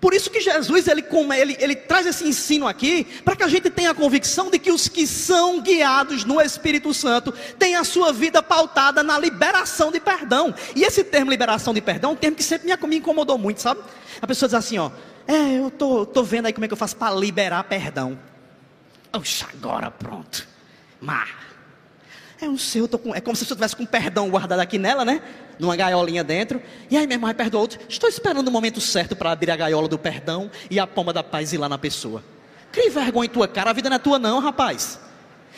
Por 0.00 0.12
isso 0.12 0.30
que 0.30 0.40
Jesus 0.40 0.86
ele, 0.86 1.02
ele, 1.34 1.56
ele 1.58 1.76
traz 1.76 2.06
esse 2.06 2.26
ensino 2.28 2.66
aqui, 2.66 3.04
para 3.24 3.34
que 3.34 3.42
a 3.42 3.48
gente 3.48 3.70
tenha 3.70 3.90
a 3.90 3.94
convicção 3.94 4.50
de 4.50 4.58
que 4.58 4.70
os 4.70 4.86
que 4.86 5.06
são 5.06 5.62
guiados 5.62 6.24
no 6.24 6.40
Espírito 6.42 6.92
Santo 6.92 7.32
têm 7.58 7.74
a 7.74 7.84
sua 7.84 8.12
vida 8.12 8.42
pautada 8.42 9.02
na 9.02 9.18
liberação 9.18 9.90
de 9.90 9.98
perdão. 10.00 10.54
E 10.76 10.82
esse 10.84 11.04
termo 11.04 11.30
liberação 11.30 11.72
de 11.72 11.80
perdão 11.80 12.10
é 12.10 12.12
um 12.12 12.16
termo 12.16 12.36
que 12.36 12.42
sempre 12.42 12.68
me 12.86 12.96
incomodou 12.96 13.38
muito, 13.38 13.62
sabe? 13.62 13.80
A 14.20 14.26
pessoa 14.26 14.46
diz 14.46 14.54
assim, 14.54 14.76
ó, 14.76 14.90
é, 15.26 15.58
eu 15.58 15.70
tô, 15.70 16.04
tô 16.06 16.22
vendo 16.22 16.46
aí 16.46 16.52
como 16.52 16.64
é 16.64 16.68
que 16.68 16.74
eu 16.74 16.78
faço 16.78 16.96
para 16.96 17.14
liberar 17.14 17.64
perdão. 17.64 18.18
Oxa, 19.12 19.46
agora 19.52 19.90
pronto. 19.90 20.46
Mar. 21.00 21.44
É 22.40 22.48
um 22.48 22.58
seu, 22.58 22.88
com, 22.88 23.14
é 23.14 23.20
como 23.20 23.36
se 23.36 23.44
eu 23.44 23.46
estivesse 23.46 23.76
com 23.76 23.86
perdão 23.86 24.28
guardado 24.28 24.60
aqui 24.60 24.78
nela, 24.78 25.04
né? 25.04 25.22
numa 25.58 25.76
gaiolinha 25.76 26.24
dentro. 26.24 26.60
E 26.90 26.96
aí, 26.96 27.06
meu 27.06 27.16
irmão, 27.16 27.32
perdoa 27.34 27.60
outro. 27.60 27.80
Estou 27.88 28.08
esperando 28.08 28.48
o 28.48 28.50
momento 28.50 28.80
certo 28.80 29.14
para 29.14 29.30
abrir 29.30 29.50
a 29.50 29.56
gaiola 29.56 29.88
do 29.88 29.98
perdão 29.98 30.50
e 30.70 30.78
a 30.78 30.86
palma 30.86 31.12
da 31.12 31.22
paz 31.22 31.52
ir 31.52 31.58
lá 31.58 31.68
na 31.68 31.78
pessoa. 31.78 32.22
Crie 32.72 32.90
vergonha 32.90 33.26
em 33.26 33.30
tua 33.30 33.46
cara, 33.46 33.70
a 33.70 33.72
vida 33.72 33.88
não 33.88 33.96
é 33.96 33.98
tua, 33.98 34.18
não, 34.18 34.40
rapaz. 34.40 34.98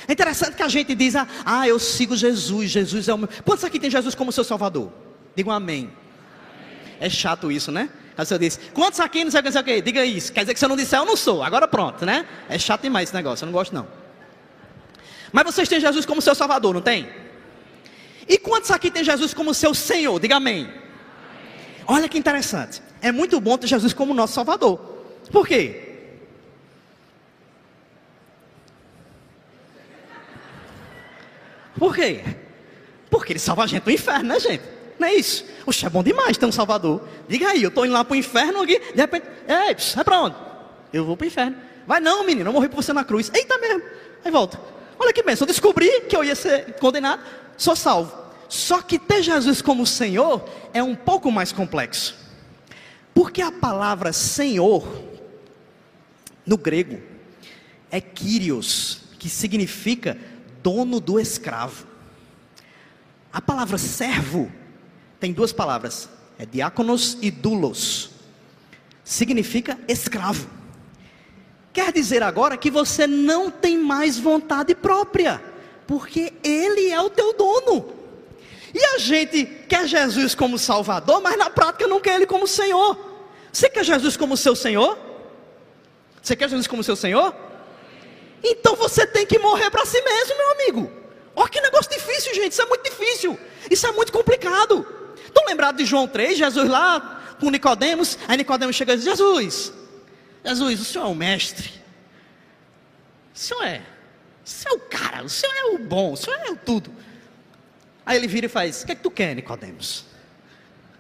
É 0.07 0.13
interessante 0.13 0.55
que 0.55 0.63
a 0.63 0.69
gente 0.69 0.95
diz, 0.95 1.17
ah, 1.17 1.27
ah, 1.45 1.67
eu 1.67 1.79
sigo 1.79 2.15
Jesus, 2.15 2.71
Jesus 2.71 3.09
é 3.09 3.15
o 3.15 3.19
meu. 3.19 3.29
Quantos 3.45 3.65
aqui 3.65 3.81
tem 3.81 3.91
Jesus 3.91 4.15
como 4.15 4.31
seu 4.31 4.45
Salvador? 4.45 4.93
Digam 5.35 5.53
amém. 5.53 5.91
É 7.01 7.09
chato 7.09 7.51
isso, 7.51 7.73
né? 7.73 7.89
Aí 8.17 8.25
você 8.25 8.39
diz, 8.39 8.59
quantos 8.73 8.99
aqui 8.99 9.25
não 9.25 9.31
sei 9.31 9.41
o 9.41 9.43
que, 9.43 9.49
não 9.49 9.53
sei 9.53 9.61
o 9.61 9.65
que, 9.65 9.83
diga 9.83 10.05
isso. 10.05 10.33
Quer 10.33 10.41
dizer 10.41 10.55
que 10.55 10.59
se 10.59 10.65
eu 10.65 10.69
não 10.69 10.77
disser, 10.77 10.99
eu 10.99 11.05
não 11.05 11.17
sou. 11.17 11.43
Agora 11.43 11.69
pronto, 11.69 12.07
né? 12.07 12.27
É 12.49 12.59
chato 12.59 12.83
demais 12.83 13.09
esse 13.09 13.15
negócio, 13.15 13.45
eu 13.45 13.47
não 13.47 13.53
gosto 13.53 13.75
não. 13.75 13.87
Mas 15.33 15.45
vocês 15.45 15.69
têm 15.69 15.79
Jesus 15.79 16.07
como 16.07 16.23
seu 16.23 16.35
Salvador, 16.35 16.73
não 16.73 16.81
tem? 16.81 17.11
E 18.29 18.39
quantos 18.39 18.71
aqui 18.71 18.91
tem 18.91 19.05
Jesus 19.05 19.35
como 19.35 19.53
seu 19.53 19.75
Senhor? 19.75 20.19
Diga 20.19 20.37
amém. 20.37 20.73
Olha 21.87 22.09
que 22.09 22.17
interessante. 22.19 22.83
É 23.03 23.13
muito 23.13 23.41
bom 23.41 23.59
ter 23.59 23.67
Jesus 23.67 23.93
como 23.93 24.15
nosso 24.15 24.33
Salvador. 24.33 24.79
Por 25.31 25.47
quê? 25.47 25.83
Por 31.79 31.95
quê? 31.95 32.25
Porque 33.11 33.33
ele 33.33 33.39
salva 33.39 33.65
a 33.65 33.67
gente 33.67 33.85
do 33.85 33.91
inferno, 33.91 34.31
né, 34.31 34.41
gente? 34.41 34.76
Não 34.99 35.09
é 35.09 35.15
isso? 35.15 35.45
Oxe, 35.67 35.85
é 35.85 35.91
bom 35.91 36.03
demais 36.03 36.37
ter 36.37 36.47
um 36.47 36.53
Salvador. 36.53 37.03
Diga 37.29 37.49
aí, 37.49 37.63
eu 37.63 37.69
estou 37.69 37.85
indo 37.85 37.93
lá 37.93 38.05
para 38.05 38.15
o 38.15 38.17
inferno 38.17 38.63
aqui, 38.63 38.79
de 38.79 38.97
repente, 38.97 39.27
ei, 39.49 39.77
vai 39.95 40.05
para 40.05 40.21
onde? 40.21 40.37
Eu 40.93 41.05
vou 41.05 41.17
para 41.17 41.25
o 41.25 41.29
inferno. 41.29 41.57
Vai 41.87 42.01
não, 42.01 42.25
menino, 42.25 42.49
eu 42.49 42.53
morri 42.53 42.69
por 42.69 42.83
você 42.83 42.93
na 42.93 43.05
cruz. 43.05 43.31
Eita 43.35 43.59
mesmo. 43.59 43.83
Aí 44.25 44.31
volta. 44.31 44.61
Olha 44.99 45.13
que 45.13 45.23
bem, 45.23 45.37
eu 45.39 45.47
descobri 45.47 46.03
que 46.03 46.17
eu 46.17 46.25
ia 46.25 46.35
ser 46.35 46.75
condenado 46.75 47.21
sou 47.57 47.75
salvo. 47.75 48.27
Só 48.49 48.81
que 48.81 48.99
ter 48.99 49.23
Jesus 49.23 49.61
como 49.61 49.87
Senhor 49.87 50.49
é 50.73 50.83
um 50.83 50.95
pouco 50.95 51.33
mais 51.33 51.53
complexo. 51.53 52.15
Porque 53.15 53.43
a 53.43 53.51
palavra 53.51 54.13
Senhor, 54.13 54.87
no 56.45 56.57
grego, 56.57 57.01
é 57.91 58.01
Kyrios, 58.01 59.01
que 59.19 59.29
significa 59.29 60.17
dono 60.63 61.01
do 61.01 61.19
escravo. 61.19 61.87
A 63.33 63.41
palavra 63.41 63.79
servo 63.79 64.51
tem 65.19 65.33
duas 65.33 65.53
palavras, 65.53 66.09
é 66.39 66.47
diáconos 66.47 67.17
e 67.21 67.31
dulos. 67.31 68.11
Significa 69.05 69.79
escravo. 69.89 70.49
Quer 71.73 71.93
dizer 71.93 72.23
agora 72.23 72.57
que 72.57 72.71
você 72.71 73.07
não 73.07 73.51
tem 73.51 73.79
mais 73.79 74.19
vontade 74.19 74.75
própria 74.75 75.43
porque 75.87 76.33
Ele 76.43 76.91
é 76.91 77.01
o 77.01 77.09
teu 77.09 77.33
dono. 77.35 77.93
E 78.75 78.85
a 78.85 78.99
gente 78.99 79.45
quer 79.69 79.87
Jesus 79.87 80.35
como 80.35 80.59
Salvador, 80.59 81.21
mas 81.21 81.39
na 81.39 81.49
prática 81.49 81.87
não 81.87 82.01
quer 82.01 82.17
Ele 82.17 82.27
como 82.27 82.47
Senhor. 82.47 82.99
Você 83.53 83.71
quer 83.71 83.85
Jesus 83.85 84.17
como 84.17 84.37
seu 84.37 84.55
Senhor? 84.55 84.99
Você 86.21 86.35
quer 86.35 86.49
Jesus 86.49 86.67
como 86.67 86.83
seu 86.83 86.97
Senhor? 86.97 87.35
Então 88.43 88.75
você 88.77 89.07
tem 89.07 89.25
que 89.25 89.39
morrer 89.39 89.71
para 89.71 89.87
si 89.87 90.01
mesmo, 90.03 90.37
meu 90.37 90.51
amigo. 90.53 90.93
Olha 91.35 91.49
que 91.49 91.61
negócio 91.61 91.91
difícil, 91.91 92.35
gente. 92.35 92.53
Isso 92.53 92.63
é 92.63 92.67
muito 92.67 92.85
difícil. 92.85 93.39
Isso 93.71 93.87
é 93.87 93.93
muito 93.93 94.13
complicado. 94.13 94.87
Estão 95.37 95.51
lembrados 95.51 95.77
de 95.77 95.85
João 95.85 96.09
3, 96.09 96.39
Jesus 96.39 96.67
lá 96.67 97.37
com 97.39 97.51
Nicodemos, 97.51 98.17
aí 98.27 98.39
Nicodemos 98.39 98.75
chega 98.75 98.95
e 98.95 98.97
diz: 98.97 99.05
Jesus, 99.05 99.71
Jesus, 100.43 100.81
o 100.81 100.85
senhor 100.87 101.05
é 101.05 101.09
o 101.09 101.15
mestre. 101.15 101.71
O 103.35 103.39
senhor 103.39 103.63
é, 103.63 103.83
o 104.43 104.49
senhor 104.49 104.73
é 104.73 104.77
o 104.79 104.81
cara, 104.81 105.23
o 105.23 105.29
senhor 105.29 105.55
é 105.55 105.65
o 105.75 105.79
bom, 105.79 106.15
o 106.15 106.17
senhor 106.17 106.41
é 106.41 106.51
o 106.51 106.57
tudo. 106.57 106.91
Aí 108.07 108.17
ele 108.17 108.27
vira 108.27 108.47
e 108.47 108.49
faz: 108.49 108.83
O 108.83 108.87
que 108.87 108.93
é 108.93 108.95
que 108.95 109.03
tu 109.03 109.11
quer, 109.11 109.37
Nicodemos? 109.37 110.07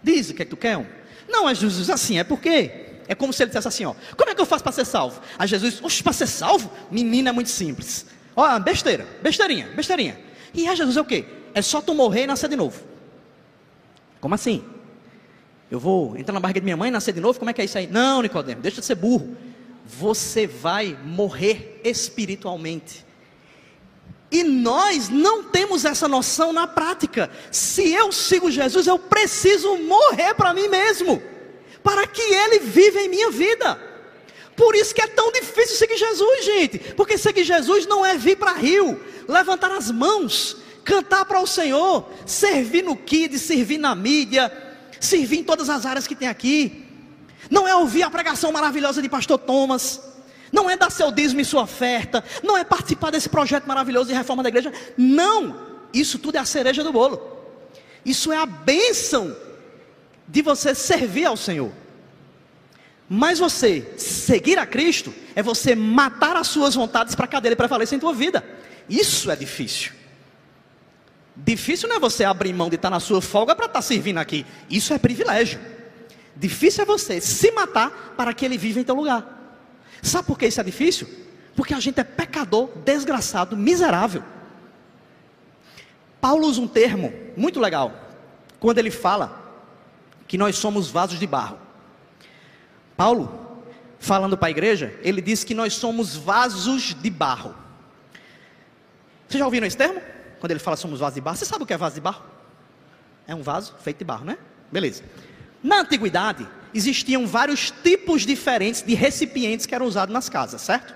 Diz 0.02 0.28
o 0.28 0.34
que 0.34 0.42
é 0.42 0.44
que 0.44 0.50
tu 0.50 0.56
quer. 0.58 0.86
Não, 1.26 1.48
é 1.48 1.54
Jesus, 1.54 1.88
assim, 1.88 2.18
é 2.18 2.24
porque 2.24 3.00
é 3.08 3.14
como 3.14 3.32
se 3.32 3.42
ele 3.42 3.48
dissesse 3.48 3.68
assim: 3.68 3.86
ó, 3.86 3.94
como 4.18 4.30
é 4.30 4.34
que 4.34 4.40
eu 4.40 4.46
faço 4.46 4.62
para 4.62 4.72
ser 4.72 4.84
salvo? 4.84 5.18
Aí 5.38 5.48
Jesus, 5.48 5.82
oxe, 5.82 6.02
para 6.02 6.12
ser 6.12 6.26
salvo? 6.26 6.70
Menina 6.90 7.30
é 7.30 7.32
muito 7.32 7.48
simples. 7.48 8.04
Ó, 8.36 8.58
besteira, 8.58 9.06
besteirinha, 9.22 9.68
besteirinha. 9.68 10.20
E 10.52 10.68
aí 10.68 10.76
Jesus 10.76 10.98
é 10.98 11.00
o 11.00 11.06
quê? 11.06 11.24
É 11.54 11.62
só 11.62 11.80
tu 11.80 11.94
morrer 11.94 12.24
e 12.24 12.26
nascer 12.26 12.50
de 12.50 12.56
novo. 12.56 12.95
Como 14.20 14.34
assim? 14.34 14.64
Eu 15.70 15.80
vou 15.80 16.16
entrar 16.16 16.32
na 16.32 16.40
barriga 16.40 16.60
de 16.60 16.64
minha 16.64 16.76
mãe 16.76 16.88
e 16.88 16.92
nascer 16.92 17.12
de 17.12 17.20
novo? 17.20 17.38
Como 17.38 17.50
é 17.50 17.52
que 17.52 17.60
é 17.60 17.64
isso 17.64 17.76
aí? 17.76 17.86
Não, 17.86 18.22
Nicodemo, 18.22 18.60
deixa 18.60 18.80
de 18.80 18.86
ser 18.86 18.94
burro. 18.94 19.36
Você 19.84 20.46
vai 20.46 20.98
morrer 21.04 21.80
espiritualmente. 21.84 23.04
E 24.30 24.42
nós 24.42 25.08
não 25.08 25.44
temos 25.44 25.84
essa 25.84 26.08
noção 26.08 26.52
na 26.52 26.66
prática. 26.66 27.30
Se 27.50 27.92
eu 27.92 28.10
sigo 28.10 28.50
Jesus, 28.50 28.86
eu 28.86 28.98
preciso 28.98 29.76
morrer 29.78 30.34
para 30.34 30.52
mim 30.52 30.68
mesmo, 30.68 31.22
para 31.82 32.06
que 32.06 32.22
Ele 32.22 32.58
viva 32.58 33.00
em 33.00 33.08
minha 33.08 33.30
vida. 33.30 33.80
Por 34.56 34.74
isso 34.74 34.94
que 34.94 35.02
é 35.02 35.06
tão 35.06 35.30
difícil 35.30 35.76
seguir 35.76 35.96
Jesus, 35.96 36.44
gente. 36.44 36.78
Porque 36.94 37.18
seguir 37.18 37.44
Jesus 37.44 37.86
não 37.86 38.04
é 38.04 38.16
vir 38.16 38.36
para 38.36 38.54
rio, 38.54 39.00
levantar 39.28 39.70
as 39.70 39.90
mãos, 39.90 40.56
cantar 40.86 41.24
para 41.24 41.40
o 41.40 41.46
Senhor, 41.46 42.08
servir 42.24 42.84
no 42.84 42.96
Kid, 42.96 43.38
servir 43.40 43.76
na 43.76 43.94
mídia, 43.94 44.50
servir 45.00 45.40
em 45.40 45.44
todas 45.44 45.68
as 45.68 45.84
áreas 45.84 46.06
que 46.06 46.14
tem 46.14 46.28
aqui. 46.28 46.86
Não 47.50 47.66
é 47.66 47.74
ouvir 47.74 48.04
a 48.04 48.10
pregação 48.10 48.52
maravilhosa 48.52 49.02
de 49.02 49.08
Pastor 49.08 49.36
Thomas. 49.36 50.00
Não 50.52 50.70
é 50.70 50.76
dar 50.76 50.90
seu 50.90 51.10
dízimo 51.10 51.40
e 51.40 51.44
sua 51.44 51.64
oferta. 51.64 52.24
Não 52.42 52.56
é 52.56 52.64
participar 52.64 53.10
desse 53.10 53.28
projeto 53.28 53.66
maravilhoso 53.66 54.08
de 54.08 54.14
reforma 54.14 54.44
da 54.44 54.48
igreja. 54.48 54.72
Não. 54.96 55.66
Isso 55.92 56.20
tudo 56.20 56.36
é 56.36 56.38
a 56.38 56.44
cereja 56.44 56.84
do 56.84 56.92
bolo. 56.92 57.20
Isso 58.04 58.32
é 58.32 58.36
a 58.36 58.46
bênção 58.46 59.36
de 60.28 60.40
você 60.40 60.72
servir 60.72 61.24
ao 61.24 61.36
Senhor. 61.36 61.72
Mas 63.08 63.40
você 63.40 63.92
seguir 63.98 64.58
a 64.58 64.66
Cristo 64.66 65.12
é 65.34 65.42
você 65.42 65.74
matar 65.74 66.36
as 66.36 66.46
suas 66.46 66.76
vontades 66.76 67.16
para 67.16 67.26
que 67.26 67.36
a 67.36 67.40
dele 67.40 67.56
prevaleça 67.56 67.94
em 67.96 67.98
tua 67.98 68.14
vida. 68.14 68.44
Isso 68.88 69.30
é 69.30 69.36
difícil. 69.36 69.92
Difícil 71.36 71.88
não 71.88 71.96
é 71.96 72.00
você 72.00 72.24
abrir 72.24 72.52
mão 72.54 72.70
de 72.70 72.76
estar 72.76 72.88
na 72.88 72.98
sua 72.98 73.20
folga 73.20 73.54
para 73.54 73.66
estar 73.66 73.82
servindo 73.82 74.18
aqui. 74.18 74.46
Isso 74.70 74.94
é 74.94 74.98
privilégio. 74.98 75.60
Difícil 76.34 76.82
é 76.82 76.86
você 76.86 77.20
se 77.20 77.50
matar 77.52 78.14
para 78.16 78.32
que 78.32 78.44
ele 78.44 78.56
viva 78.56 78.80
em 78.80 78.84
teu 78.84 78.94
lugar. 78.94 79.24
Sabe 80.02 80.26
por 80.26 80.38
que 80.38 80.46
isso 80.46 80.60
é 80.60 80.64
difícil? 80.64 81.08
Porque 81.54 81.74
a 81.74 81.80
gente 81.80 82.00
é 82.00 82.04
pecador, 82.04 82.70
desgraçado, 82.84 83.56
miserável. 83.56 84.22
Paulo 86.20 86.46
usa 86.46 86.60
um 86.60 86.68
termo 86.68 87.12
muito 87.36 87.60
legal 87.60 87.92
quando 88.58 88.78
ele 88.78 88.90
fala 88.90 89.42
que 90.26 90.38
nós 90.38 90.56
somos 90.56 90.90
vasos 90.90 91.18
de 91.18 91.26
barro. 91.26 91.58
Paulo, 92.96 93.62
falando 93.98 94.36
para 94.36 94.48
a 94.48 94.50
igreja, 94.50 94.98
ele 95.02 95.20
diz 95.20 95.44
que 95.44 95.54
nós 95.54 95.74
somos 95.74 96.16
vasos 96.16 96.94
de 96.94 97.10
barro. 97.10 97.54
Vocês 99.28 99.38
já 99.38 99.44
ouviram 99.44 99.66
esse 99.66 99.76
termo? 99.76 100.00
Quando 100.40 100.50
ele 100.52 100.60
fala 100.60 100.76
somos 100.76 101.00
vasos 101.00 101.14
de 101.14 101.20
barro. 101.20 101.36
Você 101.36 101.44
sabe 101.44 101.64
o 101.64 101.66
que 101.66 101.72
é 101.72 101.76
vaso 101.76 101.94
de 101.94 102.00
barro? 102.00 102.22
É 103.26 103.34
um 103.34 103.42
vaso 103.42 103.74
feito 103.82 103.98
de 103.98 104.04
barro, 104.04 104.24
né? 104.24 104.38
Beleza. 104.70 105.02
Na 105.62 105.80
antiguidade, 105.80 106.46
existiam 106.72 107.26
vários 107.26 107.70
tipos 107.70 108.26
diferentes 108.26 108.82
de 108.82 108.94
recipientes 108.94 109.66
que 109.66 109.74
eram 109.74 109.86
usados 109.86 110.12
nas 110.12 110.28
casas, 110.28 110.60
certo? 110.60 110.94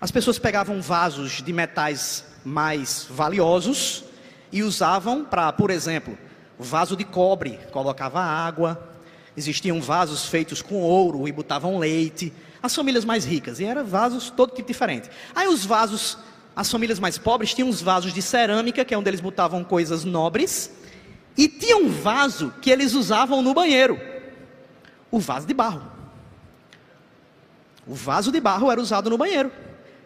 As 0.00 0.10
pessoas 0.10 0.38
pegavam 0.38 0.82
vasos 0.82 1.42
de 1.42 1.52
metais 1.52 2.24
mais 2.44 3.06
valiosos 3.08 4.04
e 4.50 4.62
usavam 4.62 5.24
para, 5.24 5.52
por 5.52 5.70
exemplo, 5.70 6.18
vaso 6.58 6.96
de 6.96 7.04
cobre, 7.04 7.58
colocava 7.70 8.20
água. 8.20 8.90
Existiam 9.36 9.80
vasos 9.80 10.26
feitos 10.26 10.60
com 10.60 10.80
ouro 10.82 11.26
e 11.26 11.32
botavam 11.32 11.78
leite. 11.78 12.32
As 12.62 12.74
famílias 12.74 13.04
mais 13.04 13.24
ricas, 13.24 13.58
e 13.58 13.64
eram 13.64 13.84
vasos 13.84 14.28
todo 14.30 14.54
tipo 14.54 14.68
diferente. 14.68 15.08
Aí 15.34 15.48
os 15.48 15.64
vasos 15.64 16.18
as 16.54 16.70
famílias 16.70 16.98
mais 16.98 17.18
pobres 17.18 17.54
tinham 17.54 17.68
uns 17.68 17.80
vasos 17.80 18.12
de 18.12 18.20
cerâmica, 18.20 18.84
que 18.84 18.94
é 18.94 18.98
onde 18.98 19.08
eles 19.08 19.20
botavam 19.20 19.64
coisas 19.64 20.04
nobres, 20.04 20.70
e 21.36 21.48
tinha 21.48 21.76
um 21.76 21.88
vaso 21.88 22.52
que 22.60 22.70
eles 22.70 22.94
usavam 22.94 23.40
no 23.42 23.54
banheiro, 23.54 23.98
o 25.10 25.18
vaso 25.18 25.46
de 25.46 25.54
barro. 25.54 25.82
O 27.86 27.94
vaso 27.94 28.30
de 28.30 28.40
barro 28.40 28.70
era 28.70 28.80
usado 28.80 29.10
no 29.10 29.18
banheiro. 29.18 29.50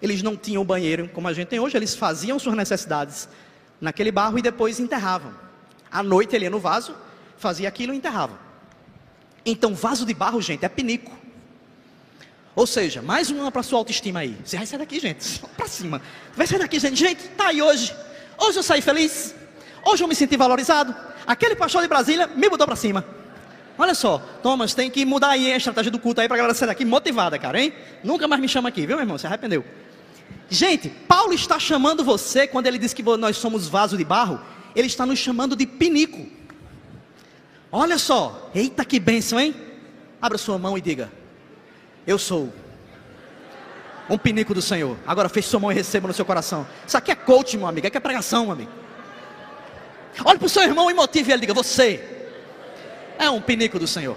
Eles 0.00 0.22
não 0.22 0.36
tinham 0.36 0.64
banheiro 0.64 1.08
como 1.12 1.28
a 1.28 1.32
gente 1.32 1.48
tem 1.48 1.60
hoje, 1.60 1.76
eles 1.76 1.94
faziam 1.94 2.38
suas 2.38 2.56
necessidades 2.56 3.28
naquele 3.80 4.10
barro 4.10 4.38
e 4.38 4.42
depois 4.42 4.78
enterravam. 4.78 5.32
À 5.90 6.02
noite 6.02 6.34
ele 6.34 6.44
ia 6.44 6.50
no 6.50 6.58
vaso, 6.58 6.94
fazia 7.36 7.68
aquilo 7.68 7.92
e 7.92 7.96
enterrava. 7.96 8.38
Então, 9.44 9.74
vaso 9.74 10.04
de 10.04 10.12
barro, 10.12 10.40
gente, 10.40 10.64
é 10.64 10.68
pinico. 10.68 11.12
Ou 12.56 12.66
seja, 12.66 13.02
mais 13.02 13.30
uma 13.30 13.52
para 13.52 13.62
sua 13.62 13.78
autoestima 13.78 14.20
aí. 14.20 14.34
Você 14.42 14.56
vai 14.56 14.64
sair 14.64 14.78
daqui, 14.78 14.98
gente. 14.98 15.40
Para 15.54 15.68
cima. 15.68 16.00
Vai 16.34 16.46
sair 16.46 16.58
daqui, 16.58 16.80
gente. 16.80 16.96
Gente, 16.96 17.28
tá 17.28 17.48
aí 17.48 17.60
hoje. 17.60 17.94
Hoje 18.38 18.58
eu 18.58 18.62
saí 18.62 18.80
feliz. 18.80 19.34
Hoje 19.84 20.02
eu 20.02 20.08
me 20.08 20.14
senti 20.14 20.38
valorizado. 20.38 20.96
Aquele 21.26 21.54
pastor 21.54 21.82
de 21.82 21.88
Brasília 21.88 22.26
me 22.26 22.48
mudou 22.48 22.66
para 22.66 22.74
cima. 22.74 23.04
Olha 23.76 23.94
só, 23.94 24.18
Thomas, 24.42 24.72
tem 24.72 24.90
que 24.90 25.04
mudar 25.04 25.30
aí 25.30 25.52
a 25.52 25.56
estratégia 25.58 25.92
do 25.92 25.98
culto 25.98 26.22
aí 26.22 26.28
para 26.28 26.36
a 26.36 26.38
galera 26.38 26.54
sair 26.54 26.68
daqui 26.68 26.82
motivada, 26.82 27.38
cara, 27.38 27.60
hein? 27.60 27.74
Nunca 28.02 28.26
mais 28.26 28.40
me 28.40 28.48
chama 28.48 28.70
aqui, 28.70 28.86
viu, 28.86 28.96
meu 28.96 29.00
irmão? 29.00 29.18
Se 29.18 29.26
arrependeu. 29.26 29.62
Gente, 30.48 30.88
Paulo 30.88 31.34
está 31.34 31.58
chamando 31.58 32.02
você, 32.02 32.46
quando 32.46 32.68
ele 32.68 32.78
diz 32.78 32.94
que 32.94 33.02
nós 33.02 33.36
somos 33.36 33.68
vaso 33.68 33.98
de 33.98 34.04
barro, 34.04 34.40
ele 34.74 34.86
está 34.86 35.04
nos 35.04 35.18
chamando 35.18 35.54
de 35.54 35.66
pinico. 35.66 36.26
Olha 37.70 37.98
só, 37.98 38.50
eita 38.54 38.82
que 38.82 38.98
bênção, 38.98 39.38
hein? 39.38 39.54
Abra 40.22 40.38
sua 40.38 40.56
mão 40.56 40.78
e 40.78 40.80
diga: 40.80 41.12
eu 42.06 42.18
sou 42.18 42.52
um 44.08 44.16
pinico 44.16 44.54
do 44.54 44.62
Senhor. 44.62 44.96
Agora 45.06 45.28
feche 45.28 45.48
sua 45.48 45.58
mão 45.58 45.72
e 45.72 45.74
receba 45.74 46.06
no 46.06 46.14
seu 46.14 46.24
coração. 46.24 46.66
Isso 46.86 46.96
aqui 46.96 47.10
é 47.10 47.14
coach, 47.14 47.56
meu 47.56 47.66
amigo. 47.66 47.86
Aqui 47.86 47.96
é 47.96 48.00
pregação, 48.00 48.44
meu 48.44 48.52
amigo. 48.52 48.70
Olhe 50.24 50.38
para 50.38 50.46
o 50.46 50.48
seu 50.48 50.62
irmão 50.62 50.90
e 50.90 50.94
motive 50.94 51.32
ele. 51.32 51.40
Diga: 51.40 51.54
Você 51.54 52.02
é 53.18 53.28
um 53.28 53.40
pinico 53.40 53.78
do 53.78 53.86
Senhor. 53.86 54.16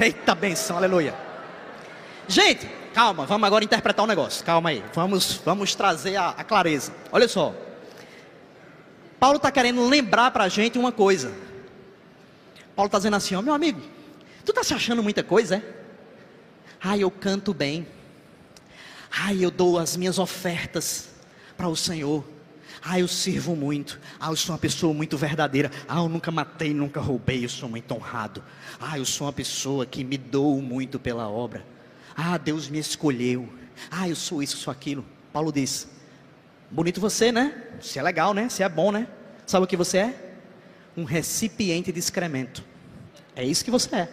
Eita 0.00 0.34
benção, 0.34 0.76
aleluia. 0.76 1.14
Gente, 2.26 2.68
calma, 2.92 3.24
vamos 3.24 3.46
agora 3.46 3.64
interpretar 3.64 4.04
um 4.04 4.08
negócio. 4.08 4.44
Calma 4.44 4.70
aí. 4.70 4.84
Vamos, 4.92 5.40
vamos 5.44 5.74
trazer 5.74 6.16
a, 6.16 6.30
a 6.30 6.44
clareza. 6.44 6.92
Olha 7.12 7.28
só. 7.28 7.54
Paulo 9.18 9.36
está 9.36 9.50
querendo 9.50 9.86
lembrar 9.88 10.30
para 10.30 10.44
a 10.44 10.48
gente 10.48 10.78
uma 10.78 10.92
coisa. 10.92 11.32
Paulo 12.74 12.88
está 12.88 12.98
dizendo 12.98 13.16
assim: 13.16 13.34
Ó, 13.36 13.42
meu 13.42 13.54
amigo, 13.54 13.80
tu 14.44 14.50
está 14.50 14.64
se 14.64 14.74
achando 14.74 15.02
muita 15.02 15.22
coisa, 15.22 15.56
é? 15.56 15.77
Ai, 16.80 17.02
eu 17.02 17.10
canto 17.10 17.52
bem. 17.52 17.86
Ai, 19.10 19.44
eu 19.44 19.50
dou 19.50 19.78
as 19.78 19.96
minhas 19.96 20.18
ofertas 20.18 21.08
para 21.56 21.68
o 21.68 21.76
Senhor. 21.76 22.24
Ah, 22.82 22.98
eu 22.98 23.08
sirvo 23.08 23.56
muito. 23.56 24.00
Ah, 24.20 24.30
eu 24.30 24.36
sou 24.36 24.54
uma 24.54 24.58
pessoa 24.58 24.94
muito 24.94 25.16
verdadeira. 25.16 25.70
Ah, 25.88 25.98
eu 25.98 26.08
nunca 26.08 26.30
matei, 26.30 26.72
nunca 26.72 27.00
roubei. 27.00 27.44
Eu 27.44 27.48
sou 27.48 27.68
muito 27.68 27.92
honrado. 27.92 28.42
Ah, 28.80 28.96
eu 28.96 29.04
sou 29.04 29.26
uma 29.26 29.32
pessoa 29.32 29.84
que 29.84 30.04
me 30.04 30.16
dou 30.16 30.60
muito 30.62 30.98
pela 30.98 31.28
obra. 31.28 31.66
Ah, 32.16 32.38
Deus 32.38 32.68
me 32.68 32.78
escolheu. 32.78 33.48
Ah, 33.90 34.08
eu 34.08 34.16
sou 34.16 34.42
isso, 34.42 34.56
sou 34.56 34.70
aquilo. 34.70 35.04
Paulo 35.32 35.52
diz: 35.52 35.88
Bonito 36.70 37.00
você, 37.00 37.32
né? 37.32 37.54
Você 37.80 37.98
é 37.98 38.02
legal, 38.02 38.32
né? 38.32 38.48
Você 38.48 38.62
é 38.62 38.68
bom, 38.68 38.92
né? 38.92 39.08
Sabe 39.46 39.64
o 39.64 39.68
que 39.68 39.76
você 39.76 39.98
é? 39.98 40.34
Um 40.96 41.04
recipiente 41.04 41.90
de 41.90 41.98
excremento. 41.98 42.62
É 43.34 43.44
isso 43.44 43.64
que 43.64 43.70
você 43.70 43.94
é. 43.96 44.08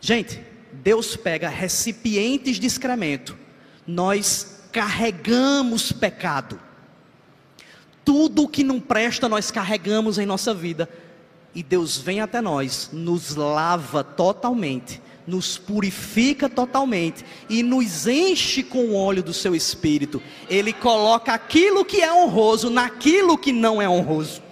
Gente, 0.00 0.42
Deus 0.72 1.16
pega 1.16 1.48
recipientes 1.48 2.58
de 2.58 2.66
excremento, 2.66 3.36
nós 3.86 4.60
carregamos 4.72 5.92
pecado. 5.92 6.60
Tudo 8.04 8.48
que 8.48 8.64
não 8.64 8.80
presta 8.80 9.28
nós 9.28 9.50
carregamos 9.50 10.18
em 10.18 10.26
nossa 10.26 10.54
vida. 10.54 10.88
E 11.54 11.62
Deus 11.62 11.98
vem 11.98 12.20
até 12.20 12.40
nós, 12.40 12.90
nos 12.92 13.34
lava 13.34 14.04
totalmente, 14.04 15.02
nos 15.26 15.58
purifica 15.58 16.48
totalmente 16.48 17.24
e 17.48 17.62
nos 17.62 18.06
enche 18.06 18.62
com 18.62 18.86
o 18.86 18.94
óleo 18.94 19.22
do 19.22 19.34
seu 19.34 19.54
espírito. 19.54 20.22
Ele 20.48 20.72
coloca 20.72 21.32
aquilo 21.32 21.84
que 21.84 22.00
é 22.00 22.12
honroso 22.12 22.70
naquilo 22.70 23.36
que 23.36 23.52
não 23.52 23.82
é 23.82 23.88
honroso. 23.88 24.42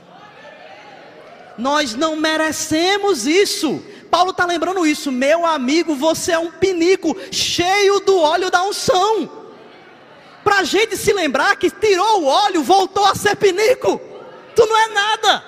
Nós 1.56 1.94
não 1.94 2.16
merecemos 2.16 3.26
isso. 3.26 3.82
Paulo 4.10 4.30
está 4.30 4.44
lembrando 4.46 4.86
isso, 4.86 5.12
meu 5.12 5.44
amigo, 5.44 5.94
você 5.94 6.32
é 6.32 6.38
um 6.38 6.50
pinico 6.50 7.16
cheio 7.30 8.00
do 8.00 8.18
óleo 8.18 8.50
da 8.50 8.62
unção. 8.62 9.30
Para 10.42 10.60
a 10.60 10.64
gente 10.64 10.96
se 10.96 11.12
lembrar 11.12 11.56
que 11.56 11.70
tirou 11.70 12.22
o 12.22 12.26
óleo, 12.26 12.62
voltou 12.62 13.04
a 13.04 13.14
ser 13.14 13.36
pinico. 13.36 14.00
tu 14.54 14.66
não 14.66 14.76
é 14.76 14.88
nada. 14.88 15.44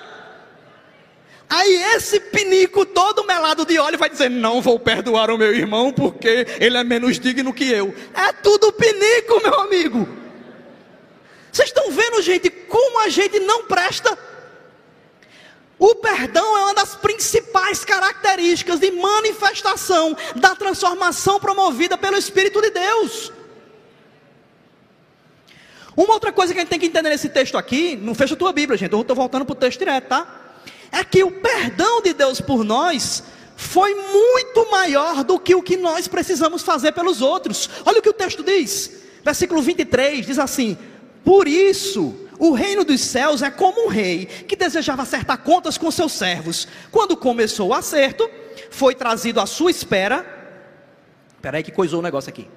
Aí 1.49 1.83
esse 1.95 2.17
pinico 2.17 2.85
todo 2.85 3.25
melado 3.25 3.65
de 3.65 3.77
óleo 3.77 3.97
vai 3.97 4.09
dizer: 4.09 4.29
Não 4.29 4.61
vou 4.61 4.79
perdoar 4.79 5.29
o 5.29 5.37
meu 5.37 5.53
irmão 5.53 5.91
porque 5.91 6.47
ele 6.59 6.77
é 6.77 6.83
menos 6.83 7.19
digno 7.19 7.53
que 7.53 7.69
eu. 7.69 7.93
É 8.13 8.31
tudo 8.31 8.71
pinico, 8.71 9.41
meu 9.43 9.59
amigo. 9.59 10.07
Vocês 11.51 11.67
estão 11.67 11.91
vendo, 11.91 12.21
gente, 12.21 12.49
como 12.49 13.01
a 13.01 13.09
gente 13.09 13.37
não 13.41 13.65
presta? 13.65 14.17
O 15.81 15.95
perdão 15.95 16.55
é 16.55 16.61
uma 16.65 16.75
das 16.75 16.95
principais 16.95 17.83
características 17.83 18.79
de 18.79 18.91
manifestação 18.91 20.15
da 20.35 20.53
transformação 20.53 21.39
promovida 21.39 21.97
pelo 21.97 22.15
Espírito 22.15 22.61
de 22.61 22.69
Deus. 22.69 23.33
Uma 25.97 26.13
outra 26.13 26.31
coisa 26.31 26.53
que 26.53 26.59
a 26.59 26.61
gente 26.61 26.69
tem 26.69 26.79
que 26.79 26.85
entender 26.85 27.09
nesse 27.09 27.29
texto 27.29 27.57
aqui, 27.57 27.95
não 27.95 28.13
fecha 28.13 28.35
a 28.35 28.37
tua 28.37 28.53
Bíblia, 28.53 28.77
gente, 28.77 28.93
eu 28.93 29.01
estou 29.01 29.15
voltando 29.15 29.43
para 29.43 29.53
o 29.53 29.55
texto 29.55 29.79
direto, 29.79 30.07
tá? 30.07 30.53
É 30.91 31.03
que 31.03 31.23
o 31.23 31.31
perdão 31.31 31.99
de 31.99 32.13
Deus 32.13 32.39
por 32.39 32.63
nós 32.63 33.23
foi 33.55 33.95
muito 33.95 34.69
maior 34.69 35.23
do 35.23 35.39
que 35.39 35.55
o 35.55 35.63
que 35.63 35.77
nós 35.77 36.07
precisamos 36.07 36.61
fazer 36.61 36.91
pelos 36.91 37.23
outros. 37.23 37.67
Olha 37.87 37.97
o 37.97 38.03
que 38.03 38.09
o 38.09 38.13
texto 38.13 38.43
diz, 38.43 39.01
versículo 39.25 39.63
23, 39.63 40.27
diz 40.27 40.37
assim: 40.37 40.77
Por 41.25 41.47
isso 41.47 42.29
o 42.41 42.53
reino 42.53 42.83
dos 42.83 43.01
céus 43.01 43.43
é 43.43 43.51
como 43.51 43.85
um 43.85 43.87
rei 43.87 44.25
que 44.25 44.55
desejava 44.55 45.03
acertar 45.03 45.37
contas 45.43 45.77
com 45.77 45.91
seus 45.91 46.11
servos. 46.11 46.67
Quando 46.91 47.15
começou 47.15 47.69
o 47.69 47.73
acerto, 47.73 48.27
foi 48.71 48.95
trazido 48.95 49.39
à 49.39 49.45
sua 49.45 49.69
espera. 49.69 50.25
Espera 51.35 51.57
aí 51.57 51.63
que 51.63 51.71
coisou 51.71 51.99
o 51.99 52.01
negócio 52.01 52.31
aqui. 52.31 52.49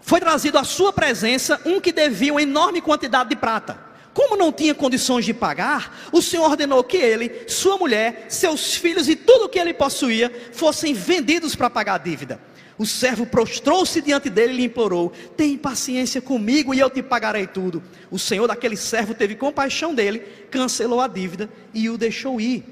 Foi 0.00 0.18
trazido 0.18 0.58
à 0.58 0.64
sua 0.64 0.92
presença 0.92 1.60
um 1.64 1.80
que 1.80 1.92
devia 1.92 2.32
uma 2.32 2.42
enorme 2.42 2.80
quantidade 2.80 3.30
de 3.30 3.36
prata. 3.36 3.78
Como 4.12 4.36
não 4.36 4.52
tinha 4.52 4.74
condições 4.74 5.24
de 5.24 5.32
pagar, 5.32 6.08
o 6.10 6.20
Senhor 6.20 6.50
ordenou 6.50 6.82
que 6.82 6.96
ele, 6.96 7.44
sua 7.46 7.78
mulher, 7.78 8.26
seus 8.28 8.74
filhos 8.74 9.08
e 9.08 9.14
tudo 9.14 9.44
o 9.44 9.48
que 9.48 9.60
ele 9.60 9.72
possuía 9.72 10.50
fossem 10.52 10.92
vendidos 10.92 11.54
para 11.54 11.70
pagar 11.70 11.94
a 11.94 11.98
dívida. 11.98 12.40
O 12.76 12.84
servo 12.84 13.24
prostrou-se 13.24 14.00
diante 14.00 14.28
dele 14.28 14.52
e 14.52 14.56
lhe 14.56 14.64
implorou: 14.64 15.12
Tem 15.36 15.56
paciência 15.56 16.20
comigo 16.20 16.74
e 16.74 16.80
eu 16.80 16.90
te 16.90 17.02
pagarei 17.02 17.46
tudo. 17.46 17.82
O 18.10 18.18
senhor 18.18 18.48
daquele 18.48 18.76
servo 18.76 19.14
teve 19.14 19.36
compaixão 19.36 19.94
dele, 19.94 20.20
cancelou 20.50 21.00
a 21.00 21.06
dívida 21.06 21.48
e 21.72 21.88
o 21.88 21.96
deixou 21.96 22.40
ir. 22.40 22.64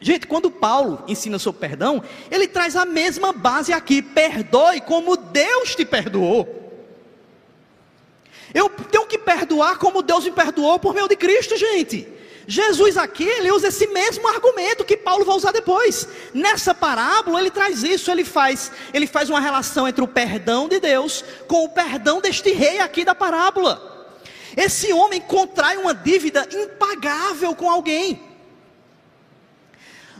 Gente, 0.00 0.26
quando 0.26 0.50
Paulo 0.50 1.02
ensina 1.08 1.38
sobre 1.38 1.60
perdão, 1.60 2.02
ele 2.30 2.46
traz 2.46 2.74
a 2.74 2.84
mesma 2.84 3.32
base 3.32 3.72
aqui: 3.72 4.02
perdoe 4.02 4.80
como 4.80 5.16
Deus 5.16 5.76
te 5.76 5.84
perdoou. 5.84 6.56
Eu 8.54 8.68
tenho 8.68 9.06
que 9.06 9.18
perdoar 9.18 9.78
como 9.78 10.02
Deus 10.02 10.24
me 10.24 10.32
perdoou 10.32 10.78
por 10.78 10.94
meio 10.94 11.06
de 11.06 11.16
Cristo, 11.16 11.56
gente. 11.56 12.08
Jesus 12.50 12.96
aqui, 12.96 13.24
ele 13.24 13.52
usa 13.52 13.68
esse 13.68 13.86
mesmo 13.88 14.26
argumento 14.26 14.82
que 14.82 14.96
Paulo 14.96 15.22
vai 15.22 15.36
usar 15.36 15.52
depois. 15.52 16.08
Nessa 16.32 16.74
parábola, 16.74 17.40
ele 17.40 17.50
traz 17.50 17.82
isso, 17.82 18.10
ele 18.10 18.24
faz, 18.24 18.72
ele 18.94 19.06
faz 19.06 19.28
uma 19.28 19.38
relação 19.38 19.86
entre 19.86 20.02
o 20.02 20.08
perdão 20.08 20.66
de 20.66 20.80
Deus 20.80 21.22
com 21.46 21.66
o 21.66 21.68
perdão 21.68 22.22
deste 22.22 22.50
rei 22.52 22.80
aqui 22.80 23.04
da 23.04 23.14
parábola. 23.14 24.16
Esse 24.56 24.94
homem 24.94 25.20
contrai 25.20 25.76
uma 25.76 25.94
dívida 25.94 26.48
impagável 26.50 27.54
com 27.54 27.70
alguém. 27.70 28.18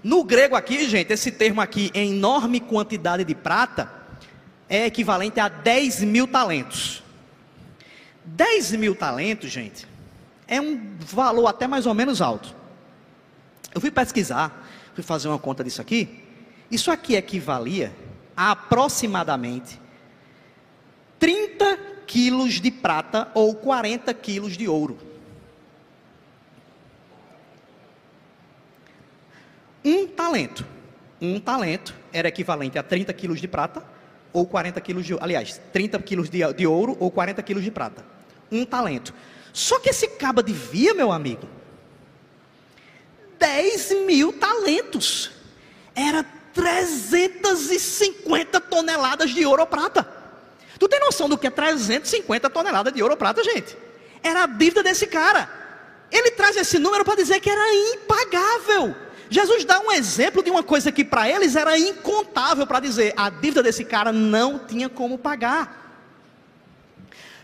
No 0.04 0.22
grego 0.22 0.54
aqui, 0.54 0.86
gente, 0.86 1.10
esse 1.10 1.32
termo 1.32 1.62
aqui, 1.62 1.90
enorme 1.94 2.60
quantidade 2.60 3.24
de 3.24 3.34
prata, 3.34 3.90
é 4.68 4.84
equivalente 4.84 5.40
a 5.40 5.48
10 5.48 6.02
mil 6.02 6.28
talentos. 6.28 7.02
10 8.22 8.72
mil 8.72 8.94
talentos, 8.94 9.50
gente, 9.50 9.87
é 10.48 10.60
um 10.60 10.96
valor 10.98 11.46
até 11.46 11.66
mais 11.66 11.84
ou 11.84 11.94
menos 11.94 12.22
alto. 12.22 12.56
Eu 13.74 13.80
fui 13.80 13.90
pesquisar, 13.90 14.66
fui 14.94 15.04
fazer 15.04 15.28
uma 15.28 15.38
conta 15.38 15.62
disso 15.62 15.80
aqui. 15.80 16.24
Isso 16.70 16.90
aqui 16.90 17.14
equivalia 17.14 17.94
a 18.34 18.52
aproximadamente 18.52 19.78
30 21.18 21.78
quilos 22.06 22.54
de 22.54 22.70
prata 22.70 23.30
ou 23.34 23.54
40 23.54 24.12
quilos 24.14 24.56
de 24.56 24.66
ouro. 24.66 24.98
Um 29.84 30.06
talento. 30.06 30.66
Um 31.20 31.38
talento 31.40 31.94
era 32.12 32.28
equivalente 32.28 32.78
a 32.78 32.82
30 32.82 33.12
quilos 33.12 33.40
de 33.40 33.48
prata 33.48 33.82
ou 34.32 34.46
40 34.46 34.80
quilos 34.80 35.04
de 35.04 35.16
aliás, 35.20 35.60
30 35.72 35.98
quilos 36.00 36.30
de, 36.30 36.52
de 36.52 36.66
ouro 36.66 36.96
ou 37.00 37.10
40 37.10 37.42
quilos 37.42 37.64
de 37.64 37.70
prata. 37.70 38.04
Um 38.50 38.64
talento. 38.64 39.12
Só 39.52 39.78
que 39.78 39.90
esse 39.90 40.08
caba 40.08 40.42
devia, 40.42 40.94
meu 40.94 41.10
amigo, 41.10 41.48
10 43.38 44.04
mil 44.06 44.32
talentos. 44.32 45.30
Era 45.94 46.24
350 46.52 48.60
toneladas 48.60 49.30
de 49.30 49.46
ouro 49.46 49.62
ou 49.62 49.66
prata. 49.66 50.06
Tu 50.78 50.88
tem 50.88 51.00
noção 51.00 51.28
do 51.28 51.36
que 51.36 51.46
é 51.46 51.50
350 51.50 52.50
toneladas 52.50 52.92
de 52.92 53.02
ouro 53.02 53.14
ou 53.14 53.18
prata, 53.18 53.42
gente? 53.42 53.76
Era 54.22 54.44
a 54.44 54.46
dívida 54.46 54.82
desse 54.82 55.06
cara. 55.06 55.50
Ele 56.10 56.30
traz 56.30 56.56
esse 56.56 56.78
número 56.78 57.04
para 57.04 57.16
dizer 57.16 57.40
que 57.40 57.50
era 57.50 57.74
impagável. 57.94 58.94
Jesus 59.30 59.64
dá 59.64 59.78
um 59.80 59.92
exemplo 59.92 60.42
de 60.42 60.50
uma 60.50 60.62
coisa 60.62 60.90
que 60.90 61.04
para 61.04 61.28
eles 61.28 61.54
era 61.54 61.78
incontável 61.78 62.66
para 62.66 62.80
dizer 62.80 63.12
a 63.16 63.28
dívida 63.28 63.62
desse 63.62 63.84
cara 63.84 64.12
não 64.12 64.58
tinha 64.58 64.88
como 64.88 65.18
pagar. 65.18 65.76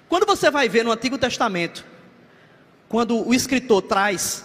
Quando 0.09 0.27
você 0.27 0.51
vai 0.51 0.69
ver 0.69 0.85
no 0.85 0.93
Antigo 0.93 1.19
Testamento 1.19 1.85
quando 2.95 3.27
o 3.27 3.35
escritor 3.35 3.83
traz, 3.83 4.45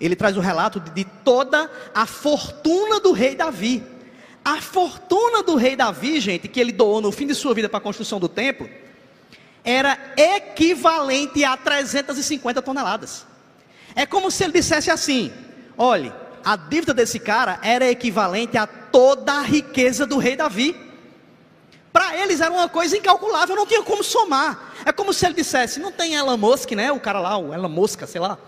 ele 0.00 0.14
traz 0.14 0.36
o 0.36 0.40
relato 0.40 0.78
de, 0.78 1.02
toda 1.02 1.68
a 1.92 2.06
fortuna 2.06 3.00
do 3.00 3.10
rei 3.10 3.34
Davi. 3.34 3.82
A 4.44 4.60
fortuna 4.60 5.42
do 5.42 5.56
rei 5.56 5.74
Davi, 5.74 6.20
gente, 6.20 6.46
que 6.46 6.60
ele 6.60 6.70
doou 6.70 7.00
no 7.00 7.10
fim 7.10 7.26
de 7.26 7.34
sua 7.34 7.52
vida 7.54 7.68
para 7.68 7.78
a 7.78 7.80
construção 7.80 8.20
do 8.20 8.28
templo, 8.28 8.70
era 9.64 9.98
equivalente 10.16 11.42
a 11.42 11.56
350 11.56 12.62
toneladas. 12.62 13.26
É 13.96 14.06
como 14.06 14.30
se 14.30 14.44
ele 14.44 14.52
dissesse 14.52 14.92
assim: 14.92 15.32
olhe, 15.76 16.12
a 16.44 16.54
dívida 16.54 16.94
desse 16.94 17.18
cara 17.18 17.58
era 17.64 17.90
equivalente 17.90 18.56
a 18.56 18.64
toda 18.64 19.32
a 19.32 19.42
riqueza 19.42 20.06
do 20.06 20.18
rei 20.18 20.36
Davi. 20.36 20.87
Para 21.98 22.16
eles 22.16 22.40
era 22.40 22.52
uma 22.52 22.68
coisa 22.68 22.96
incalculável, 22.96 23.56
não 23.56 23.66
tinha 23.66 23.82
como 23.82 24.04
somar. 24.04 24.72
É 24.84 24.92
como 24.92 25.12
se 25.12 25.26
ele 25.26 25.34
dissesse: 25.34 25.80
não 25.80 25.90
tem 25.90 26.14
Elon 26.14 26.36
Musk, 26.36 26.70
né? 26.70 26.92
O 26.92 27.00
cara 27.00 27.18
lá, 27.18 27.36
o 27.36 27.52
Elon 27.52 27.68
Musk, 27.68 28.06
sei 28.06 28.20
lá. 28.20 28.38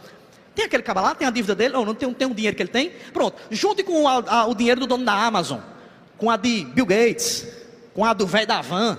Tem 0.55 0.67
aquele 0.67 0.85
cara 0.85 1.01
lá, 1.01 1.17
tem 1.17 1.27
a 1.27 1.33
dívida 1.33 1.57
dele, 1.57 1.75
ou 1.75 1.85
não 1.85 1.93
tem, 1.93 2.15
tem 2.15 2.29
um 2.29 2.33
dinheiro 2.33 2.57
que 2.57 2.63
ele 2.63 2.71
tem. 2.71 2.91
Pronto, 3.13 3.43
junte 3.51 3.83
com 3.83 4.07
a, 4.07 4.47
o 4.47 4.55
dinheiro 4.55 4.79
do 4.79 4.87
dono 4.87 5.05
da 5.05 5.15
Amazon, 5.15 5.59
com 6.17 6.31
a 6.31 6.37
de 6.37 6.65
Bill 6.65 6.87
Gates, 6.87 7.45
com 7.93 8.05
a 8.05 8.13
do 8.13 8.25
velho 8.25 8.47
da 8.47 8.61
Van. 8.61 8.97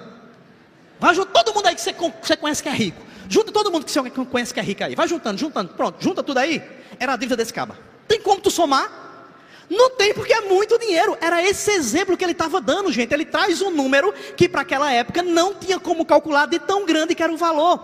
Vai 1.00 1.16
junto 1.16 1.32
todo 1.32 1.54
mundo 1.54 1.68
aí 1.68 1.76
que 1.76 1.80
você, 1.80 1.96
você 2.22 2.36
conhece 2.36 2.62
que 2.62 2.68
é 2.68 2.74
rico. 2.74 3.02
Junta 3.30 3.54
todo 3.54 3.72
mundo 3.72 3.86
que 3.86 3.92
você 3.92 4.02
conhece 4.10 4.54
que 4.54 4.60
é 4.60 4.64
rico 4.64 4.84
aí. 4.84 4.96
Vai 4.96 5.08
juntando, 5.08 5.38
juntando. 5.38 5.74
Pronto, 5.76 6.04
junta 6.04 6.22
tudo 6.22 6.40
aí. 6.40 6.62
Era 7.00 7.14
a 7.14 7.16
dívida 7.16 7.38
desse 7.38 7.54
caba. 7.54 7.80
Tem 8.06 8.20
como 8.20 8.42
tu 8.42 8.52
somar? 8.52 9.11
Não 9.72 9.92
tem 9.92 10.14
porque 10.14 10.34
é 10.34 10.42
muito 10.42 10.78
dinheiro. 10.78 11.18
Era 11.22 11.42
esse 11.42 11.72
exemplo 11.72 12.18
que 12.18 12.26
ele 12.26 12.34
estava 12.34 12.60
dando, 12.60 12.92
gente. 12.92 13.14
Ele 13.14 13.24
traz 13.24 13.62
um 13.62 13.72
número 13.72 14.14
que 14.36 14.50
para 14.50 14.64
aquela 14.64 14.92
época 14.92 15.24
não 15.24 15.56
tinha 15.56 15.80
como 15.80 16.04
calcular 16.06 16.46
de 16.46 16.60
tão 16.60 16.86
grande 16.86 17.16
que 17.16 17.24
era 17.24 17.32
o 17.32 17.38
valor. 17.38 17.82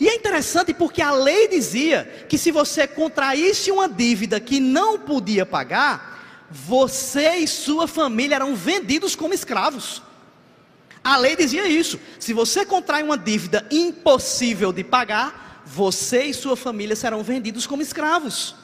E 0.00 0.08
é 0.08 0.16
interessante 0.16 0.74
porque 0.74 1.00
a 1.00 1.12
lei 1.12 1.46
dizia 1.46 2.26
que 2.28 2.36
se 2.36 2.50
você 2.50 2.88
contraísse 2.88 3.70
uma 3.70 3.88
dívida 3.88 4.40
que 4.40 4.58
não 4.58 4.98
podia 4.98 5.46
pagar, 5.46 6.48
você 6.50 7.36
e 7.36 7.46
sua 7.46 7.86
família 7.86 8.34
eram 8.34 8.56
vendidos 8.56 9.14
como 9.14 9.32
escravos. 9.32 10.02
A 11.04 11.16
lei 11.16 11.36
dizia 11.36 11.68
isso. 11.68 12.00
Se 12.18 12.32
você 12.32 12.66
contrai 12.66 13.00
uma 13.00 13.16
dívida 13.16 13.64
impossível 13.70 14.72
de 14.72 14.82
pagar, 14.82 15.62
você 15.64 16.24
e 16.24 16.34
sua 16.34 16.56
família 16.56 16.96
serão 16.96 17.22
vendidos 17.22 17.64
como 17.64 17.80
escravos. 17.80 18.56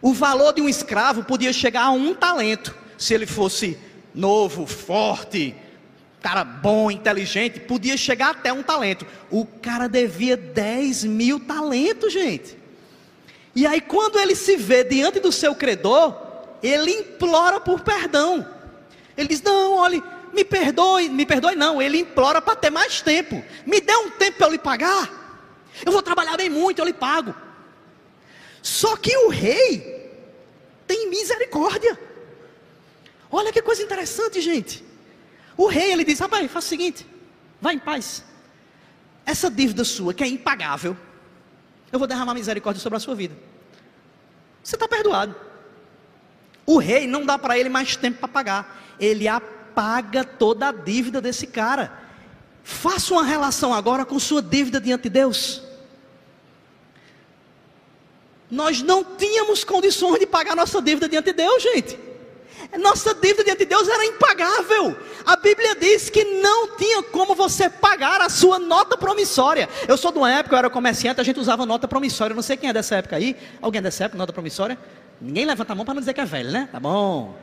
O 0.00 0.12
valor 0.12 0.52
de 0.52 0.60
um 0.60 0.68
escravo 0.68 1.24
podia 1.24 1.52
chegar 1.52 1.84
a 1.84 1.90
um 1.90 2.14
talento, 2.14 2.74
se 2.98 3.14
ele 3.14 3.26
fosse 3.26 3.78
novo, 4.14 4.66
forte, 4.66 5.54
cara 6.20 6.42
bom, 6.44 6.90
inteligente, 6.90 7.60
podia 7.60 7.96
chegar 7.96 8.30
até 8.30 8.52
um 8.52 8.62
talento. 8.62 9.06
O 9.30 9.46
cara 9.46 9.88
devia 9.88 10.36
10 10.36 11.04
mil 11.04 11.38
talentos, 11.40 12.12
gente. 12.12 12.56
E 13.54 13.66
aí, 13.66 13.80
quando 13.80 14.18
ele 14.18 14.34
se 14.34 14.56
vê 14.56 14.84
diante 14.84 15.20
do 15.20 15.32
seu 15.32 15.54
credor, 15.54 16.14
ele 16.62 16.90
implora 16.90 17.60
por 17.60 17.80
perdão. 17.80 18.46
Ele 19.16 19.28
diz: 19.28 19.40
Não, 19.40 19.76
olhe, 19.76 20.02
me 20.32 20.44
perdoe, 20.44 21.08
me 21.08 21.24
perdoe, 21.24 21.54
não. 21.54 21.80
Ele 21.80 22.00
implora 22.00 22.42
para 22.42 22.56
ter 22.56 22.70
mais 22.70 23.00
tempo. 23.00 23.42
Me 23.64 23.80
dê 23.80 23.94
um 23.96 24.10
tempo 24.10 24.38
para 24.38 24.46
eu 24.46 24.52
lhe 24.52 24.58
pagar. 24.58 25.08
Eu 25.84 25.92
vou 25.92 26.02
trabalhar 26.02 26.36
bem 26.36 26.50
muito, 26.50 26.78
eu 26.78 26.84
lhe 26.84 26.92
pago. 26.92 27.34
Só 28.66 28.96
que 28.96 29.16
o 29.16 29.28
rei 29.28 30.10
tem 30.88 31.08
misericórdia. 31.08 31.96
Olha 33.30 33.52
que 33.52 33.62
coisa 33.62 33.80
interessante, 33.80 34.40
gente. 34.40 34.84
O 35.56 35.68
rei 35.68 35.92
ele 35.92 36.02
diz: 36.02 36.18
Rapaz, 36.18 36.50
faz 36.50 36.64
o 36.64 36.68
seguinte, 36.68 37.06
vai 37.60 37.76
em 37.76 37.78
paz. 37.78 38.24
essa 39.24 39.48
dívida 39.48 39.84
sua 39.84 40.12
que 40.12 40.24
é 40.24 40.26
impagável, 40.26 40.96
eu 41.92 41.98
vou 42.00 42.08
derramar 42.08 42.34
misericórdia 42.34 42.82
sobre 42.82 42.96
a 42.96 43.00
sua 43.00 43.14
vida. 43.14 43.36
Você 44.64 44.74
está 44.74 44.88
perdoado. 44.88 45.36
O 46.66 46.78
rei 46.78 47.06
não 47.06 47.24
dá 47.24 47.38
para 47.38 47.56
ele 47.56 47.68
mais 47.68 47.94
tempo 47.94 48.18
para 48.18 48.28
pagar. 48.28 48.96
Ele 48.98 49.28
apaga 49.28 50.24
toda 50.24 50.70
a 50.70 50.72
dívida 50.72 51.20
desse 51.20 51.46
cara. 51.46 51.96
Faça 52.64 53.14
uma 53.14 53.22
relação 53.22 53.72
agora 53.72 54.04
com 54.04 54.18
sua 54.18 54.42
dívida 54.42 54.80
diante 54.80 55.04
de 55.04 55.10
Deus. 55.10 55.65
Nós 58.50 58.80
não 58.80 59.02
tínhamos 59.02 59.64
condições 59.64 60.20
de 60.20 60.26
pagar 60.26 60.54
nossa 60.54 60.80
dívida 60.80 61.08
diante 61.08 61.26
de 61.26 61.32
Deus, 61.32 61.62
gente. 61.62 61.98
Nossa 62.78 63.14
dívida 63.14 63.44
diante 63.44 63.60
de 63.60 63.66
Deus 63.66 63.88
era 63.88 64.04
impagável. 64.04 64.96
A 65.24 65.36
Bíblia 65.36 65.74
diz 65.74 66.08
que 66.08 66.24
não 66.24 66.76
tinha 66.76 67.02
como 67.02 67.34
você 67.34 67.68
pagar 67.68 68.20
a 68.20 68.28
sua 68.28 68.58
nota 68.58 68.96
promissória. 68.96 69.68
Eu 69.86 69.96
sou 69.96 70.12
de 70.12 70.18
uma 70.18 70.30
época, 70.30 70.54
eu 70.54 70.58
era 70.58 70.70
comerciante, 70.70 71.20
a 71.20 71.24
gente 71.24 71.40
usava 71.40 71.66
nota 71.66 71.88
promissória. 71.88 72.32
Eu 72.32 72.36
não 72.36 72.42
sei 72.42 72.56
quem 72.56 72.68
é 72.68 72.72
dessa 72.72 72.96
época 72.96 73.16
aí. 73.16 73.36
Alguém 73.60 73.80
é 73.80 73.82
dessa 73.82 74.04
época, 74.04 74.18
nota 74.18 74.32
promissória? 74.32 74.78
Ninguém 75.20 75.44
levanta 75.44 75.72
a 75.72 75.76
mão 75.76 75.84
para 75.84 75.94
não 75.94 76.00
dizer 76.00 76.14
que 76.14 76.20
é 76.20 76.24
velho, 76.24 76.50
né? 76.50 76.68
Tá 76.70 76.78
bom. 76.78 77.36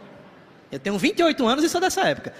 Eu 0.71 0.79
tenho 0.79 0.97
28 0.97 1.45
anos 1.45 1.63
e 1.63 1.69
sou 1.69 1.81
dessa 1.81 2.01
época. 2.01 2.33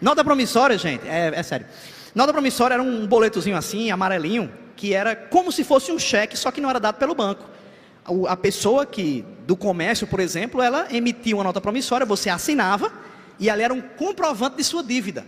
Nota 0.00 0.24
promissória, 0.24 0.78
gente, 0.78 1.06
é, 1.06 1.32
é 1.34 1.42
sério. 1.42 1.66
Nota 2.14 2.32
promissória 2.32 2.74
era 2.74 2.82
um 2.82 3.06
boletozinho 3.06 3.56
assim, 3.56 3.90
amarelinho, 3.90 4.52
que 4.76 4.94
era 4.94 5.14
como 5.14 5.52
se 5.52 5.62
fosse 5.62 5.92
um 5.92 5.98
cheque, 5.98 6.36
só 6.36 6.50
que 6.50 6.60
não 6.60 6.70
era 6.70 6.80
dado 6.80 6.96
pelo 6.96 7.14
banco 7.14 7.57
a 8.28 8.36
pessoa 8.36 8.86
que 8.86 9.24
do 9.46 9.56
comércio, 9.56 10.06
por 10.06 10.20
exemplo, 10.20 10.62
ela 10.62 10.86
emitia 10.90 11.34
uma 11.34 11.44
nota 11.44 11.60
promissória, 11.60 12.06
você 12.06 12.30
assinava 12.30 12.92
e 13.38 13.48
ali 13.48 13.62
era 13.62 13.72
um 13.72 13.80
comprovante 13.80 14.56
de 14.56 14.64
sua 14.64 14.82
dívida. 14.82 15.24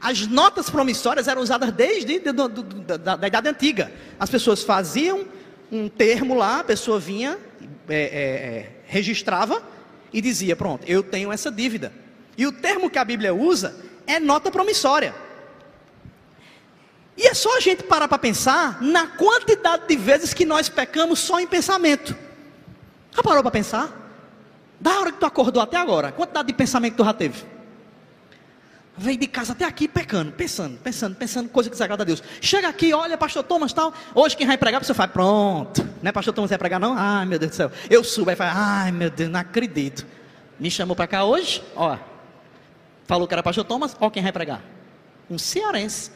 As 0.00 0.26
notas 0.26 0.68
promissórias 0.68 1.28
eram 1.28 1.42
usadas 1.42 1.70
desde 1.72 2.18
de, 2.18 2.32
de, 2.32 2.48
de, 2.48 2.98
da, 2.98 3.16
da, 3.16 3.26
idade 3.28 3.48
antiga. 3.48 3.92
As 4.18 4.28
pessoas 4.28 4.62
faziam 4.62 5.24
um 5.70 5.88
termo 5.88 6.34
lá, 6.34 6.58
a 6.58 6.64
pessoa 6.64 6.98
vinha, 6.98 7.38
é, 7.88 7.94
é, 7.94 7.98
é, 7.98 8.70
registrava 8.84 9.62
e 10.12 10.20
dizia: 10.20 10.56
Pronto, 10.56 10.84
eu 10.88 11.04
tenho 11.04 11.30
essa 11.30 11.52
dívida. 11.52 11.92
E 12.36 12.46
o 12.46 12.52
termo 12.52 12.90
que 12.90 12.98
a 12.98 13.04
Bíblia 13.04 13.32
usa 13.32 13.76
é 14.06 14.18
nota 14.18 14.50
promissória. 14.50 15.14
E 17.16 17.26
é 17.26 17.34
só 17.34 17.56
a 17.56 17.60
gente 17.60 17.82
parar 17.82 18.08
para 18.08 18.18
pensar 18.18 18.80
na 18.80 19.06
quantidade 19.06 19.86
de 19.86 19.96
vezes 19.96 20.32
que 20.32 20.44
nós 20.44 20.68
pecamos 20.68 21.18
só 21.18 21.38
em 21.38 21.46
pensamento. 21.46 22.16
Já 23.14 23.22
parou 23.22 23.42
para 23.42 23.50
pensar? 23.50 23.90
Da 24.80 24.98
hora 24.98 25.12
que 25.12 25.18
tu 25.18 25.26
acordou 25.26 25.62
até 25.62 25.76
agora, 25.76 26.10
quantidade 26.10 26.48
de 26.48 26.54
pensamento 26.54 26.96
tu 26.96 27.04
já 27.04 27.12
teve? 27.12 27.44
Vem 28.96 29.18
de 29.18 29.26
casa 29.26 29.52
até 29.52 29.64
aqui 29.64 29.88
pecando, 29.88 30.32
pensando, 30.32 30.78
pensando, 30.78 31.16
pensando, 31.16 31.48
coisa 31.48 31.70
que 31.70 31.74
desagrada 31.74 32.02
a 32.02 32.06
Deus. 32.06 32.22
Chega 32.40 32.68
aqui, 32.68 32.92
olha, 32.92 33.16
pastor 33.16 33.42
Thomas 33.42 33.72
tal. 33.72 33.92
Hoje 34.14 34.36
quem 34.36 34.46
vai 34.46 34.58
pregar, 34.58 34.84
você 34.84 34.92
faz, 34.92 35.10
pronto. 35.10 35.82
Não 36.02 36.08
é 36.08 36.12
pastor 36.12 36.34
Thomas 36.34 36.50
vai 36.50 36.58
pregar, 36.58 36.78
não? 36.78 36.94
Ai, 36.96 37.24
meu 37.24 37.38
Deus 37.38 37.52
do 37.52 37.54
céu. 37.54 37.72
Eu 37.88 38.04
subo, 38.04 38.30
aí 38.30 38.36
faz, 38.36 38.52
ai, 38.54 38.92
meu 38.92 39.08
Deus, 39.08 39.30
não 39.30 39.40
acredito. 39.40 40.06
Me 40.58 40.70
chamou 40.70 40.94
para 40.94 41.06
cá 41.06 41.24
hoje, 41.24 41.62
ó. 41.74 41.96
Falou 43.06 43.26
que 43.26 43.34
era 43.34 43.42
pastor 43.42 43.64
Thomas, 43.64 43.96
ó 43.98 44.10
quem 44.10 44.22
vai 44.22 44.32
pregar. 44.32 44.62
Um 45.30 45.38
cearense 45.38 46.10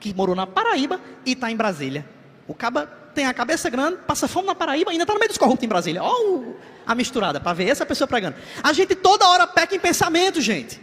que 0.00 0.14
morou 0.14 0.34
na 0.34 0.46
Paraíba 0.46 1.00
e 1.24 1.32
está 1.32 1.50
em 1.50 1.56
Brasília. 1.56 2.06
O 2.46 2.54
caba 2.54 2.86
tem 3.14 3.26
a 3.26 3.34
cabeça 3.34 3.68
grande, 3.68 3.98
passa 4.06 4.28
fome 4.28 4.46
na 4.46 4.54
Paraíba, 4.54 4.90
ainda 4.90 5.04
está 5.04 5.12
no 5.12 5.18
meio 5.18 5.28
dos 5.28 5.38
corruptos 5.38 5.64
em 5.64 5.68
Brasília. 5.68 6.02
Olha 6.02 6.54
a 6.86 6.94
misturada, 6.94 7.38
para 7.38 7.52
ver 7.52 7.68
essa 7.68 7.84
pessoa 7.84 8.08
pregando. 8.08 8.36
A 8.62 8.72
gente 8.72 8.94
toda 8.94 9.28
hora 9.28 9.46
peca 9.46 9.74
em 9.74 9.78
pensamento, 9.78 10.40
gente. 10.40 10.80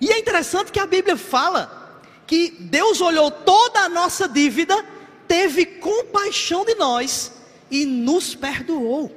E 0.00 0.10
é 0.10 0.18
interessante 0.18 0.72
que 0.72 0.80
a 0.80 0.86
Bíblia 0.86 1.16
fala 1.16 2.02
que 2.26 2.56
Deus 2.58 3.00
olhou 3.00 3.30
toda 3.30 3.80
a 3.80 3.88
nossa 3.88 4.28
dívida, 4.28 4.84
teve 5.28 5.64
compaixão 5.64 6.64
de 6.64 6.74
nós 6.74 7.32
e 7.70 7.86
nos 7.86 8.34
perdoou. 8.34 9.16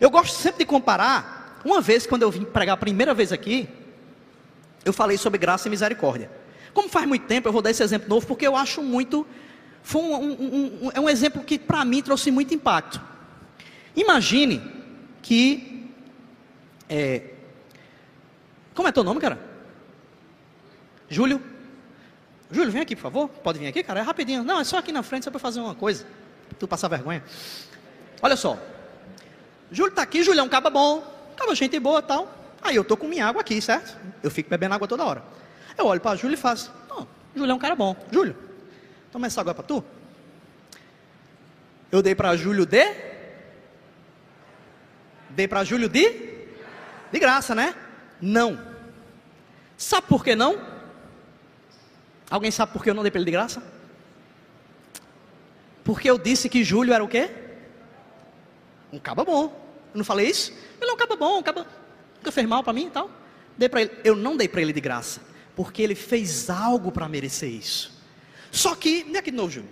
Eu 0.00 0.10
gosto 0.10 0.34
sempre 0.36 0.60
de 0.60 0.64
comparar. 0.64 1.60
Uma 1.64 1.80
vez, 1.80 2.06
quando 2.06 2.22
eu 2.22 2.30
vim 2.30 2.44
pregar 2.44 2.74
a 2.74 2.76
primeira 2.76 3.14
vez 3.14 3.30
aqui, 3.30 3.68
eu 4.84 4.92
falei 4.92 5.16
sobre 5.16 5.38
graça 5.38 5.68
e 5.68 5.70
misericórdia. 5.70 6.30
Como 6.74 6.88
faz 6.88 7.06
muito 7.06 7.26
tempo, 7.26 7.48
eu 7.48 7.52
vou 7.52 7.62
dar 7.62 7.70
esse 7.70 7.82
exemplo 7.82 8.08
novo, 8.08 8.26
porque 8.26 8.46
eu 8.46 8.56
acho 8.56 8.82
muito. 8.82 9.24
Foi 9.82 10.02
um, 10.02 10.14
um, 10.14 10.86
um, 10.86 10.90
é 10.92 11.00
um 11.00 11.08
exemplo 11.08 11.42
que 11.44 11.58
para 11.58 11.84
mim 11.84 12.02
trouxe 12.02 12.30
muito 12.30 12.52
impacto. 12.52 13.00
Imagine 13.94 14.60
que. 15.22 15.88
É, 16.88 17.30
como 18.74 18.88
é 18.88 18.92
teu 18.92 19.04
nome, 19.04 19.20
cara? 19.20 19.38
Júlio? 21.08 21.40
Júlio, 22.50 22.72
vem 22.72 22.82
aqui, 22.82 22.96
por 22.96 23.02
favor. 23.02 23.28
Pode 23.28 23.58
vir 23.58 23.68
aqui, 23.68 23.82
cara? 23.82 24.00
É 24.00 24.02
rapidinho. 24.02 24.42
Não, 24.42 24.60
é 24.60 24.64
só 24.64 24.78
aqui 24.78 24.90
na 24.90 25.02
frente, 25.02 25.24
só 25.24 25.30
para 25.30 25.40
fazer 25.40 25.60
uma 25.60 25.74
coisa. 25.74 26.04
Tu 26.58 26.66
passar 26.66 26.88
vergonha. 26.88 27.22
Olha 28.20 28.36
só. 28.36 28.58
Júlio 29.70 29.90
está 29.90 30.02
aqui, 30.02 30.22
Júlio 30.22 30.40
é 30.40 30.42
um 30.42 30.48
caba 30.48 30.70
bom. 30.70 31.02
Caba 31.36 31.54
gente 31.54 31.78
boa 31.78 32.02
tal. 32.02 32.32
Aí 32.60 32.74
eu 32.74 32.82
tô 32.84 32.96
com 32.96 33.06
minha 33.06 33.26
água 33.26 33.42
aqui, 33.42 33.60
certo? 33.60 33.96
Eu 34.22 34.30
fico 34.30 34.50
bebendo 34.50 34.74
água 34.74 34.88
toda 34.88 35.04
hora. 35.04 35.22
Eu 35.76 35.86
olho 35.86 36.00
para 36.00 36.16
Júlio 36.16 36.34
e 36.34 36.38
faço: 36.38 36.72
oh, 36.90 37.04
Júlio 37.34 37.52
é 37.52 37.54
um 37.54 37.58
cara 37.58 37.74
bom. 37.74 37.96
Júlio, 38.10 38.36
toma 39.10 39.26
essa 39.26 39.40
água 39.40 39.54
para 39.54 39.64
tu. 39.64 39.84
Eu 41.90 42.02
dei 42.02 42.14
para 42.14 42.36
Júlio 42.36 42.64
de? 42.64 42.84
Dei 45.30 45.48
para 45.48 45.64
Júlio 45.64 45.88
de? 45.88 46.34
De 47.12 47.18
graça, 47.18 47.54
né? 47.54 47.74
Não. 48.20 48.58
Sabe 49.76 50.06
por 50.06 50.24
que 50.24 50.34
não? 50.34 50.60
Alguém 52.30 52.50
sabe 52.50 52.72
por 52.72 52.82
que 52.82 52.90
eu 52.90 52.94
não 52.94 53.02
dei 53.02 53.10
para 53.10 53.18
ele 53.20 53.26
de 53.26 53.32
graça? 53.32 53.62
Porque 55.84 56.08
eu 56.08 56.16
disse 56.16 56.48
que 56.48 56.64
Júlio 56.64 56.94
era 56.94 57.04
o 57.04 57.08
quê? 57.08 57.30
Um 58.92 58.98
caba 58.98 59.24
bom. 59.24 59.44
Eu 59.92 59.98
não 59.98 60.04
falei 60.04 60.28
isso? 60.28 60.52
Ele 60.80 60.90
é 60.90 60.94
um 60.94 60.96
caba 60.96 61.16
bom, 61.16 61.38
um 61.38 61.42
caba. 61.42 61.66
Nunca 62.16 62.32
fez 62.32 62.46
mal 62.48 62.64
para 62.64 62.72
mim 62.72 62.86
e 62.86 62.90
tal. 62.90 63.10
Dei 63.58 63.68
para 63.68 63.82
ele. 63.82 63.90
Eu 64.02 64.16
não 64.16 64.36
dei 64.36 64.48
para 64.48 64.62
ele 64.62 64.72
de 64.72 64.80
graça 64.80 65.33
porque 65.56 65.82
ele 65.82 65.94
fez 65.94 66.50
algo 66.50 66.90
para 66.90 67.08
merecer 67.08 67.50
isso. 67.50 67.92
Só 68.50 68.74
que, 68.74 69.04
nem 69.04 69.16
aqui 69.16 69.30
de 69.30 69.36
novo, 69.36 69.50
Júlio. 69.50 69.68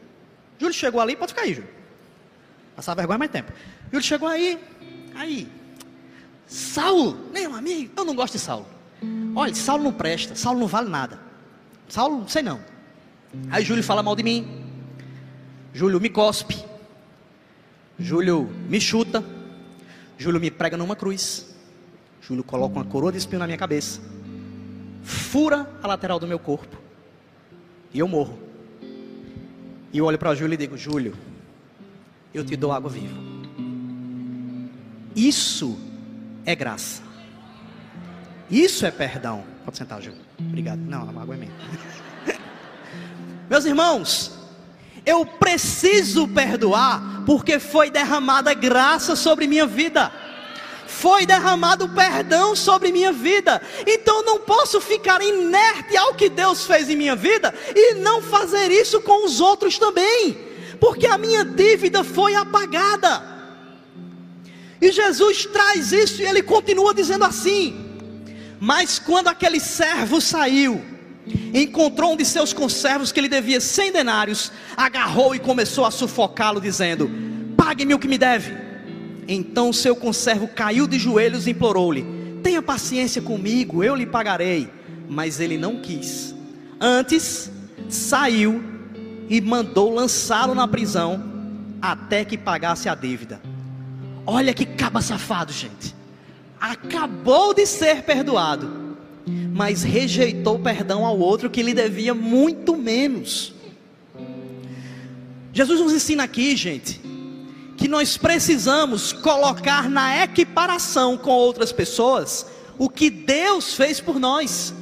Júlio 0.58 0.74
chegou 0.74 1.00
ali, 1.00 1.16
pode 1.16 1.32
ficar 1.32 1.42
aí, 1.42 1.54
Júlio. 1.54 1.70
Passar 2.76 2.94
vergonha 2.94 3.18
mais 3.18 3.30
tempo. 3.30 3.52
Júlio 3.90 4.02
chegou 4.02 4.28
aí, 4.28 4.58
aí. 5.14 5.48
Saulo, 6.46 7.28
meu 7.32 7.54
amigo, 7.54 7.92
eu 7.96 8.04
não 8.04 8.14
gosto 8.14 8.34
de 8.34 8.38
Saulo. 8.38 8.66
Olha, 9.34 9.54
Saulo 9.54 9.82
não 9.82 9.92
presta, 9.92 10.34
Saulo 10.36 10.60
não 10.60 10.66
vale 10.66 10.88
nada. 10.88 11.18
Saulo, 11.88 12.18
não 12.18 12.28
sei 12.28 12.42
não. 12.42 12.60
Aí 13.50 13.64
Júlio 13.64 13.82
fala 13.82 14.02
mal 14.02 14.14
de 14.14 14.22
mim. 14.22 14.64
Júlio 15.72 16.00
me 16.00 16.08
cospe. 16.08 16.62
Júlio 17.98 18.48
me 18.68 18.80
chuta. 18.80 19.24
Júlio 20.18 20.40
me 20.40 20.50
prega 20.50 20.76
numa 20.76 20.94
cruz. 20.94 21.54
Júlio 22.20 22.44
coloca 22.44 22.76
uma 22.76 22.84
coroa 22.84 23.10
de 23.10 23.18
espinho 23.18 23.40
na 23.40 23.46
minha 23.46 23.58
cabeça 23.58 24.00
fura 25.02 25.68
a 25.82 25.86
lateral 25.86 26.18
do 26.18 26.26
meu 26.26 26.38
corpo. 26.38 26.76
E 27.92 27.98
eu 27.98 28.08
morro. 28.08 28.38
E 29.92 29.98
eu 29.98 30.04
olho 30.06 30.18
para 30.18 30.34
Júlio 30.34 30.54
e 30.54 30.56
digo: 30.56 30.76
Júlio, 30.76 31.14
eu 32.32 32.44
te 32.44 32.56
dou 32.56 32.72
água 32.72 32.90
viva. 32.90 33.14
Isso 35.14 35.78
é 36.46 36.54
graça. 36.54 37.02
Isso 38.50 38.86
é 38.86 38.90
perdão. 38.90 39.44
Pode 39.64 39.76
sentar, 39.76 40.00
Júlio. 40.00 40.20
Obrigado. 40.38 40.78
Não, 40.78 41.02
a 41.02 41.22
água 41.22 41.34
é 41.34 41.38
minha. 41.38 41.52
Meus 43.50 43.64
irmãos, 43.64 44.38
eu 45.04 45.26
preciso 45.26 46.26
perdoar 46.28 47.22
porque 47.26 47.58
foi 47.58 47.90
derramada 47.90 48.54
graça 48.54 49.14
sobre 49.14 49.46
minha 49.46 49.66
vida 49.66 50.10
foi 50.92 51.24
derramado 51.24 51.88
perdão 51.88 52.54
sobre 52.54 52.92
minha 52.92 53.12
vida. 53.12 53.60
Então 53.86 54.22
não 54.22 54.40
posso 54.40 54.80
ficar 54.80 55.22
inerte 55.22 55.96
ao 55.96 56.14
que 56.14 56.28
Deus 56.28 56.66
fez 56.66 56.90
em 56.90 56.96
minha 56.96 57.16
vida 57.16 57.52
e 57.74 57.94
não 57.94 58.20
fazer 58.22 58.70
isso 58.70 59.00
com 59.00 59.24
os 59.24 59.40
outros 59.40 59.78
também, 59.78 60.36
porque 60.78 61.06
a 61.06 61.16
minha 61.16 61.44
dívida 61.44 62.04
foi 62.04 62.34
apagada. 62.34 63.32
E 64.80 64.92
Jesus 64.92 65.46
traz 65.46 65.92
isso 65.92 66.22
e 66.22 66.26
ele 66.26 66.42
continua 66.42 66.92
dizendo 66.92 67.24
assim: 67.24 67.98
Mas 68.60 68.98
quando 68.98 69.28
aquele 69.28 69.60
servo 69.60 70.20
saiu, 70.20 70.84
encontrou 71.54 72.12
um 72.12 72.16
de 72.16 72.24
seus 72.24 72.52
conservos 72.52 73.10
que 73.10 73.18
ele 73.18 73.28
devia 73.28 73.60
cem 73.60 73.90
denários, 73.90 74.52
agarrou 74.76 75.34
e 75.34 75.38
começou 75.38 75.84
a 75.84 75.90
sufocá-lo, 75.90 76.60
dizendo: 76.60 77.10
Pague-me 77.56 77.94
o 77.94 77.98
que 77.98 78.08
me 78.08 78.18
deve. 78.18 78.71
Então 79.26 79.72
seu 79.72 79.94
conservo 79.94 80.48
caiu 80.48 80.86
de 80.86 80.98
joelhos 80.98 81.46
e 81.46 81.50
implorou-lhe: 81.50 82.04
Tenha 82.42 82.62
paciência 82.62 83.22
comigo, 83.22 83.82
eu 83.82 83.94
lhe 83.94 84.06
pagarei. 84.06 84.68
Mas 85.08 85.40
ele 85.40 85.58
não 85.58 85.76
quis. 85.80 86.34
Antes, 86.80 87.50
saiu 87.88 88.62
e 89.28 89.40
mandou 89.40 89.94
lançá-lo 89.94 90.54
na 90.54 90.66
prisão 90.66 91.22
até 91.80 92.24
que 92.24 92.38
pagasse 92.38 92.88
a 92.88 92.94
dívida. 92.94 93.40
Olha 94.26 94.54
que 94.54 94.64
caba 94.64 95.00
safado, 95.00 95.52
gente. 95.52 95.94
Acabou 96.60 97.52
de 97.52 97.66
ser 97.66 98.02
perdoado, 98.02 98.96
mas 99.52 99.82
rejeitou 99.82 100.58
perdão 100.58 101.04
ao 101.04 101.18
outro 101.18 101.50
que 101.50 101.62
lhe 101.62 101.74
devia 101.74 102.14
muito 102.14 102.76
menos. 102.76 103.52
Jesus 105.52 105.80
nos 105.80 105.92
ensina 105.92 106.22
aqui, 106.22 106.56
gente, 106.56 107.00
que 107.82 107.88
nós 107.88 108.16
precisamos 108.16 109.12
colocar 109.12 109.90
na 109.90 110.22
equiparação 110.22 111.18
com 111.18 111.32
outras 111.32 111.72
pessoas 111.72 112.46
o 112.78 112.88
que 112.88 113.10
Deus 113.10 113.74
fez 113.74 114.00
por 114.00 114.20
nós. 114.20 114.72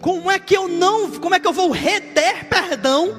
Como 0.00 0.30
é 0.30 0.38
que 0.38 0.56
eu 0.56 0.66
não, 0.66 1.10
como 1.10 1.34
é 1.34 1.38
que 1.38 1.46
eu 1.46 1.52
vou 1.52 1.70
reter 1.70 2.46
perdão 2.48 3.14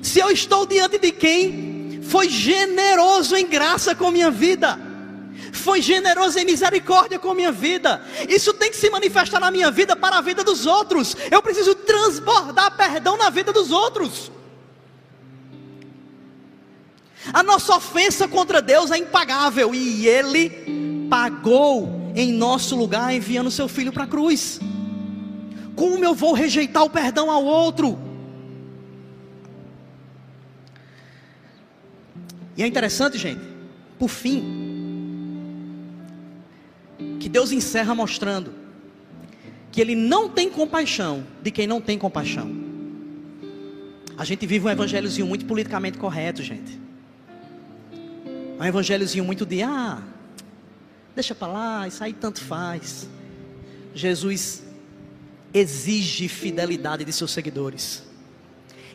se 0.00 0.20
eu 0.20 0.30
estou 0.30 0.64
diante 0.64 0.98
de 0.98 1.10
quem 1.10 2.00
foi 2.00 2.28
generoso 2.28 3.34
em 3.34 3.44
graça 3.44 3.92
com 3.92 4.12
minha 4.12 4.30
vida? 4.30 4.78
Foi 5.52 5.82
generoso 5.82 6.38
em 6.38 6.44
misericórdia 6.44 7.18
com 7.18 7.34
minha 7.34 7.50
vida. 7.50 8.00
Isso 8.28 8.54
tem 8.54 8.70
que 8.70 8.76
se 8.76 8.88
manifestar 8.88 9.40
na 9.40 9.50
minha 9.50 9.72
vida 9.72 9.96
para 9.96 10.18
a 10.18 10.20
vida 10.20 10.44
dos 10.44 10.64
outros. 10.64 11.16
Eu 11.28 11.42
preciso 11.42 11.74
transbordar 11.74 12.76
perdão 12.76 13.16
na 13.16 13.30
vida 13.30 13.52
dos 13.52 13.72
outros. 13.72 14.30
A 17.32 17.42
nossa 17.42 17.74
ofensa 17.74 18.28
contra 18.28 18.62
Deus 18.62 18.90
é 18.90 18.98
impagável 18.98 19.74
e 19.74 20.06
Ele 20.06 21.06
pagou 21.08 22.12
em 22.14 22.32
nosso 22.32 22.76
lugar, 22.76 23.14
enviando 23.14 23.50
seu 23.50 23.68
filho 23.68 23.92
para 23.92 24.04
a 24.04 24.06
cruz. 24.06 24.60
Como 25.74 26.02
eu 26.04 26.14
vou 26.14 26.32
rejeitar 26.32 26.82
o 26.82 26.90
perdão 26.90 27.30
ao 27.30 27.44
outro? 27.44 27.98
E 32.56 32.62
é 32.62 32.66
interessante, 32.66 33.18
gente, 33.18 33.42
por 33.98 34.08
fim, 34.08 34.42
que 37.20 37.28
Deus 37.28 37.52
encerra 37.52 37.94
mostrando 37.94 38.54
que 39.70 39.80
Ele 39.80 39.94
não 39.94 40.26
tem 40.30 40.48
compaixão 40.48 41.26
de 41.42 41.50
quem 41.50 41.66
não 41.66 41.82
tem 41.82 41.98
compaixão. 41.98 42.50
A 44.16 44.24
gente 44.24 44.46
vive 44.46 44.66
um 44.66 44.70
evangelhozinho 44.70 45.26
muito 45.26 45.44
politicamente 45.44 45.98
correto, 45.98 46.42
gente. 46.42 46.85
Um 48.58 48.64
evangelhozinho 48.64 49.24
muito 49.24 49.44
de, 49.44 49.62
ah, 49.62 50.02
deixa 51.14 51.34
para 51.34 51.48
lá, 51.48 51.88
isso 51.88 52.02
aí 52.02 52.12
tanto 52.12 52.40
faz. 52.40 53.08
Jesus 53.94 54.62
exige 55.52 56.28
fidelidade 56.28 57.04
de 57.04 57.12
seus 57.12 57.30
seguidores. 57.30 58.02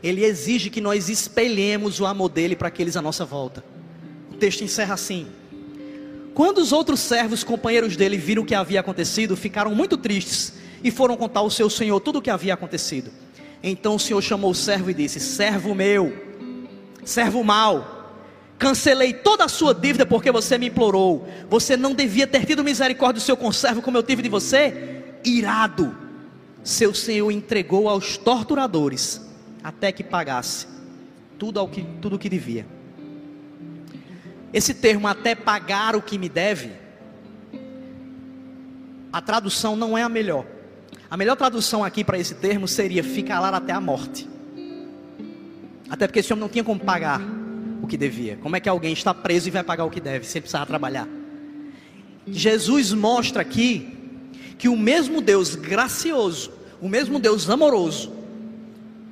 Ele 0.01 0.25
exige 0.25 0.69
que 0.69 0.81
nós 0.81 1.09
espelhemos 1.09 1.99
o 1.99 2.05
amor 2.05 2.29
dele 2.29 2.55
para 2.55 2.69
aqueles 2.69 2.97
à 2.97 3.01
nossa 3.01 3.23
volta. 3.23 3.63
O 4.31 4.35
texto 4.35 4.63
encerra 4.63 4.95
assim: 4.95 5.27
Quando 6.33 6.57
os 6.57 6.71
outros 6.71 6.99
servos, 6.99 7.43
companheiros 7.43 7.95
dele, 7.95 8.17
viram 8.17 8.41
o 8.41 8.45
que 8.45 8.55
havia 8.55 8.79
acontecido, 8.79 9.37
ficaram 9.37 9.75
muito 9.75 9.97
tristes 9.97 10.53
e 10.83 10.89
foram 10.89 11.15
contar 11.15 11.41
ao 11.41 11.49
seu 11.51 11.69
senhor 11.69 11.99
tudo 11.99 12.17
o 12.17 12.21
que 12.21 12.31
havia 12.31 12.55
acontecido. 12.55 13.11
Então 13.61 13.95
o 13.95 13.99
senhor 13.99 14.21
chamou 14.23 14.51
o 14.51 14.55
servo 14.55 14.89
e 14.89 14.93
disse: 14.93 15.19
Servo 15.19 15.75
meu, 15.75 16.11
servo 17.05 17.43
mau, 17.43 18.00
cancelei 18.61 19.11
toda 19.11 19.43
a 19.43 19.47
sua 19.47 19.73
dívida 19.73 20.05
porque 20.05 20.31
você 20.31 20.55
me 20.55 20.67
implorou. 20.67 21.27
Você 21.49 21.75
não 21.75 21.95
devia 21.95 22.27
ter 22.27 22.45
tido 22.45 22.63
misericórdia 22.63 23.19
do 23.19 23.25
seu 23.25 23.35
conservo 23.35 23.81
como 23.81 23.97
eu 23.97 24.03
tive 24.03 24.21
de 24.21 24.29
você? 24.29 25.03
Irado, 25.25 25.97
seu 26.63 26.93
senhor 26.93 27.31
entregou 27.31 27.89
aos 27.89 28.17
torturadores 28.17 29.19
até 29.63 29.91
que 29.91 30.03
pagasse 30.03 30.67
tudo 31.39 31.59
o 31.59 31.67
que, 31.67 31.81
tudo 31.99 32.19
que 32.19 32.29
devia. 32.29 32.67
Esse 34.53 34.75
termo, 34.75 35.07
até 35.07 35.33
pagar 35.33 35.95
o 35.95 36.01
que 36.01 36.19
me 36.19 36.29
deve, 36.29 36.71
a 39.11 39.21
tradução 39.21 39.75
não 39.75 39.97
é 39.97 40.03
a 40.03 40.09
melhor. 40.09 40.45
A 41.09 41.17
melhor 41.17 41.35
tradução 41.35 41.83
aqui 41.83 42.03
para 42.03 42.19
esse 42.19 42.35
termo 42.35 42.67
seria 42.67 43.03
ficar 43.03 43.39
lá 43.39 43.49
até 43.49 43.73
a 43.73 43.81
morte. 43.81 44.29
Até 45.89 46.05
porque 46.05 46.19
esse 46.19 46.31
homem 46.31 46.41
não 46.41 46.49
tinha 46.49 46.63
como 46.63 46.79
pagar 46.79 47.40
o 47.81 47.87
que 47.87 47.97
devia. 47.97 48.37
Como 48.37 48.55
é 48.55 48.59
que 48.59 48.69
alguém 48.69 48.93
está 48.93 49.13
preso 49.13 49.47
e 49.47 49.51
vai 49.51 49.63
pagar 49.63 49.85
o 49.85 49.89
que 49.89 49.99
deve, 49.99 50.25
sem 50.25 50.41
precisar 50.41 50.65
trabalhar? 50.65 51.07
Jesus 52.27 52.93
mostra 52.93 53.41
aqui 53.41 53.97
que 54.57 54.67
o 54.67 54.77
mesmo 54.77 55.21
Deus 55.21 55.55
gracioso, 55.55 56.51
o 56.79 56.87
mesmo 56.87 57.19
Deus 57.19 57.49
amoroso, 57.49 58.13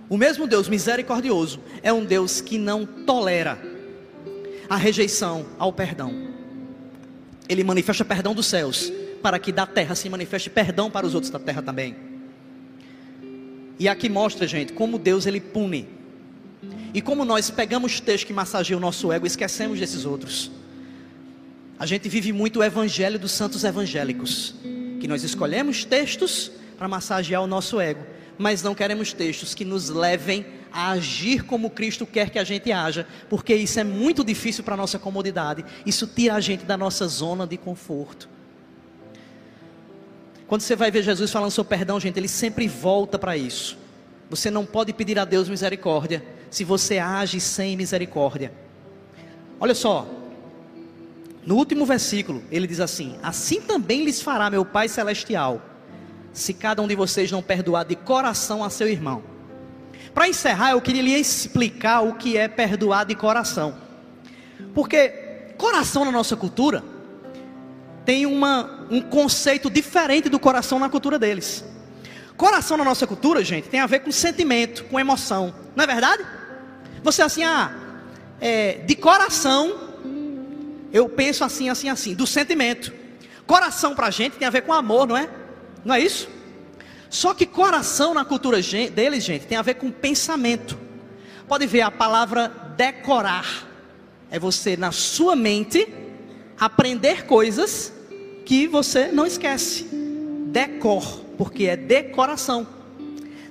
o 0.09 0.17
mesmo 0.17 0.47
Deus 0.47 0.67
misericordioso 0.67 1.59
é 1.83 1.93
um 1.93 2.03
Deus 2.03 2.41
que 2.41 2.57
não 2.57 2.85
tolera 2.85 3.59
a 4.69 4.75
rejeição 4.75 5.45
ao 5.57 5.73
perdão. 5.73 6.13
Ele 7.47 7.63
manifesta 7.63 8.05
perdão 8.05 8.35
dos 8.35 8.45
céus, 8.45 8.91
para 9.23 9.39
que 9.39 9.51
da 9.51 9.65
terra 9.65 9.95
se 9.95 10.07
manifeste 10.09 10.49
perdão 10.49 10.89
para 10.89 11.05
os 11.05 11.13
outros 11.13 11.31
da 11.31 11.39
terra 11.39 11.61
também. 11.61 11.95
E 13.79 13.87
aqui 13.87 14.09
mostra, 14.09 14.45
gente, 14.45 14.73
como 14.73 14.99
Deus 14.99 15.25
ele 15.25 15.39
pune. 15.39 15.87
E 16.93 17.01
como 17.01 17.23
nós 17.23 17.49
pegamos 17.49 17.99
textos 17.99 18.27
que 18.27 18.33
massageiam 18.33 18.77
o 18.77 18.81
nosso 18.81 19.11
ego 19.11 19.25
esquecemos 19.25 19.79
desses 19.79 20.05
outros. 20.05 20.51
A 21.77 21.85
gente 21.85 22.09
vive 22.09 22.33
muito 22.33 22.59
o 22.59 22.63
evangelho 22.63 23.17
dos 23.17 23.31
santos 23.31 23.63
evangélicos, 23.63 24.55
que 24.99 25.07
nós 25.07 25.23
escolhemos 25.23 25.85
textos 25.85 26.51
para 26.77 26.87
massagear 26.87 27.41
o 27.41 27.47
nosso 27.47 27.79
ego 27.79 28.03
mas 28.39 28.63
não 28.63 28.73
queremos 28.73 29.11
textos 29.11 29.53
que 29.53 29.65
nos 29.65 29.89
levem 29.89 30.45
a 30.71 30.91
agir 30.91 31.43
como 31.43 31.69
Cristo 31.69 32.05
quer 32.05 32.29
que 32.29 32.39
a 32.39 32.43
gente 32.43 32.71
haja, 32.71 33.05
porque 33.29 33.53
isso 33.53 33.77
é 33.81 33.83
muito 33.83 34.23
difícil 34.23 34.63
para 34.63 34.75
a 34.75 34.77
nossa 34.77 34.97
comodidade, 34.97 35.65
isso 35.85 36.07
tira 36.07 36.35
a 36.35 36.39
gente 36.39 36.63
da 36.63 36.77
nossa 36.77 37.05
zona 37.05 37.45
de 37.45 37.57
conforto. 37.57 38.29
Quando 40.47 40.61
você 40.61 40.73
vai 40.73 40.89
ver 40.89 41.03
Jesus 41.03 41.29
falando 41.29 41.51
sobre 41.51 41.75
perdão, 41.75 41.99
gente, 41.99 42.17
ele 42.17 42.29
sempre 42.29 42.65
volta 42.65 43.19
para 43.19 43.35
isso. 43.35 43.77
Você 44.29 44.49
não 44.49 44.65
pode 44.65 44.93
pedir 44.93 45.19
a 45.19 45.25
Deus 45.25 45.49
misericórdia 45.49 46.23
se 46.49 46.63
você 46.63 46.97
age 46.97 47.39
sem 47.39 47.77
misericórdia. 47.77 48.51
Olha 49.59 49.75
só, 49.75 50.07
no 51.45 51.55
último 51.55 51.85
versículo, 51.85 52.43
ele 52.51 52.67
diz 52.67 52.79
assim: 52.79 53.17
Assim 53.23 53.61
também 53.61 54.03
lhes 54.03 54.21
fará 54.21 54.49
meu 54.49 54.65
Pai 54.65 54.87
Celestial 54.87 55.61
se 56.31 56.53
cada 56.53 56.81
um 56.81 56.87
de 56.87 56.95
vocês 56.95 57.31
não 57.31 57.41
perdoar 57.41 57.83
de 57.85 57.95
coração 57.95 58.63
a 58.63 58.69
seu 58.69 58.87
irmão. 58.87 59.23
Para 60.13 60.27
encerrar, 60.27 60.71
eu 60.71 60.81
queria 60.81 61.01
lhe 61.01 61.13
explicar 61.13 62.01
o 62.01 62.15
que 62.15 62.37
é 62.37 62.47
perdoar 62.47 63.05
de 63.05 63.15
coração. 63.15 63.75
Porque 64.73 65.09
coração 65.57 66.05
na 66.05 66.11
nossa 66.11 66.35
cultura 66.35 66.83
tem 68.05 68.25
uma, 68.25 68.87
um 68.89 69.01
conceito 69.01 69.69
diferente 69.69 70.29
do 70.29 70.39
coração 70.39 70.79
na 70.79 70.89
cultura 70.89 71.19
deles. 71.19 71.63
Coração 72.37 72.77
na 72.77 72.83
nossa 72.83 73.05
cultura, 73.05 73.43
gente, 73.43 73.67
tem 73.67 73.79
a 73.79 73.85
ver 73.85 73.99
com 73.99 74.11
sentimento, 74.11 74.85
com 74.85 74.99
emoção. 74.99 75.53
Não 75.75 75.83
é 75.83 75.87
verdade? 75.87 76.25
Você 77.03 77.21
assim, 77.21 77.43
ah, 77.43 77.71
é, 78.41 78.79
de 78.85 78.95
coração, 78.95 79.75
eu 80.91 81.07
penso 81.07 81.43
assim, 81.43 81.69
assim, 81.69 81.89
assim, 81.89 82.13
do 82.13 82.25
sentimento. 82.25 82.93
Coração 83.45 83.95
para 83.95 84.07
a 84.07 84.11
gente 84.11 84.37
tem 84.37 84.47
a 84.47 84.51
ver 84.51 84.61
com 84.61 84.73
amor, 84.73 85.07
não 85.07 85.17
é? 85.17 85.29
Não 85.83 85.95
é 85.95 85.99
isso? 85.99 86.27
Só 87.09 87.33
que 87.33 87.45
coração 87.45 88.13
na 88.13 88.23
cultura 88.23 88.59
deles, 88.61 89.23
gente, 89.23 89.47
tem 89.47 89.57
a 89.57 89.61
ver 89.61 89.75
com 89.75 89.89
pensamento. 89.89 90.77
Pode 91.47 91.65
ver 91.65 91.81
a 91.81 91.89
palavra 91.89 92.51
decorar. 92.77 93.67
É 94.29 94.37
você, 94.37 94.77
na 94.77 94.91
sua 94.91 95.35
mente, 95.35 95.91
aprender 96.59 97.25
coisas 97.25 97.91
que 98.45 98.67
você 98.67 99.07
não 99.07 99.25
esquece. 99.25 99.87
Decor, 100.51 101.21
porque 101.37 101.65
é 101.65 101.75
decoração. 101.75 102.67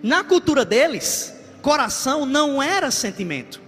Na 0.01 0.23
cultura 0.23 0.65
deles, 0.65 1.35
coração 1.63 2.25
não 2.25 2.63
era 2.63 2.91
sentimento. 2.91 3.61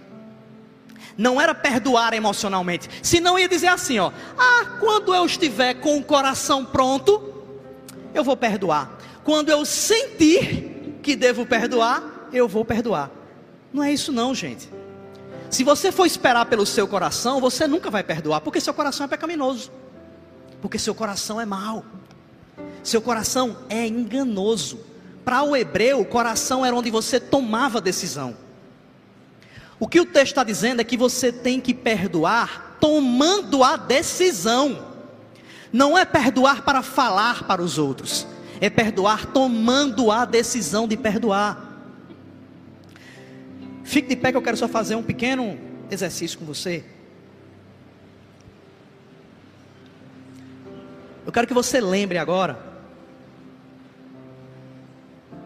Não 1.17 1.39
era 1.39 1.53
perdoar 1.53 2.13
emocionalmente. 2.13 2.89
Senão 3.03 3.37
ia 3.37 3.47
dizer 3.47 3.67
assim, 3.67 3.99
ó: 3.99 4.11
"Ah, 4.37 4.77
quando 4.79 5.13
eu 5.13 5.25
estiver 5.25 5.75
com 5.75 5.97
o 5.97 6.03
coração 6.03 6.65
pronto, 6.65 7.31
eu 8.13 8.23
vou 8.23 8.35
perdoar. 8.37 8.97
Quando 9.23 9.49
eu 9.49 9.65
sentir 9.65 10.99
que 11.03 11.15
devo 11.15 11.45
perdoar, 11.45 12.29
eu 12.31 12.47
vou 12.47 12.65
perdoar. 12.65 13.11
Não 13.73 13.83
é 13.83 13.91
isso 13.91 14.11
não, 14.11 14.33
gente. 14.33 14.69
Se 15.49 15.63
você 15.63 15.91
for 15.91 16.05
esperar 16.05 16.45
pelo 16.45 16.65
seu 16.65 16.87
coração, 16.87 17.41
você 17.41 17.67
nunca 17.67 17.89
vai 17.89 18.03
perdoar, 18.03 18.41
porque 18.41 18.61
seu 18.61 18.73
coração 18.73 19.05
é 19.05 19.07
pecaminoso. 19.07 19.71
Porque 20.61 20.79
seu 20.79 20.95
coração 20.95 21.41
é 21.41 21.45
mau. 21.45 21.83
Seu 22.83 23.01
coração 23.01 23.57
é 23.69 23.85
enganoso. 23.85 24.79
Para 25.23 25.43
o 25.43 25.55
hebreu, 25.55 25.99
o 25.99 26.05
coração 26.05 26.65
era 26.65 26.75
onde 26.75 26.89
você 26.89 27.19
tomava 27.19 27.79
decisão. 27.79 28.35
O 29.79 29.87
que 29.87 29.99
o 29.99 30.05
texto 30.05 30.33
está 30.33 30.43
dizendo 30.43 30.79
é 30.79 30.83
que 30.83 30.97
você 30.97 31.31
tem 31.31 31.59
que 31.59 31.73
perdoar 31.73 32.77
tomando 32.79 33.63
a 33.63 33.77
decisão. 33.77 34.87
Não 35.71 35.97
é 35.97 36.05
perdoar 36.05 36.63
para 36.63 36.81
falar 36.81 37.43
para 37.45 37.61
os 37.61 37.77
outros, 37.77 38.27
é 38.59 38.69
perdoar 38.69 39.27
tomando 39.27 40.11
a 40.11 40.25
decisão 40.25 40.87
de 40.87 40.97
perdoar. 40.97 41.69
Fique 43.83 44.09
de 44.09 44.15
pé 44.15 44.31
que 44.31 44.37
eu 44.37 44.41
quero 44.41 44.57
só 44.57 44.67
fazer 44.67 44.95
um 44.95 45.03
pequeno 45.03 45.57
exercício 45.89 46.37
com 46.37 46.45
você. 46.45 46.83
Eu 51.25 51.31
quero 51.31 51.47
que 51.47 51.53
você 51.53 51.79
lembre 51.79 52.17
agora 52.17 52.70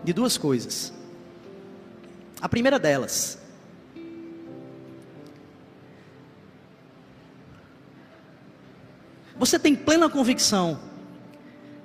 de 0.06 0.14
duas 0.14 0.38
coisas. 0.38 0.94
A 2.40 2.48
primeira 2.48 2.80
delas, 2.80 3.40
Você 9.38 9.60
tem 9.60 9.76
plena 9.76 10.10
convicção 10.10 10.80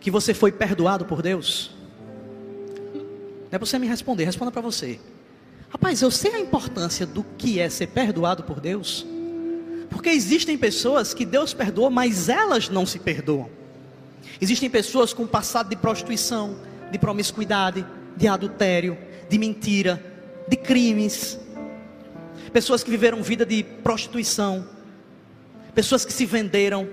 que 0.01 0.11
você 0.11 0.33
foi 0.33 0.53
perdoado 0.53 1.05
por 1.05 1.21
Deus? 1.21 1.73
Não 2.95 3.49
é 3.51 3.59
para 3.59 3.67
você 3.67 3.79
me 3.79 3.89
responder, 3.89 4.25
responda 4.25 4.53
para 4.53 4.63
você. 4.63 5.01
Rapaz, 5.69 6.01
eu 6.01 6.11
sei 6.11 6.35
a 6.35 6.41
importância 6.41 7.05
do 7.05 7.25
que 7.37 7.59
é 7.59 7.69
ser 7.69 7.89
perdoado 7.89 8.45
por 8.45 8.61
Deus, 8.61 9.05
porque 9.89 10.09
existem 10.11 10.57
pessoas 10.57 11.13
que 11.13 11.27
Deus 11.27 11.53
perdoa, 11.53 11.91
mas 11.91 12.29
elas 12.29 12.69
não 12.69 12.87
se 12.87 13.01
perdoam. 13.01 13.51
Existem 14.41 14.71
pessoas 14.71 15.13
com 15.13 15.27
passado 15.27 15.69
de 15.69 15.77
prostituição, 15.77 16.57
de 16.93 16.99
promiscuidade, 16.99 17.85
de 18.21 18.29
adultério, 18.29 18.99
de 19.31 19.39
mentira, 19.39 20.01
de 20.47 20.57
crimes. 20.57 21.41
Pessoas 22.53 22.85
que 22.85 22.91
viveram 22.91 23.23
vida 23.23 23.47
de 23.47 23.65
prostituição, 23.65 24.69
pessoas 25.75 26.05
que 26.05 26.13
se 26.13 26.27
venderam, 26.27 26.87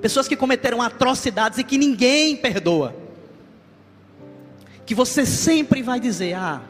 pessoas 0.00 0.28
que 0.28 0.36
cometeram 0.36 0.80
atrocidades 0.80 1.58
e 1.58 1.64
que 1.64 1.76
ninguém 1.76 2.36
perdoa. 2.36 2.94
Que 4.86 4.94
você 4.94 5.26
sempre 5.26 5.82
vai 5.82 5.98
dizer: 5.98 6.34
Ah, 6.34 6.62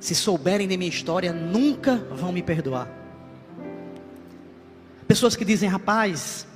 se 0.00 0.14
souberem 0.14 0.66
de 0.66 0.76
minha 0.76 0.88
história, 0.88 1.32
nunca 1.32 1.96
vão 1.96 2.32
me 2.32 2.42
perdoar. 2.42 2.88
Pessoas 5.06 5.36
que 5.36 5.44
dizem: 5.44 5.68
Rapaz, 5.68 6.46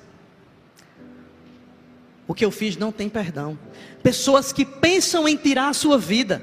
o 2.33 2.35
que 2.35 2.47
eu 2.47 2.51
fiz 2.51 2.79
não 2.79 2.91
tem 2.91 3.11
perdão. 3.11 3.59
Pessoas 4.03 4.55
que 4.55 4.65
pensam 4.65 5.29
em 5.29 5.37
tirar 5.37 5.69
a 5.69 5.75
sua 5.75 5.99
vida, 5.99 6.41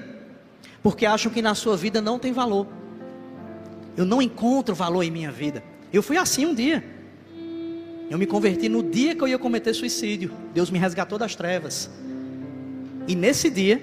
porque 0.83 1.03
acham 1.03 1.31
que 1.31 1.41
na 1.41 1.55
sua 1.55 1.75
vida 1.75 1.99
não 1.99 2.19
tem 2.19 2.31
valor. 2.31 2.67
Eu 3.97 4.05
não 4.05 4.21
encontro 4.21 4.75
valor 4.75 5.01
em 5.01 5.09
minha 5.09 5.31
vida. 5.31 5.63
Eu 5.91 6.03
fui 6.03 6.15
assim 6.15 6.45
um 6.45 6.53
dia. 6.53 6.83
Eu 8.07 8.19
me 8.19 8.27
converti 8.27 8.69
no 8.69 8.83
dia 8.83 9.15
que 9.15 9.23
eu 9.23 9.27
ia 9.27 9.39
cometer 9.39 9.73
suicídio. 9.73 10.31
Deus 10.53 10.69
me 10.69 10.77
resgatou 10.77 11.17
das 11.17 11.35
trevas. 11.35 11.89
E 13.07 13.15
nesse 13.15 13.49
dia, 13.49 13.81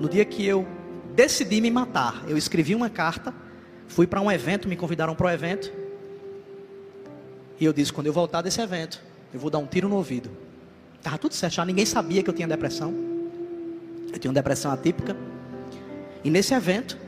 no 0.00 0.08
dia 0.08 0.24
que 0.24 0.44
eu 0.44 0.66
decidi 1.14 1.60
me 1.60 1.70
matar, 1.70 2.24
eu 2.26 2.36
escrevi 2.36 2.74
uma 2.74 2.90
carta, 2.90 3.32
fui 3.86 4.08
para 4.08 4.20
um 4.20 4.28
evento, 4.28 4.66
me 4.66 4.74
convidaram 4.74 5.14
para 5.14 5.26
o 5.26 5.30
um 5.30 5.32
evento. 5.32 5.72
E 7.60 7.64
eu 7.64 7.72
disse: 7.72 7.92
quando 7.92 8.08
eu 8.08 8.12
voltar 8.12 8.42
desse 8.42 8.60
evento, 8.60 9.00
eu 9.32 9.38
vou 9.38 9.50
dar 9.50 9.58
um 9.58 9.66
tiro 9.66 9.88
no 9.88 9.94
ouvido. 9.94 10.45
Estava 11.06 11.18
tudo 11.18 11.34
certo, 11.34 11.54
já 11.54 11.64
ninguém 11.64 11.86
sabia 11.86 12.20
que 12.20 12.28
eu 12.28 12.34
tinha 12.34 12.48
depressão. 12.48 12.92
Eu 14.12 14.18
tinha 14.18 14.28
uma 14.28 14.34
depressão 14.34 14.72
atípica. 14.72 15.16
E 16.24 16.28
nesse 16.28 16.52
evento, 16.52 16.98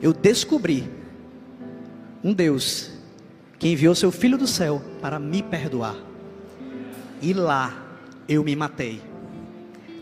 eu 0.00 0.14
descobri 0.14 0.90
um 2.24 2.32
Deus 2.32 2.90
que 3.58 3.68
enviou 3.68 3.94
seu 3.94 4.10
Filho 4.10 4.38
do 4.38 4.46
céu 4.46 4.82
para 4.98 5.18
me 5.18 5.42
perdoar. 5.42 5.94
E 7.20 7.34
lá 7.34 7.98
eu 8.26 8.42
me 8.42 8.56
matei. 8.56 9.02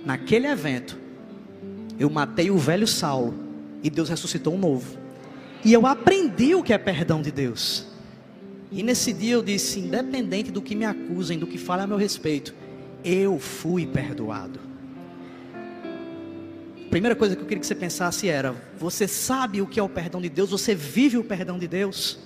Naquele 0.05 0.47
evento, 0.47 0.97
eu 1.99 2.09
matei 2.09 2.49
o 2.49 2.59
velho 2.59 2.87
Saulo 2.87 3.35
e 3.83 3.91
Deus 3.91 4.09
ressuscitou 4.09 4.55
um 4.55 4.59
novo. 4.59 4.97
E 5.65 5.73
eu 5.73 5.85
aprendi 5.85 6.55
o 6.55 6.63
que 6.63 6.73
é 6.73 6.79
perdão 6.79 7.21
de 7.21 7.33
Deus. 7.33 7.96
E 8.77 8.83
nesse 8.83 9.11
dia 9.11 9.33
eu 9.33 9.43
disse: 9.43 9.81
independente 9.81 10.51
do 10.51 10.61
que 10.61 10.75
me 10.75 10.85
acusem, 10.85 11.39
do 11.39 11.47
que 11.47 11.57
falem 11.57 11.85
a 11.85 11.87
meu 11.87 11.97
respeito, 11.97 12.55
eu 13.03 13.39
fui 13.39 13.87
perdoado. 13.87 14.61
A 16.85 16.91
primeira 16.91 17.17
coisa 17.17 17.35
que 17.35 17.41
eu 17.41 17.47
queria 17.47 17.61
que 17.61 17.67
você 17.67 17.75
pensasse 17.75 18.29
era: 18.29 18.55
você 18.79 19.09
sabe 19.09 19.63
o 19.63 19.67
que 19.67 19.81
é 19.81 19.83
o 19.83 19.89
perdão 19.89 20.21
de 20.21 20.29
Deus? 20.29 20.51
Você 20.51 20.75
vive 20.75 21.17
o 21.17 21.25
perdão 21.25 21.59
de 21.59 21.67
Deus? 21.67 22.19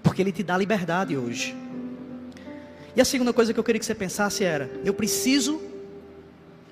Porque 0.00 0.22
Ele 0.22 0.30
te 0.30 0.44
dá 0.44 0.56
liberdade 0.56 1.16
hoje. 1.16 1.56
E 2.94 3.00
a 3.00 3.04
segunda 3.04 3.32
coisa 3.32 3.52
que 3.52 3.58
eu 3.58 3.64
queria 3.64 3.80
que 3.80 3.86
você 3.86 3.96
pensasse 3.96 4.44
era: 4.44 4.70
eu 4.84 4.94
preciso 4.94 5.60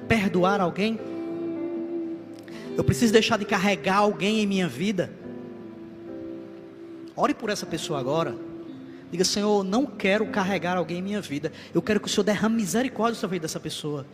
perdoar 0.07 0.61
alguém? 0.61 0.97
Eu 2.77 2.85
preciso 2.85 3.13
deixar 3.13 3.37
de 3.37 3.45
carregar 3.45 3.97
alguém 3.97 4.43
em 4.43 4.47
minha 4.47 4.69
vida? 4.69 5.11
Ore 7.17 7.35
por 7.35 7.49
essa 7.49 7.65
pessoa 7.65 7.99
agora. 7.99 8.37
Diga, 9.11 9.25
Senhor, 9.25 9.65
não 9.65 9.87
quero 9.87 10.27
carregar 10.27 10.77
alguém 10.77 10.99
em 10.99 11.03
minha 11.03 11.21
vida. 11.21 11.53
Eu 11.73 11.81
quero 11.81 12.01
que 12.01 12.07
o 12.07 12.11
Senhor 12.11 12.25
derrame 12.25 12.57
misericórdia 12.57 13.19
sobre 13.19 13.37
a 13.37 13.39
vida 13.39 13.47
dessa 13.47 13.61
pessoa. 13.61 14.05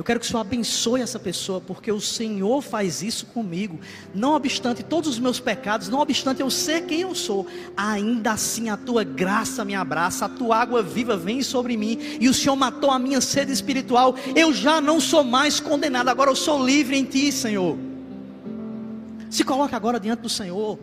Eu 0.00 0.04
quero 0.04 0.18
que 0.18 0.24
o 0.24 0.28
Senhor 0.28 0.40
abençoe 0.40 1.02
essa 1.02 1.18
pessoa, 1.18 1.60
porque 1.60 1.92
o 1.92 2.00
Senhor 2.00 2.62
faz 2.62 3.02
isso 3.02 3.26
comigo. 3.26 3.78
Não 4.14 4.34
obstante 4.34 4.82
todos 4.82 5.10
os 5.10 5.18
meus 5.18 5.38
pecados, 5.38 5.90
não 5.90 6.00
obstante 6.00 6.40
eu 6.40 6.48
ser 6.48 6.86
quem 6.86 7.02
eu 7.02 7.14
sou, 7.14 7.46
ainda 7.76 8.32
assim 8.32 8.70
a 8.70 8.78
tua 8.78 9.04
graça 9.04 9.62
me 9.62 9.74
abraça, 9.74 10.24
a 10.24 10.28
tua 10.28 10.56
água 10.56 10.82
viva 10.82 11.18
vem 11.18 11.42
sobre 11.42 11.76
mim, 11.76 11.98
e 12.18 12.30
o 12.30 12.34
Senhor 12.34 12.56
matou 12.56 12.90
a 12.90 12.98
minha 12.98 13.20
sede 13.20 13.52
espiritual. 13.52 14.14
Eu 14.34 14.54
já 14.54 14.80
não 14.80 15.00
sou 15.00 15.22
mais 15.22 15.60
condenado, 15.60 16.08
agora 16.08 16.30
eu 16.30 16.36
sou 16.36 16.64
livre 16.64 16.96
em 16.96 17.04
ti, 17.04 17.30
Senhor. 17.30 17.76
Se 19.28 19.44
coloque 19.44 19.74
agora 19.74 20.00
diante 20.00 20.20
do 20.20 20.30
Senhor. 20.30 20.78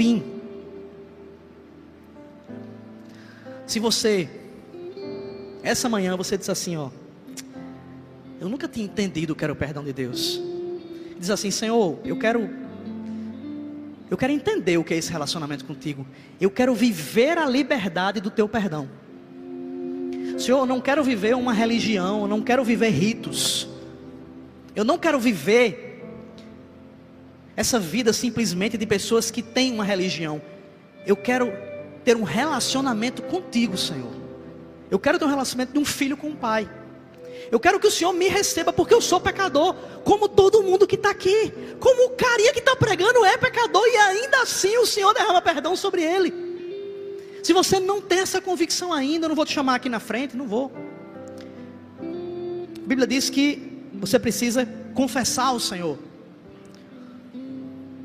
Fim, 0.00 0.22
se 3.66 3.78
você, 3.78 4.30
essa 5.62 5.90
manhã 5.90 6.16
você 6.16 6.38
disse 6.38 6.50
assim, 6.50 6.74
ó, 6.74 6.88
eu 8.40 8.48
nunca 8.48 8.66
tinha 8.66 8.86
entendido 8.86 9.34
o 9.34 9.36
que 9.36 9.44
era 9.44 9.52
o 9.52 9.56
perdão 9.56 9.84
de 9.84 9.92
Deus. 9.92 10.40
Diz 11.18 11.28
assim, 11.28 11.50
Senhor, 11.50 11.98
eu 12.02 12.18
quero, 12.18 12.48
eu 14.08 14.16
quero 14.16 14.32
entender 14.32 14.78
o 14.78 14.84
que 14.84 14.94
é 14.94 14.96
esse 14.96 15.12
relacionamento 15.12 15.66
contigo. 15.66 16.06
Eu 16.40 16.50
quero 16.50 16.74
viver 16.74 17.36
a 17.36 17.44
liberdade 17.44 18.22
do 18.22 18.30
teu 18.30 18.48
perdão. 18.48 18.88
Senhor, 20.38 20.60
eu 20.60 20.66
não 20.66 20.80
quero 20.80 21.04
viver 21.04 21.36
uma 21.36 21.52
religião, 21.52 22.22
eu 22.22 22.26
não 22.26 22.40
quero 22.40 22.64
viver 22.64 22.88
ritos. 22.88 23.68
Eu 24.74 24.82
não 24.82 24.96
quero 24.96 25.20
viver 25.20 25.89
essa 27.60 27.78
vida 27.78 28.10
simplesmente 28.10 28.78
de 28.78 28.86
pessoas 28.86 29.30
que 29.30 29.42
têm 29.42 29.70
uma 29.70 29.84
religião. 29.84 30.40
Eu 31.06 31.14
quero 31.14 31.52
ter 32.02 32.16
um 32.16 32.22
relacionamento 32.22 33.20
contigo, 33.20 33.76
Senhor. 33.76 34.12
Eu 34.90 34.98
quero 34.98 35.18
ter 35.18 35.26
um 35.26 35.28
relacionamento 35.28 35.74
de 35.74 35.78
um 35.78 35.84
filho 35.84 36.16
com 36.16 36.28
um 36.28 36.34
pai. 36.34 36.66
Eu 37.52 37.60
quero 37.60 37.78
que 37.78 37.86
o 37.86 37.90
Senhor 37.90 38.14
me 38.14 38.28
receba, 38.28 38.72
porque 38.72 38.94
eu 38.94 39.00
sou 39.02 39.20
pecador, 39.20 39.74
como 40.04 40.26
todo 40.26 40.62
mundo 40.62 40.86
que 40.86 40.94
está 40.94 41.10
aqui, 41.10 41.52
como 41.78 42.06
o 42.06 42.16
carinha 42.16 42.50
que 42.54 42.60
está 42.60 42.74
pregando 42.74 43.22
é 43.26 43.36
pecador, 43.36 43.86
e 43.86 43.96
ainda 43.98 44.40
assim 44.40 44.78
o 44.78 44.86
Senhor 44.86 45.12
derrama 45.12 45.42
perdão 45.42 45.76
sobre 45.76 46.02
ele. 46.02 46.32
Se 47.42 47.52
você 47.52 47.78
não 47.78 48.00
tem 48.00 48.20
essa 48.20 48.40
convicção 48.40 48.90
ainda, 48.90 49.26
eu 49.26 49.28
não 49.28 49.36
vou 49.36 49.44
te 49.44 49.52
chamar 49.52 49.74
aqui 49.74 49.90
na 49.90 50.00
frente, 50.00 50.34
não 50.34 50.48
vou. 50.48 50.72
A 52.00 52.86
Bíblia 52.86 53.06
diz 53.06 53.28
que 53.28 53.84
você 53.92 54.18
precisa 54.18 54.66
confessar 54.94 55.48
ao 55.48 55.60
Senhor. 55.60 55.98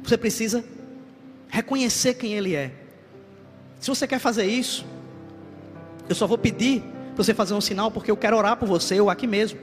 Você 0.05 0.17
precisa 0.17 0.63
reconhecer 1.49 2.13
quem 2.13 2.33
Ele 2.33 2.55
é. 2.55 2.71
Se 3.79 3.89
você 3.89 4.07
quer 4.07 4.19
fazer 4.19 4.45
isso, 4.45 4.85
eu 6.07 6.15
só 6.15 6.27
vou 6.27 6.37
pedir 6.37 6.81
para 7.15 7.23
você 7.23 7.33
fazer 7.33 7.53
um 7.53 7.61
sinal, 7.61 7.89
porque 7.89 8.11
eu 8.11 8.17
quero 8.17 8.37
orar 8.37 8.57
por 8.57 8.67
você, 8.67 8.99
ou 8.99 9.09
aqui 9.09 9.25
mesmo. 9.25 9.59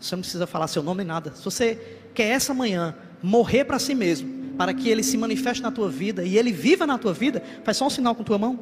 Você 0.00 0.16
não 0.16 0.22
precisa 0.22 0.46
falar 0.46 0.66
seu 0.66 0.82
nome 0.82 0.98
nem 0.98 1.06
nada. 1.06 1.32
Se 1.34 1.44
você 1.44 1.78
quer 2.12 2.28
essa 2.28 2.52
manhã 2.52 2.94
morrer 3.22 3.64
para 3.64 3.78
si 3.78 3.94
mesmo, 3.94 4.54
para 4.58 4.74
que 4.74 4.88
Ele 4.88 5.02
se 5.02 5.16
manifeste 5.16 5.62
na 5.62 5.70
tua 5.70 5.88
vida 5.88 6.24
e 6.24 6.36
Ele 6.36 6.52
viva 6.52 6.86
na 6.86 6.98
tua 6.98 7.12
vida, 7.12 7.42
faz 7.62 7.76
só 7.76 7.86
um 7.86 7.90
sinal 7.90 8.14
com 8.14 8.24
tua 8.24 8.38
mão. 8.38 8.58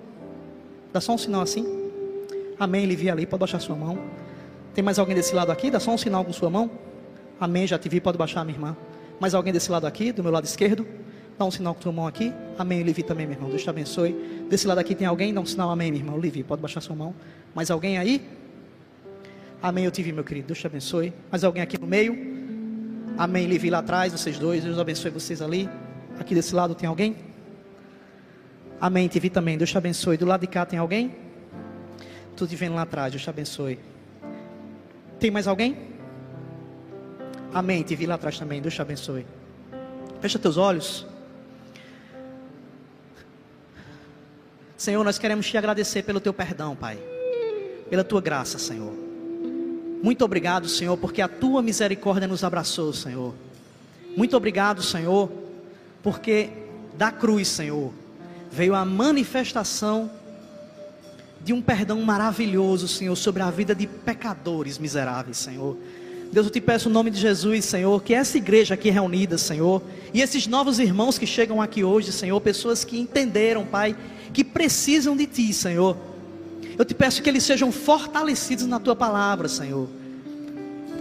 Dá 0.93 1.01
só 1.01 1.15
um 1.15 1.19
sinal 1.19 1.41
assim. 1.41 1.65
Amém. 2.59 2.85
Ele 2.85 2.95
vi 2.95 3.11
ali, 3.11 3.27
pode 3.27 3.41
baixar 3.41 3.59
sua 3.59 3.75
mão. 3.75 3.99
Tem 4.75 4.85
mais 4.85 4.99
alguém 4.99 5.15
desse 5.15 5.35
lado 5.35 5.51
aqui? 5.51 5.71
Dá 5.71 5.81
só 5.81 5.93
um 5.93 5.99
sinal 5.99 6.25
com 6.25 6.33
sua 6.33 6.51
mão. 6.51 6.71
Amém. 7.41 7.67
Já 7.67 7.79
te 7.79 7.89
vi, 7.89 8.01
pode 8.01 8.19
baixar, 8.19 8.45
minha 8.45 8.57
irmã. 8.57 8.77
Mais 9.23 9.35
alguém 9.35 9.53
desse 9.53 9.71
lado 9.71 9.87
aqui, 9.87 10.11
do 10.11 10.21
meu 10.21 10.33
lado 10.33 10.45
esquerdo? 10.45 10.85
Dá 11.39 11.45
um 11.45 11.51
sinal 11.53 11.77
com 11.77 11.81
tua 11.81 11.93
mão 11.93 12.09
aqui. 12.09 12.33
Amém, 12.59 12.83
Livi 12.83 13.05
também, 13.05 13.25
meu 13.25 13.37
irmão. 13.37 13.49
Deus 13.49 13.63
te 13.63 13.71
abençoe. 13.71 14.13
Desse 14.51 14.67
lado 14.67 14.79
aqui 14.79 14.97
tem 14.97 15.07
alguém? 15.07 15.33
Dá 15.33 15.41
um 15.41 15.47
sinal, 15.47 15.71
amém, 15.71 15.93
meu 15.93 16.01
irmão. 16.01 16.19
Livi, 16.19 16.43
pode 16.43 16.61
baixar 16.61 16.81
sua 16.81 16.97
mão. 16.97 17.15
Mais 17.55 17.71
alguém 17.71 17.99
aí? 17.99 18.29
Amém, 19.63 19.85
eu 19.85 19.93
te 19.93 20.03
vi, 20.03 20.13
meu 20.13 20.25
querido. 20.25 20.49
Deus 20.49 20.59
te 20.59 20.67
abençoe. 20.67 21.13
Mais 21.31 21.45
alguém 21.45 21.63
aqui 21.63 21.79
no 21.79 21.87
meio? 21.87 22.17
Amém, 23.17 23.47
Livi 23.47 23.71
lá 23.71 23.79
atrás, 23.79 24.13
vocês 24.13 24.41
dois. 24.41 24.65
Deus 24.65 24.77
abençoe 24.77 25.13
vocês 25.13 25.41
ali. 25.41 25.71
Aqui 26.19 26.35
desse 26.35 26.53
lado 26.53 26.75
tem 26.75 26.89
alguém? 26.89 27.15
Amém, 28.81 29.07
te 29.07 29.21
vi 29.21 29.31
também. 29.31 29.57
Deus 29.57 29.71
te 29.71 29.79
abençoe. 29.79 30.17
Do 30.17 30.27
lado 30.27 30.41
de 30.41 30.49
cá 30.49 30.67
tem 30.67 30.81
alguém? 30.81 31.15
Tu 32.35 32.45
te 32.45 32.57
vendo 32.57 32.75
lá 32.75 32.83
atrás. 32.83 33.13
Deus 33.13 33.23
te 33.23 33.31
abençoe. 33.31 33.79
Tem 35.21 35.31
mais 35.31 35.47
alguém? 35.47 35.92
Amém. 37.55 37.83
Te 37.83 37.95
vi 37.95 38.07
lá 38.07 38.15
atrás 38.15 38.39
também. 38.39 38.63
Deus 38.63 38.75
te 38.75 38.81
abençoe. 38.81 39.27
Fecha 40.21 40.39
teus 40.39 40.57
olhos. 40.57 41.07
Senhor, 44.77 45.05
nós 45.05 45.19
queremos 45.19 45.47
te 45.47 45.57
agradecer 45.57 46.03
pelo 46.03 46.21
teu 46.21 46.33
perdão, 46.33 46.75
Pai. 46.75 46.99
Pela 47.91 48.03
tua 48.03 48.21
graça, 48.21 48.59
Senhor. 48.59 48.93
Muito 50.03 50.25
obrigado, 50.25 50.69
Senhor, 50.69 50.97
porque 50.97 51.23
a 51.23 51.29
tua 51.29 51.63
misericórdia 51.63 52.27
nos 52.27 52.43
abraçou, 52.43 52.93
Senhor. 52.93 53.35
Muito 54.17 54.37
obrigado, 54.37 54.83
Senhor, 54.83 55.31
porque 56.03 56.51
da 56.97 57.13
cruz, 57.13 57.47
Senhor, 57.49 57.93
veio 58.51 58.75
a 58.75 58.85
manifestação 58.85 60.11
de 61.41 61.53
um 61.53 61.63
perdão 61.63 62.01
maravilhoso, 62.03 62.89
Senhor, 62.89 63.15
sobre 63.15 63.43
a 63.43 63.51
vida 63.51 63.75
de 63.75 63.87
pecadores 63.87 64.79
miseráveis, 64.79 65.37
Senhor. 65.37 65.77
Deus, 66.33 66.47
eu 66.47 66.51
te 66.51 66.63
peço 66.63 66.89
em 66.89 66.93
nome 66.93 67.11
de 67.11 67.21
Jesus, 67.21 67.67
Senhor, 67.67 68.03
que 68.03 68.15
essa 68.15 68.39
igreja 68.39 68.73
aqui 68.73 68.89
reunida, 68.89 69.37
Senhor, 69.37 69.83
e 70.15 70.23
esses 70.23 70.47
novos 70.47 70.79
irmãos 70.79 71.19
que 71.19 71.27
chegam 71.27 71.61
aqui 71.61 71.85
hoje, 71.85 72.11
Senhor, 72.11 72.41
pessoas 72.41 72.85
que 72.85 72.99
entenderam, 72.99 73.67
Pai, 73.67 73.95
que 74.33 74.43
precisam 74.43 75.15
de 75.15 75.27
Ti, 75.27 75.53
Senhor. 75.53 75.95
Eu 76.79 76.87
te 76.87 76.95
peço 76.95 77.23
que 77.23 77.29
eles 77.29 77.43
sejam 77.43 77.71
fortalecidos 77.71 78.65
na 78.67 78.81
Tua 78.81 78.97
palavra, 78.97 79.47
Senhor. 79.47 79.87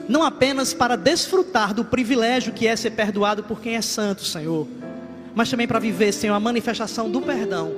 Não 0.06 0.22
apenas 0.22 0.74
para 0.74 0.98
desfrutar 0.98 1.74
do 1.74 1.86
privilégio 1.86 2.52
que 2.52 2.68
é 2.68 2.76
ser 2.76 2.92
perdoado 2.92 3.42
por 3.42 3.62
quem 3.62 3.78
é 3.78 3.82
santo, 3.82 4.26
Senhor, 4.26 4.68
mas 5.34 5.50
também 5.50 5.66
para 5.66 5.80
viver, 5.80 6.12
Senhor, 6.12 6.36
a 6.36 6.42
manifestação 6.42 7.10
do 7.10 7.22
perdão 7.22 7.72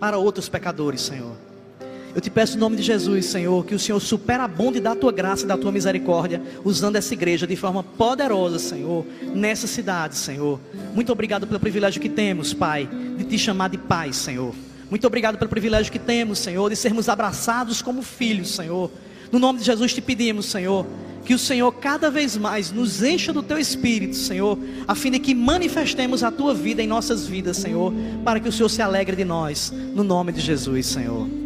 para 0.00 0.16
outros 0.16 0.48
pecadores, 0.48 1.02
Senhor. 1.02 1.45
Eu 2.16 2.22
te 2.22 2.30
peço 2.30 2.56
em 2.56 2.60
nome 2.60 2.76
de 2.76 2.82
Jesus, 2.82 3.26
Senhor, 3.26 3.62
que 3.66 3.74
o 3.74 3.78
Senhor 3.78 4.00
superabunde 4.00 4.80
da 4.80 4.96
tua 4.96 5.12
graça 5.12 5.44
e 5.44 5.46
da 5.46 5.54
tua 5.58 5.70
misericórdia, 5.70 6.40
usando 6.64 6.96
essa 6.96 7.12
igreja 7.12 7.46
de 7.46 7.54
forma 7.56 7.82
poderosa, 7.82 8.58
Senhor, 8.58 9.04
nessa 9.34 9.66
cidade, 9.66 10.16
Senhor. 10.16 10.58
Muito 10.94 11.12
obrigado 11.12 11.46
pelo 11.46 11.60
privilégio 11.60 12.00
que 12.00 12.08
temos, 12.08 12.54
Pai, 12.54 12.88
de 13.18 13.24
te 13.24 13.38
chamar 13.38 13.68
de 13.68 13.76
Pai, 13.76 14.14
Senhor. 14.14 14.54
Muito 14.88 15.06
obrigado 15.06 15.36
pelo 15.36 15.50
privilégio 15.50 15.92
que 15.92 15.98
temos, 15.98 16.38
Senhor, 16.38 16.70
de 16.70 16.76
sermos 16.76 17.06
abraçados 17.10 17.82
como 17.82 18.00
filhos, 18.00 18.54
Senhor. 18.54 18.90
No 19.30 19.38
nome 19.38 19.58
de 19.58 19.66
Jesus 19.66 19.92
te 19.92 20.00
pedimos, 20.00 20.46
Senhor, 20.46 20.86
que 21.22 21.34
o 21.34 21.38
Senhor 21.38 21.70
cada 21.70 22.10
vez 22.10 22.34
mais 22.34 22.72
nos 22.72 23.02
encha 23.02 23.30
do 23.30 23.42
teu 23.42 23.58
espírito, 23.58 24.16
Senhor, 24.16 24.58
a 24.88 24.94
fim 24.94 25.10
de 25.10 25.18
que 25.18 25.34
manifestemos 25.34 26.22
a 26.22 26.30
tua 26.30 26.54
vida 26.54 26.82
em 26.82 26.86
nossas 26.86 27.26
vidas, 27.26 27.58
Senhor, 27.58 27.92
para 28.24 28.40
que 28.40 28.48
o 28.48 28.52
Senhor 28.52 28.70
se 28.70 28.80
alegre 28.80 29.14
de 29.14 29.24
nós, 29.26 29.70
no 29.70 30.02
nome 30.02 30.32
de 30.32 30.40
Jesus, 30.40 30.86
Senhor. 30.86 31.45